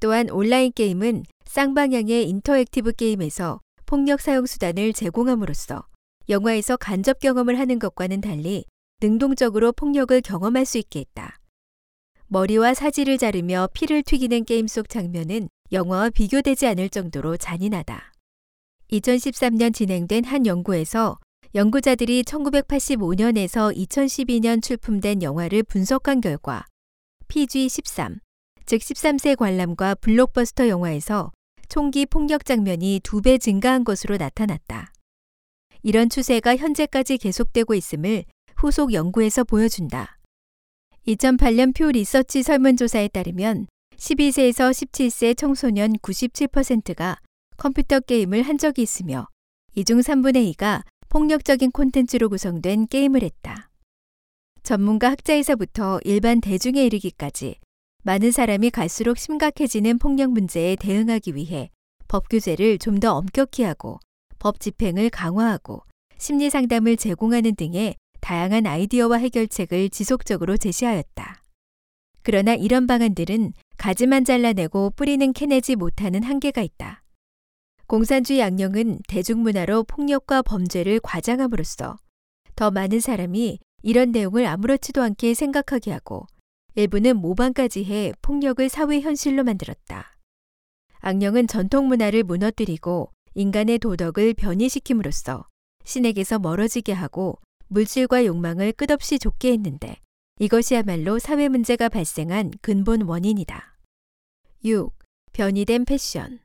또한 0.00 0.30
온라인 0.30 0.72
게임은 0.72 1.24
쌍방향의 1.44 2.28
인터랙티브 2.28 2.92
게임에서 2.92 3.60
폭력 3.86 4.20
사용 4.20 4.46
수단을 4.46 4.92
제공함으로써 4.92 5.86
영화에서 6.28 6.76
간접 6.76 7.20
경험을 7.20 7.58
하는 7.58 7.78
것과는 7.78 8.20
달리 8.20 8.64
능동적으로 9.00 9.72
폭력을 9.72 10.20
경험할 10.22 10.66
수 10.66 10.78
있게 10.78 11.00
했다. 11.00 11.38
머리와 12.28 12.74
사지를 12.74 13.18
자르며 13.18 13.68
피를 13.72 14.02
튀기는 14.02 14.44
게임 14.44 14.66
속 14.66 14.88
장면은 14.88 15.48
영화와 15.70 16.10
비교되지 16.10 16.66
않을 16.66 16.88
정도로 16.88 17.36
잔인하다. 17.36 18.15
2013년 18.90 19.74
진행된 19.74 20.24
한 20.24 20.46
연구에서 20.46 21.18
연구자들이 21.54 22.22
1985년에서 22.24 23.74
2012년 23.74 24.62
출품된 24.62 25.22
영화를 25.22 25.62
분석한 25.62 26.20
결과 26.20 26.64
PG13, 27.28 28.18
즉 28.66 28.80
13세 28.80 29.36
관람과 29.36 29.96
블록버스터 29.96 30.68
영화에서 30.68 31.32
총기 31.68 32.06
폭력 32.06 32.44
장면이 32.44 33.00
두 33.02 33.20
배 33.20 33.38
증가한 33.38 33.84
것으로 33.84 34.16
나타났다. 34.18 34.92
이런 35.82 36.08
추세가 36.08 36.56
현재까지 36.56 37.18
계속되고 37.18 37.74
있음을 37.74 38.24
후속 38.56 38.92
연구에서 38.92 39.44
보여준다. 39.44 40.18
2008년 41.06 41.74
표 41.74 41.90
리서치 41.90 42.42
설문조사에 42.42 43.08
따르면 43.08 43.66
12세에서 43.96 44.70
17세 44.70 45.36
청소년 45.36 45.92
97%가 45.94 47.18
컴퓨터 47.56 48.00
게임을 48.00 48.42
한 48.42 48.58
적이 48.58 48.82
있으며 48.82 49.28
이중 49.74 50.00
3분의 50.00 50.54
2가 50.54 50.82
폭력적인 51.08 51.70
콘텐츠로 51.70 52.28
구성된 52.28 52.88
게임을 52.88 53.22
했다. 53.22 53.70
전문가 54.62 55.10
학자에서부터 55.10 56.00
일반 56.04 56.40
대중에 56.40 56.84
이르기까지 56.84 57.56
많은 58.02 58.30
사람이 58.30 58.70
갈수록 58.70 59.18
심각해지는 59.18 59.98
폭력 59.98 60.32
문제에 60.32 60.76
대응하기 60.76 61.34
위해 61.34 61.70
법 62.08 62.28
규제를 62.28 62.78
좀 62.78 63.00
더 63.00 63.14
엄격히 63.14 63.62
하고 63.62 64.00
법 64.38 64.60
집행을 64.60 65.10
강화하고 65.10 65.82
심리 66.18 66.50
상담을 66.50 66.96
제공하는 66.96 67.54
등의 67.56 67.94
다양한 68.20 68.66
아이디어와 68.66 69.18
해결책을 69.18 69.90
지속적으로 69.90 70.56
제시하였다. 70.56 71.42
그러나 72.22 72.54
이런 72.54 72.86
방안들은 72.86 73.52
가지만 73.76 74.24
잘라내고 74.24 74.90
뿌리는 74.96 75.32
캐내지 75.32 75.76
못하는 75.76 76.22
한계가 76.22 76.62
있다. 76.62 77.02
공산주의 77.86 78.42
악령은 78.42 79.00
대중문화로 79.06 79.84
폭력과 79.84 80.42
범죄를 80.42 80.98
과장함으로써 81.00 81.96
더 82.56 82.70
많은 82.70 82.98
사람이 83.00 83.60
이런 83.82 84.10
내용을 84.10 84.46
아무렇지도 84.46 85.02
않게 85.02 85.34
생각하게 85.34 85.92
하고 85.92 86.26
일부는 86.74 87.16
모방까지 87.18 87.84
해 87.84 88.12
폭력을 88.22 88.68
사회 88.68 89.00
현실로 89.00 89.44
만들었다. 89.44 90.18
악령은 91.00 91.46
전통 91.46 91.86
문화를 91.86 92.24
무너뜨리고 92.24 93.12
인간의 93.34 93.78
도덕을 93.78 94.34
변이시킴으로써 94.34 95.46
신에게서 95.84 96.40
멀어지게 96.40 96.92
하고 96.92 97.38
물질과 97.68 98.24
욕망을 98.24 98.72
끝없이 98.72 99.18
좁게 99.18 99.52
했는데 99.52 99.96
이것이야말로 100.40 101.18
사회 101.20 101.48
문제가 101.48 101.88
발생한 101.88 102.52
근본 102.60 103.02
원인이다. 103.02 103.78
6. 104.64 104.92
변이된 105.32 105.84
패션. 105.84 106.40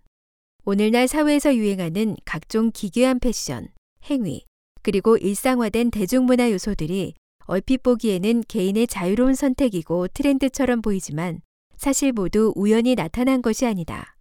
오늘날 0.63 1.07
사회에서 1.07 1.55
유행하는 1.55 2.15
각종 2.23 2.69
기괴한 2.71 3.19
패션, 3.19 3.69
행위, 4.05 4.45
그리고 4.83 5.17
일상화된 5.17 5.89
대중문화 5.89 6.51
요소들이 6.51 7.15
얼핏 7.45 7.81
보기에는 7.81 8.43
개인의 8.47 8.85
자유로운 8.85 9.33
선택이고 9.33 10.07
트렌드처럼 10.09 10.83
보이지만 10.83 11.41
사실 11.77 12.11
모두 12.11 12.53
우연히 12.55 12.93
나타난 12.93 13.41
것이 13.41 13.65
아니다. 13.65 14.15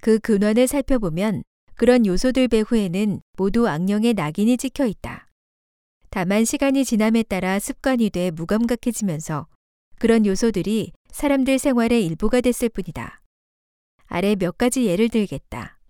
그 0.00 0.20
근원을 0.20 0.68
살펴보면 0.68 1.42
그런 1.74 2.06
요소들 2.06 2.46
배후에는 2.46 3.20
모두 3.36 3.66
악령의 3.68 4.14
낙인이 4.14 4.56
찍혀 4.56 4.86
있다. 4.86 5.26
다만 6.08 6.44
시간이 6.44 6.84
지남에 6.84 7.24
따라 7.24 7.58
습관이 7.58 8.10
돼 8.10 8.30
무감각해지면서 8.30 9.48
그런 9.98 10.24
요소들이 10.24 10.92
사람들 11.10 11.58
생활의 11.58 12.06
일부가 12.06 12.40
됐을 12.40 12.68
뿐이다. 12.68 13.23
아래 14.14 14.36
몇 14.36 14.56
가지 14.56 14.86
예를 14.86 15.08
들겠다. 15.08 15.80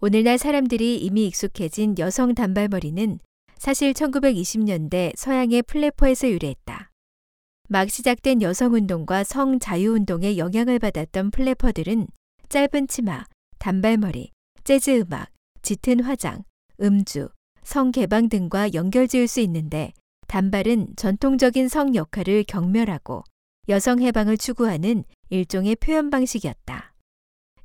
오늘날 0.00 0.36
사람들이 0.36 0.96
이미 0.96 1.28
익숙해진 1.28 1.94
여성 1.96 2.34
단발머리는 2.34 3.20
사실 3.56 3.92
1920년대 3.92 5.12
서양의 5.16 5.62
플래퍼에서 5.62 6.28
유래했다. 6.28 6.90
막 7.68 7.88
시작된 7.88 8.42
여성운동과 8.42 9.22
성자유운동에 9.22 10.38
영향을 10.38 10.80
받았던 10.80 11.30
플래퍼들은 11.30 12.08
짧은 12.48 12.88
치마, 12.88 13.24
단발머리, 13.60 14.32
재즈 14.64 15.02
음악, 15.02 15.28
짙은 15.62 16.00
화장, 16.00 16.42
음주, 16.82 17.28
성개방 17.62 18.28
등과 18.28 18.74
연결 18.74 19.06
지을 19.06 19.28
수 19.28 19.38
있는데 19.38 19.92
단발은 20.26 20.94
전통적인 20.96 21.68
성 21.68 21.94
역할을 21.94 22.42
경멸하고 22.42 23.22
여성 23.68 24.02
해방을 24.02 24.36
추구하는 24.36 25.04
일종의 25.30 25.76
표현 25.76 26.10
방식이었다. 26.10 26.95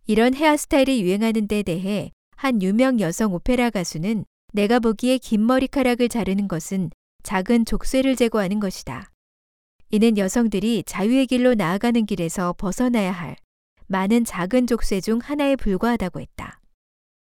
이런 0.08 0.34
헤어스타일이 0.34 1.02
유행하는 1.04 1.48
데 1.48 1.64
대해 1.64 2.12
한 2.36 2.62
유명 2.62 3.00
여성 3.00 3.34
오페라 3.34 3.70
가수는 3.70 4.26
내가 4.52 4.80
보기에 4.80 5.18
긴 5.20 5.46
머리카락을 5.46 6.10
자르는 6.10 6.48
것은 6.48 6.90
작은 7.24 7.66
족쇄를 7.66 8.16
제거하는 8.16 8.60
것이다. 8.60 9.12
이는 9.92 10.18
여성들이 10.18 10.84
자유의 10.86 11.28
길로 11.28 11.54
나아가는 11.54 12.06
길에서 12.06 12.54
벗어나야 12.58 13.12
할 13.12 13.36
많은 13.88 14.26
작은 14.26 14.68
족쇄 14.68 15.02
중 15.02 15.20
하나에 15.22 15.56
불과하다고 15.56 16.20
했다. 16.20 16.60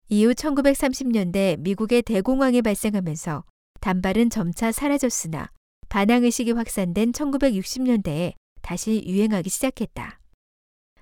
이후 0.08 0.32
1930년대 0.32 1.60
미국의 1.60 2.02
대공황이 2.02 2.62
발생하면서 2.62 3.44
단발은 3.80 4.30
점차 4.30 4.72
사라졌으나 4.72 5.50
반항의식이 5.88 6.52
확산된 6.52 7.12
1960년대에 7.12 8.32
다시 8.62 9.04
유행하기 9.06 9.50
시작했다. 9.50 10.18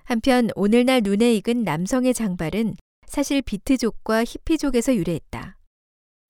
한편 0.05 0.49
오늘날 0.55 1.01
눈에 1.03 1.33
익은 1.33 1.63
남성의 1.63 2.13
장발은 2.13 2.75
사실 3.07 3.41
비트족과 3.41 4.23
히피족에서 4.23 4.95
유래했다. 4.95 5.57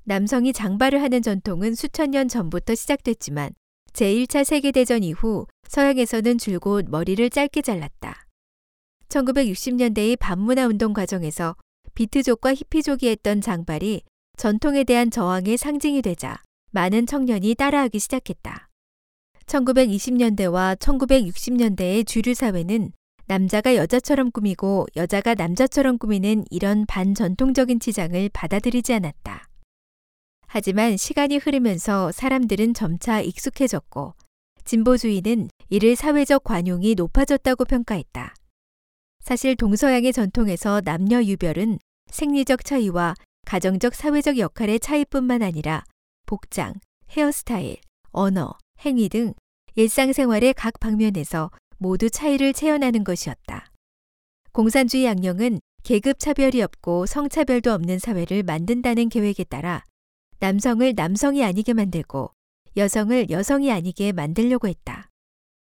남성이 0.06 0.54
장발을 0.54 1.02
하는 1.02 1.22
전통은 1.22 1.76
수천 1.76 2.12
년 2.12 2.30
전부터 2.30 2.74
시작됐지만 2.74 3.52
제1차 3.92 4.46
세계대전 4.46 5.04
이후 5.04 5.46
서양에서는 5.68 6.38
줄곧 6.38 6.86
머리를 6.88 7.30
짧게 7.30 7.62
잘랐다. 7.62 8.26
1960년대의 9.10 10.18
반문화 10.20 10.68
운동 10.68 10.94
과정에서 10.94 11.58
비트족과 11.96 12.54
히피족이 12.54 13.10
했던 13.10 13.42
장발이 13.42 14.04
전통에 14.38 14.86
대한 14.86 15.12
저항의 15.12 15.58
상징이 15.58 16.02
되자 16.02 16.42
많은 16.72 17.06
청년이 17.06 17.56
따라하기 17.56 18.00
시작했다. 18.00 18.70
1920년대와 19.48 20.78
1960년대의 20.80 22.08
주류 22.08 22.34
사회는 22.34 22.92
남자가 23.28 23.76
여자처럼 23.76 24.30
꾸미고 24.30 24.86
여자가 24.96 25.34
남자처럼 25.34 25.98
꾸미는 25.98 26.46
이런 26.52 26.86
반전통적인 26.86 27.80
치장을 27.80 28.30
받아들이지 28.30 28.94
않았다. 28.94 29.50
하지만 30.48 30.96
시간이 30.96 31.38
흐르면서 31.38 32.12
사람들은 32.12 32.76
점차 32.76 33.22
익숙해졌고 33.22 34.14
진보주의는 34.64 35.50
이를 35.70 35.96
사회적 35.96 36.44
관용이 36.44 36.94
높아졌다고 36.96 37.66
평가했다. 37.66 38.36
사실 39.20 39.56
동서양의 39.56 40.14
전통에서 40.14 40.82
남녀 40.82 41.24
유별은 41.24 41.80
생리적 42.12 42.64
차이와 42.64 43.16
가정적 43.46 43.96
사회적 43.96 44.38
역할의 44.38 44.80
차이뿐만 44.80 45.42
아니라 45.42 45.84
복장, 46.28 46.76
헤어스타일, 47.10 47.78
언어, 48.12 48.54
행위 48.86 49.10
등 49.10 49.34
일상생활의 49.74 50.54
각 50.54 50.80
방면에서 50.80 51.50
모두 51.78 52.10
차이를 52.10 52.54
체현하는 52.54 53.04
것이었다. 53.04 53.72
공산주의 54.52 55.06
양령은 55.06 55.60
계급 55.84 56.20
차별이 56.20 56.62
없고 56.62 57.06
성차별도 57.06 57.72
없는 57.72 58.00
사회를 58.00 58.44
만든다는 58.44 59.10
계획에 59.10 59.44
따라 59.44 59.84
남성을 60.40 60.94
남성이 60.96 61.44
아니게 61.44 61.74
만들고 61.74 62.32
여성을 62.78 63.30
여성이 63.30 63.72
아니게 63.72 64.12
만들려고 64.12 64.68
했다. 64.68 65.10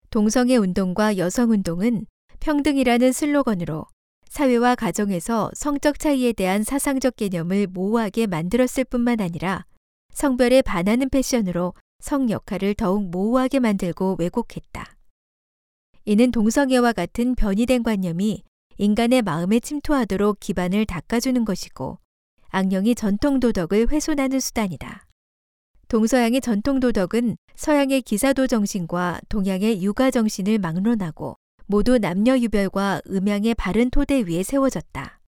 동성애 0.10 0.58
운동과 0.58 1.18
여성 1.18 1.52
운동은 1.52 2.06
평등이라는 2.42 3.12
슬로건으로 3.12 3.86
사회와 4.28 4.76
가정에서 4.76 5.52
성적 5.54 6.00
차이에 6.00 6.34
대한 6.34 6.64
사상적 6.64 7.16
개념을 7.16 7.68
모호하게 7.68 8.28
만들었을 8.28 8.86
뿐만 8.86 9.22
아니라 9.22 9.66
성별에 10.14 10.62
반하는 10.62 11.10
패션으로 11.10 11.74
성 12.00 12.30
역할을 12.30 12.74
더욱 12.76 13.10
모호하게 13.10 13.60
만들고 13.60 14.18
왜곡했다. 14.20 15.01
이는 16.12 16.30
동성애와 16.30 16.92
같은 16.92 17.36
변이된 17.36 17.84
관념이 17.84 18.44
인간의 18.78 19.22
마음에 19.22 19.62
침투하도록 19.62 20.42
기반을 20.42 20.86
닦아주는 20.86 21.46
것이고 21.46 22.00
악령이 22.50 22.96
전통 22.96 23.40
도덕을 23.40 23.90
훼손하는 23.90 24.42
수단이다. 24.42 25.08
동서양의 25.88 26.42
전통 26.42 26.82
도덕은 26.82 27.38
서양의 27.56 28.02
기사도 28.02 28.48
정신과 28.48 29.22
동양의 29.30 29.82
육아 29.84 30.12
정신을 30.12 30.60
막론하고 30.60 31.38
모두 31.66 31.98
남녀 31.98 32.38
유별과 32.38 33.04
음양의 33.08 33.56
바른 33.56 33.90
토대 33.90 34.26
위에 34.28 34.44
세워졌다. 34.44 35.22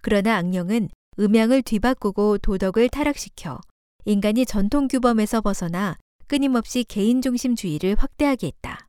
그러나 0.00 0.36
악령은 0.38 0.88
음양을 1.20 1.62
뒤바꾸고 1.62 2.38
도덕을 2.38 2.88
타락시켜 2.88 3.60
인간이 4.04 4.46
전통 4.46 4.88
규범에서 4.88 5.42
벗어나 5.42 5.96
끊임없이 6.26 6.82
개인 6.82 7.22
중심주의를 7.22 7.94
확대하게 7.96 8.48
했다. 8.48 8.87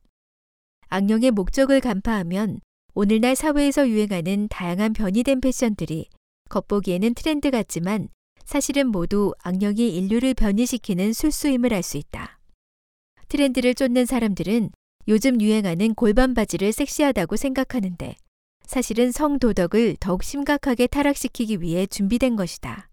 악령의 0.92 1.30
목적을 1.30 1.80
간파하면 1.80 2.60
오늘날 2.94 3.36
사회에서 3.36 3.88
유행하는 3.88 4.48
다양한 4.48 4.92
변이된 4.92 5.40
패션들이 5.40 6.08
겉보기에는 6.48 7.14
트렌드 7.14 7.52
같지만 7.52 8.08
사실은 8.44 8.88
모두 8.88 9.32
악령이 9.38 9.88
인류를 9.96 10.34
변이시키는 10.34 11.12
술수임을 11.12 11.72
알 11.72 11.84
수 11.84 11.96
있다. 11.96 12.40
트렌드를 13.28 13.76
쫓는 13.76 14.04
사람들은 14.04 14.70
요즘 15.06 15.40
유행하는 15.40 15.94
골반 15.94 16.34
바지를 16.34 16.72
섹시하다고 16.72 17.36
생각하는데 17.36 18.16
사실은 18.66 19.12
성도덕을 19.12 19.96
더욱 20.00 20.24
심각하게 20.24 20.88
타락시키기 20.88 21.60
위해 21.60 21.86
준비된 21.86 22.34
것이다. 22.34 22.90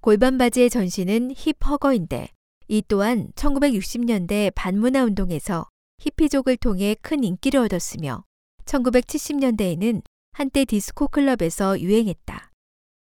골반 0.00 0.38
바지의 0.38 0.70
전신은 0.70 1.32
힙 1.36 1.56
허거인데 1.66 2.28
이 2.68 2.82
또한 2.86 3.32
1960년대 3.34 4.52
반문화 4.54 5.02
운동에서 5.02 5.66
히피족을 6.00 6.56
통해 6.56 6.96
큰 7.00 7.22
인기를 7.22 7.60
얻었으며 7.60 8.24
1970년대에는 8.64 10.02
한때 10.32 10.64
디스코 10.64 11.08
클럽에서 11.08 11.78
유행했다. 11.80 12.50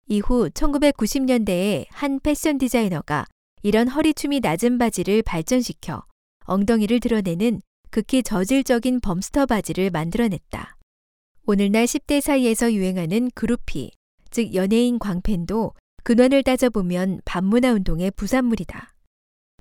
이후 0.07 0.49
1990년대에 0.49 1.85
한 1.89 2.19
패션 2.19 2.57
디자이너가 2.57 3.25
이런 3.63 3.87
허리춤이 3.87 4.41
낮은 4.41 4.77
바지를 4.77 5.23
발전시켜 5.23 6.03
엉덩이를 6.45 6.99
드러내는 6.99 7.61
극히 7.91 8.23
저질적인 8.23 8.99
범스터 8.99 9.45
바지를 9.45 9.89
만들어냈다. 9.89 10.77
오늘날 11.45 11.85
10대 11.85 12.19
사이에서 12.19 12.73
유행하는 12.73 13.29
그루피, 13.33 13.91
즉 14.31 14.53
연예인 14.53 14.99
광팬도 14.99 15.73
근원을 16.03 16.43
따져보면 16.43 17.21
반문화 17.25 17.71
운동의 17.71 18.11
부산물이다. 18.11 18.93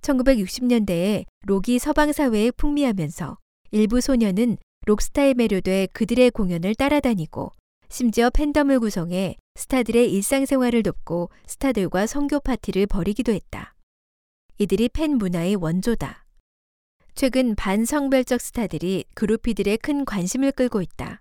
1960년대에 0.01 1.24
록이 1.46 1.78
서방 1.78 2.12
사회에 2.12 2.51
풍미하면서 2.53 3.38
일부 3.72 4.01
소녀는 4.01 4.57
록스타에 4.86 5.34
매료돼 5.34 5.88
그들의 5.92 6.30
공연을 6.30 6.74
따라다니고 6.74 7.53
심지어 7.88 8.30
팬덤을 8.30 8.80
구성해 8.80 9.36
스타들의 9.57 10.12
일상생활을 10.12 10.82
돕고 10.82 11.30
스타들과 11.46 12.07
성교 12.07 12.40
파티를 12.40 12.86
벌이기도 12.86 13.32
했다. 13.32 13.74
이들이 14.59 14.88
팬 14.88 15.18
문화의 15.18 15.57
원조다. 15.57 16.24
최근 17.14 17.55
반성별적 17.55 18.40
스타들이 18.40 19.05
그루피들의 19.14 19.78
큰 19.78 20.05
관심을 20.05 20.53
끌고 20.53 20.80
있다. 20.80 21.20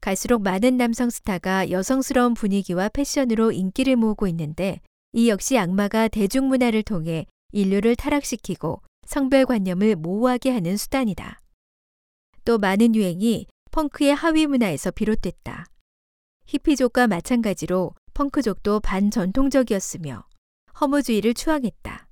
갈수록 0.00 0.42
많은 0.42 0.76
남성 0.76 1.08
스타가 1.08 1.70
여성스러운 1.70 2.34
분위기와 2.34 2.88
패션으로 2.88 3.52
인기를 3.52 3.96
모으고 3.96 4.26
있는데 4.26 4.80
이 5.12 5.28
역시 5.28 5.56
악마가 5.56 6.08
대중문화를 6.08 6.82
통해 6.82 7.26
인류를 7.52 7.96
타락시키고 7.96 8.82
성별관념을 9.06 9.96
모호하게 9.96 10.50
하는 10.50 10.76
수단이다. 10.76 11.40
또 12.44 12.58
많은 12.58 12.94
유행이 12.94 13.46
펑크의 13.70 14.14
하위 14.14 14.46
문화에서 14.46 14.90
비롯됐다. 14.90 15.66
히피족과 16.46 17.06
마찬가지로 17.06 17.94
펑크족도 18.14 18.80
반전통적이었으며 18.80 20.24
허무주의를 20.80 21.34
추앙했다. 21.34 22.08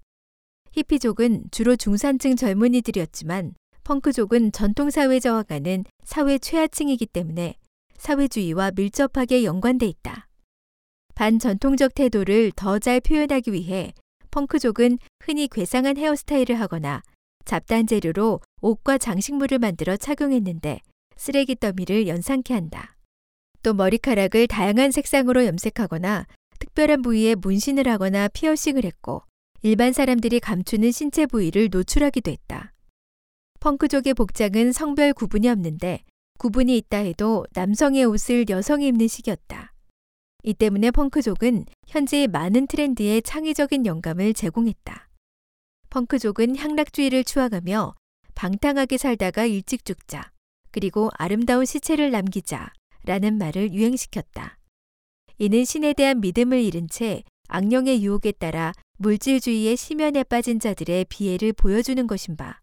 히피족은 0.73 1.47
주로 1.51 1.77
중산층 1.77 2.37
젊은이들이었지만 2.37 3.55
펑크족은 3.85 4.53
전통사회 4.53 5.19
저항하는 5.19 5.85
사회 6.05 6.39
최하층이기 6.39 7.07
때문에 7.07 7.57
사회주의와 7.97 8.71
밀접하게 8.77 9.45
연관돼 9.45 9.87
있다. 9.87 10.29
반전통적 11.15 11.95
태도를 11.95 12.53
더 12.53 12.79
잘 12.79 13.01
표현하기 13.01 13.53
위해 13.53 13.93
펑크족은 14.31 14.99
흔히 15.25 15.49
괴상한 15.49 15.97
헤어스타일을 15.97 16.61
하거나 16.61 17.03
잡다한 17.45 17.87
재료로 17.87 18.41
옷과 18.61 18.99
장식물을 18.99 19.59
만들어 19.59 19.97
착용했는데 19.97 20.81
쓰레기 21.17 21.57
더미를 21.57 22.07
연상케 22.07 22.55
한다. 22.55 22.97
또 23.63 23.75
머리카락을 23.75 24.47
다양한 24.47 24.91
색상으로 24.91 25.45
염색하거나 25.47 26.27
특별한 26.59 27.03
부위에 27.03 27.35
문신을 27.35 27.89
하거나 27.89 28.29
피어싱을 28.29 28.85
했고 28.85 29.23
일반 29.63 29.93
사람들이 29.93 30.41
감추는 30.41 30.91
신체 30.93 31.27
부위를 31.27 31.69
노출하기도 31.71 32.31
했다. 32.31 32.73
펑크족의 33.61 34.15
복장은 34.15 34.73
성별 34.73 35.13
구분이 35.13 35.49
없는데 35.49 36.03
구분이 36.39 36.77
있다 36.79 36.99
해도 36.99 37.45
남성의 37.53 38.05
옷을 38.07 38.47
여성이 38.49 38.87
입는 38.89 39.09
식이었다. 39.09 39.70
이 40.43 40.55
때문에 40.55 40.91
펑크족은 40.91 41.67
현재 41.87 42.27
많은 42.27 42.67
트렌드에 42.67 43.21
창의적인 43.21 43.87
영감을 43.87 44.35
제공했다. 44.35 45.09
펑크족은 45.91 46.57
향락주의를 46.57 47.25
추앙하며 47.25 47.95
방탕하게 48.35 48.97
살다가 48.97 49.45
일찍 49.45 49.85
죽자, 49.85 50.31
그리고 50.71 51.11
아름다운 51.15 51.65
시체를 51.65 52.11
남기자 52.11 52.73
라는 53.05 53.39
말을 53.39 53.73
유행시켰다. 53.73 54.59
이는 55.39 55.65
신에 55.65 55.93
대한 55.95 56.21
믿음을 56.21 56.63
잃은 56.63 56.89
채 56.89 57.23
악령의 57.49 58.03
유혹에 58.05 58.33
따라 58.33 58.73
물질주의의 58.99 59.77
심연에 59.77 60.25
빠진 60.25 60.61
자들의 60.61 61.07
비애를 61.07 61.53
보여주는 61.55 62.07
것인 62.07 62.37
바, 62.37 62.61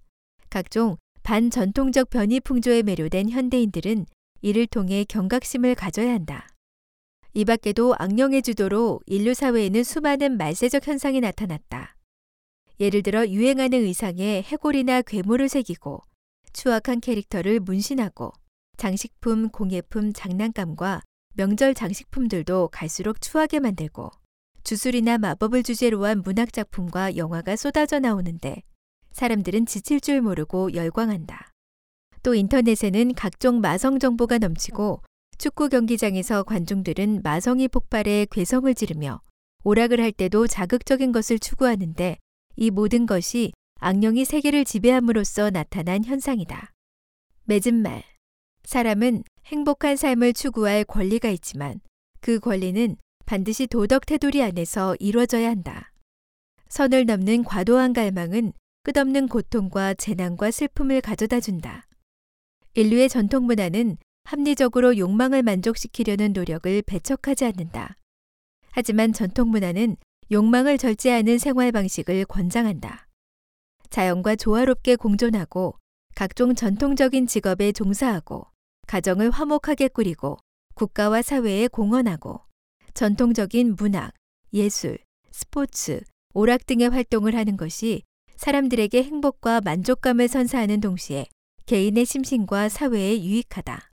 각종 0.49 0.97
반전통적 1.23 2.09
변이 2.09 2.39
풍조에 2.39 2.83
매료된 2.83 3.29
현대인들은 3.29 4.05
이를 4.41 4.67
통해 4.67 5.03
경각심을 5.03 5.75
가져야 5.75 6.13
한다. 6.13 6.47
이 7.33 7.45
밖에도 7.45 7.95
악령의 7.97 8.41
주도로 8.41 8.99
인류 9.05 9.33
사회에는 9.33 9.83
수많은 9.83 10.37
말세적 10.37 10.87
현상이 10.87 11.19
나타났다. 11.19 11.95
예를 12.79 13.03
들어 13.03 13.27
유행하는 13.27 13.83
의상에 13.83 14.41
해골이나 14.43 15.01
괴물을 15.01 15.49
새기고 15.49 16.01
추악한 16.53 16.99
캐릭터를 16.99 17.59
문신하고 17.59 18.33
장식품, 18.77 19.49
공예품, 19.49 20.13
장난감과 20.13 21.01
명절 21.35 21.73
장식품들도 21.73 22.69
갈수록 22.69 23.21
추하게 23.21 23.59
만들고 23.59 24.11
주술이나 24.63 25.17
마법을 25.17 25.63
주제로 25.63 26.05
한 26.05 26.21
문학 26.23 26.51
작품과 26.51 27.15
영화가 27.15 27.55
쏟아져 27.55 27.99
나오는데 27.99 28.63
사람들은 29.11 29.65
지칠 29.65 30.01
줄 30.01 30.21
모르고 30.21 30.73
열광한다. 30.73 31.51
또 32.21 32.35
인터넷에는 32.35 33.13
각종 33.13 33.61
마성 33.61 33.99
정보가 33.99 34.39
넘치고 34.39 35.01
축구 35.37 35.69
경기장에서 35.69 36.43
관중들은 36.43 37.21
마성이 37.23 37.67
폭발해 37.67 38.25
괴성을 38.31 38.73
지르며 38.73 39.21
오락을 39.63 40.01
할 40.01 40.11
때도 40.11 40.47
자극적인 40.47 41.11
것을 41.11 41.37
추구하는데 41.37 42.17
이 42.55 42.71
모든 42.71 43.05
것이 43.05 43.51
악령이 43.79 44.25
세계를 44.25 44.65
지배함으로써 44.65 45.51
나타난 45.51 46.03
현상이다. 46.03 46.71
맺은 47.43 47.75
말. 47.75 48.03
사람은 48.63 49.23
행복한 49.45 49.95
삶을 49.95 50.33
추구할 50.33 50.83
권리가 50.83 51.29
있지만 51.29 51.81
그 52.19 52.39
권리는 52.39 52.97
반드시 53.27 53.67
도덕 53.67 54.07
테두리 54.07 54.41
안에서 54.41 54.95
이루어져야 54.99 55.49
한다. 55.49 55.91
선을 56.69 57.05
넘는 57.05 57.43
과도한 57.43 57.93
갈망은 57.93 58.53
끝없는 58.81 59.27
고통과 59.27 59.93
재난과 59.93 60.49
슬픔을 60.49 61.01
가져다 61.01 61.39
준다. 61.39 61.85
인류의 62.73 63.09
전통 63.09 63.45
문화는 63.45 63.97
합리적으로 64.27 64.97
욕망을 64.97 65.41
만족시키려는 65.41 66.33
노력을 66.33 66.81
배척하지 66.81 67.45
않는다. 67.45 67.97
하지만 68.71 69.13
전통 69.13 69.49
문화는 69.51 69.95
욕망을 70.31 70.77
절제하는 70.77 71.37
생활 71.37 71.71
방식을 71.71 72.25
권장한다. 72.25 73.07
자연과 73.89 74.35
조화롭게 74.35 74.97
공존하고 74.97 75.79
각종 76.13 76.55
전통적인 76.55 77.25
직업에 77.27 77.71
종사하고 77.71 78.47
가정을 78.87 79.31
화목하게 79.31 79.87
꾸리고 79.87 80.37
국가와 80.75 81.21
사회에 81.21 81.69
공헌하고 81.69 82.41
전통적인 82.95 83.77
문학, 83.77 84.11
예술, 84.51 84.97
스포츠, 85.31 86.01
오락 86.33 86.65
등의 86.65 86.89
활동을 86.89 87.33
하는 87.33 87.55
것이 87.55 88.03
사람들에게 88.35 89.03
행복과 89.03 89.61
만족감을 89.61 90.27
선사하는 90.27 90.81
동시에 90.81 91.27
개인의 91.65 92.05
심신과 92.05 92.67
사회에 92.67 93.23
유익하다. 93.23 93.89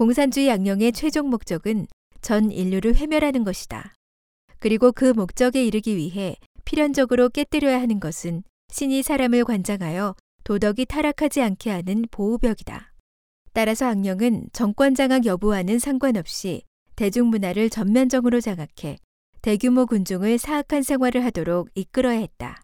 공산주의 0.00 0.50
악령의 0.50 0.92
최종 0.92 1.28
목적은 1.28 1.86
전 2.22 2.50
인류를 2.50 2.94
회멸하는 2.94 3.44
것이다. 3.44 3.92
그리고 4.58 4.92
그 4.92 5.12
목적에 5.12 5.62
이르기 5.62 5.94
위해 5.94 6.36
필연적으로 6.64 7.28
깨뜨려야 7.28 7.78
하는 7.78 8.00
것은 8.00 8.42
신이 8.72 9.02
사람을 9.02 9.44
관장하여 9.44 10.16
도덕이 10.44 10.86
타락하지 10.86 11.42
않게 11.42 11.68
하는 11.68 12.06
보호벽이다. 12.10 12.94
따라서 13.52 13.88
악령은 13.88 14.48
정권 14.54 14.94
장악 14.94 15.26
여부와는 15.26 15.78
상관없이 15.78 16.62
대중문화를 16.96 17.68
전면적으로 17.68 18.40
장악해 18.40 18.96
대규모 19.42 19.84
군중을 19.84 20.38
사악한 20.38 20.82
생활을 20.82 21.26
하도록 21.26 21.68
이끌어야 21.74 22.20
했다. 22.20 22.62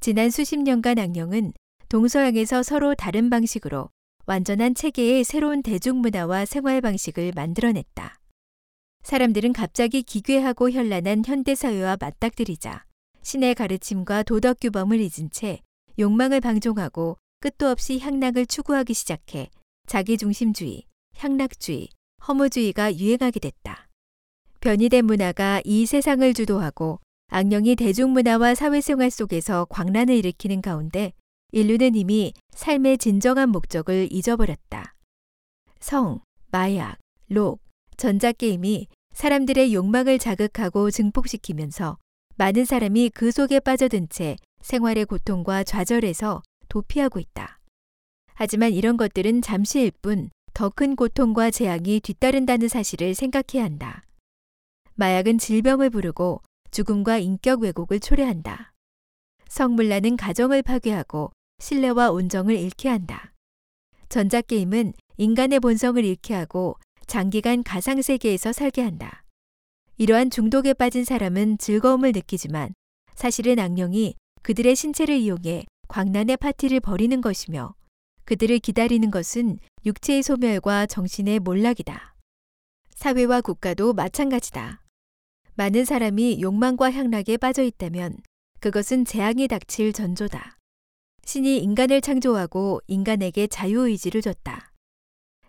지난 0.00 0.30
수십 0.30 0.56
년간 0.58 0.98
악령은 0.98 1.52
동서양에서 1.88 2.64
서로 2.64 2.96
다른 2.96 3.30
방식으로 3.30 3.88
완전한 4.28 4.74
체계의 4.74 5.22
새로운 5.22 5.62
대중문화와 5.62 6.46
생활 6.46 6.80
방식을 6.80 7.30
만들어냈다. 7.36 8.18
사람들은 9.04 9.52
갑자기 9.52 10.02
기괴하고 10.02 10.72
현란한 10.72 11.22
현대사회와 11.24 11.96
맞닥뜨리자 12.00 12.84
신의 13.22 13.54
가르침과 13.54 14.24
도덕 14.24 14.58
규범을 14.60 15.00
잊은 15.00 15.30
채 15.30 15.60
욕망을 16.00 16.40
방종하고 16.40 17.18
끝도 17.38 17.68
없이 17.68 18.00
향락을 18.00 18.46
추구하기 18.46 18.94
시작해 18.94 19.48
자기중심주의, 19.86 20.82
향락주의, 21.18 21.88
허무주의가 22.26 22.96
유행하게 22.96 23.38
됐다. 23.38 23.86
변이된 24.58 25.04
문화가 25.04 25.60
이 25.64 25.86
세상을 25.86 26.34
주도하고 26.34 26.98
악령이 27.28 27.76
대중문화와 27.76 28.56
사회생활 28.56 29.12
속에서 29.12 29.66
광란을 29.66 30.16
일으키는 30.16 30.62
가운데 30.62 31.12
인류는 31.56 31.94
이미 31.94 32.34
삶의 32.50 32.98
진정한 32.98 33.48
목적을 33.48 34.08
잊어버렸다. 34.10 34.94
성, 35.80 36.20
마약, 36.50 36.98
록, 37.30 37.62
전자게임이 37.96 38.88
사람들의 39.14 39.72
욕망을 39.72 40.18
자극하고 40.18 40.90
증폭시키면서 40.90 41.96
많은 42.34 42.66
사람이 42.66 43.08
그 43.14 43.30
속에 43.32 43.60
빠져든 43.60 44.10
채 44.10 44.36
생활의 44.60 45.06
고통과 45.06 45.64
좌절에서 45.64 46.42
도피하고 46.68 47.20
있다. 47.20 47.58
하지만 48.34 48.74
이런 48.74 48.98
것들은 48.98 49.40
잠시일 49.40 49.92
뿐 50.02 50.28
더 50.52 50.68
큰 50.68 50.94
고통과 50.94 51.50
재앙이 51.50 52.00
뒤따른다는 52.00 52.68
사실을 52.68 53.14
생각해야 53.14 53.64
한다. 53.64 54.04
마약은 54.96 55.38
질병을 55.38 55.88
부르고 55.88 56.42
죽음과 56.70 57.16
인격 57.16 57.62
왜곡을 57.62 58.00
초래한다. 58.00 58.74
성물란은 59.48 60.18
가정을 60.18 60.62
파괴하고 60.62 61.32
신뢰와 61.58 62.10
온정을 62.10 62.56
잃게 62.56 62.88
한다. 62.88 63.32
전자게임은 64.08 64.92
인간의 65.16 65.60
본성을 65.60 66.04
잃게 66.04 66.34
하고 66.34 66.76
장기간 67.06 67.62
가상세계에서 67.62 68.52
살게 68.52 68.82
한다. 68.82 69.24
이러한 69.96 70.30
중독에 70.30 70.74
빠진 70.74 71.04
사람은 71.04 71.58
즐거움을 71.58 72.12
느끼지만 72.12 72.74
사실은 73.14 73.58
악령이 73.58 74.14
그들의 74.42 74.76
신체를 74.76 75.16
이용해 75.16 75.64
광란의 75.88 76.36
파티를 76.36 76.80
벌이는 76.80 77.20
것이며 77.20 77.74
그들을 78.24 78.58
기다리는 78.58 79.10
것은 79.10 79.58
육체의 79.84 80.22
소멸과 80.22 80.86
정신의 80.86 81.40
몰락이다. 81.40 82.14
사회와 82.90 83.40
국가도 83.40 83.92
마찬가지다. 83.92 84.82
많은 85.54 85.84
사람이 85.84 86.42
욕망과 86.42 86.92
향락에 86.92 87.38
빠져 87.38 87.62
있다면 87.62 88.18
그것은 88.60 89.04
재앙이 89.04 89.48
닥칠 89.48 89.92
전조다. 89.92 90.56
신이 91.26 91.58
인간을 91.58 92.00
창조하고 92.02 92.80
인간에게 92.86 93.48
자유의지를 93.48 94.22
줬다. 94.22 94.72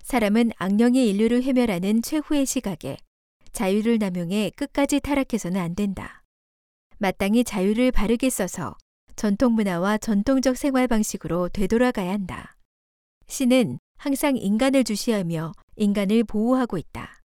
사람은 0.02 0.52
악령이 0.58 1.08
인류를 1.08 1.44
회멸하는 1.44 2.02
최후의 2.02 2.48
시각에 2.48 2.98
자유를 3.52 4.00
남용해 4.00 4.54
끝까지 4.56 5.00
타락해서는 5.00 5.62
안 5.62 5.76
된다. 5.76 6.24
마땅히 6.98 7.44
자유를 7.44 7.92
바르게 7.92 8.32
써서 8.32 8.76
전통 9.16 9.54
문화와 9.54 10.00
전통적 10.00 10.58
생활 10.58 10.88
방식으로 10.88 11.50
되돌아가야 11.50 12.12
한다. 12.12 12.58
신은 13.28 13.78
항상 13.98 14.36
인간을 14.36 14.84
주시하며 14.84 15.52
인간을 15.76 16.24
보호하고 16.24 16.80
있다. 16.80 17.22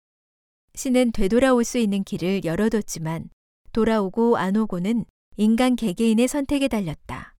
신은 0.74 1.12
되돌아올 1.12 1.62
수 1.62 1.78
있는 1.78 2.02
길을 2.02 2.44
열어뒀지만 2.44 3.30
돌아오고 3.72 4.38
안 4.38 4.56
오고는 4.56 5.04
인간 5.36 5.76
개개인의 5.76 6.26
선택에 6.26 6.66
달렸다. 6.66 7.36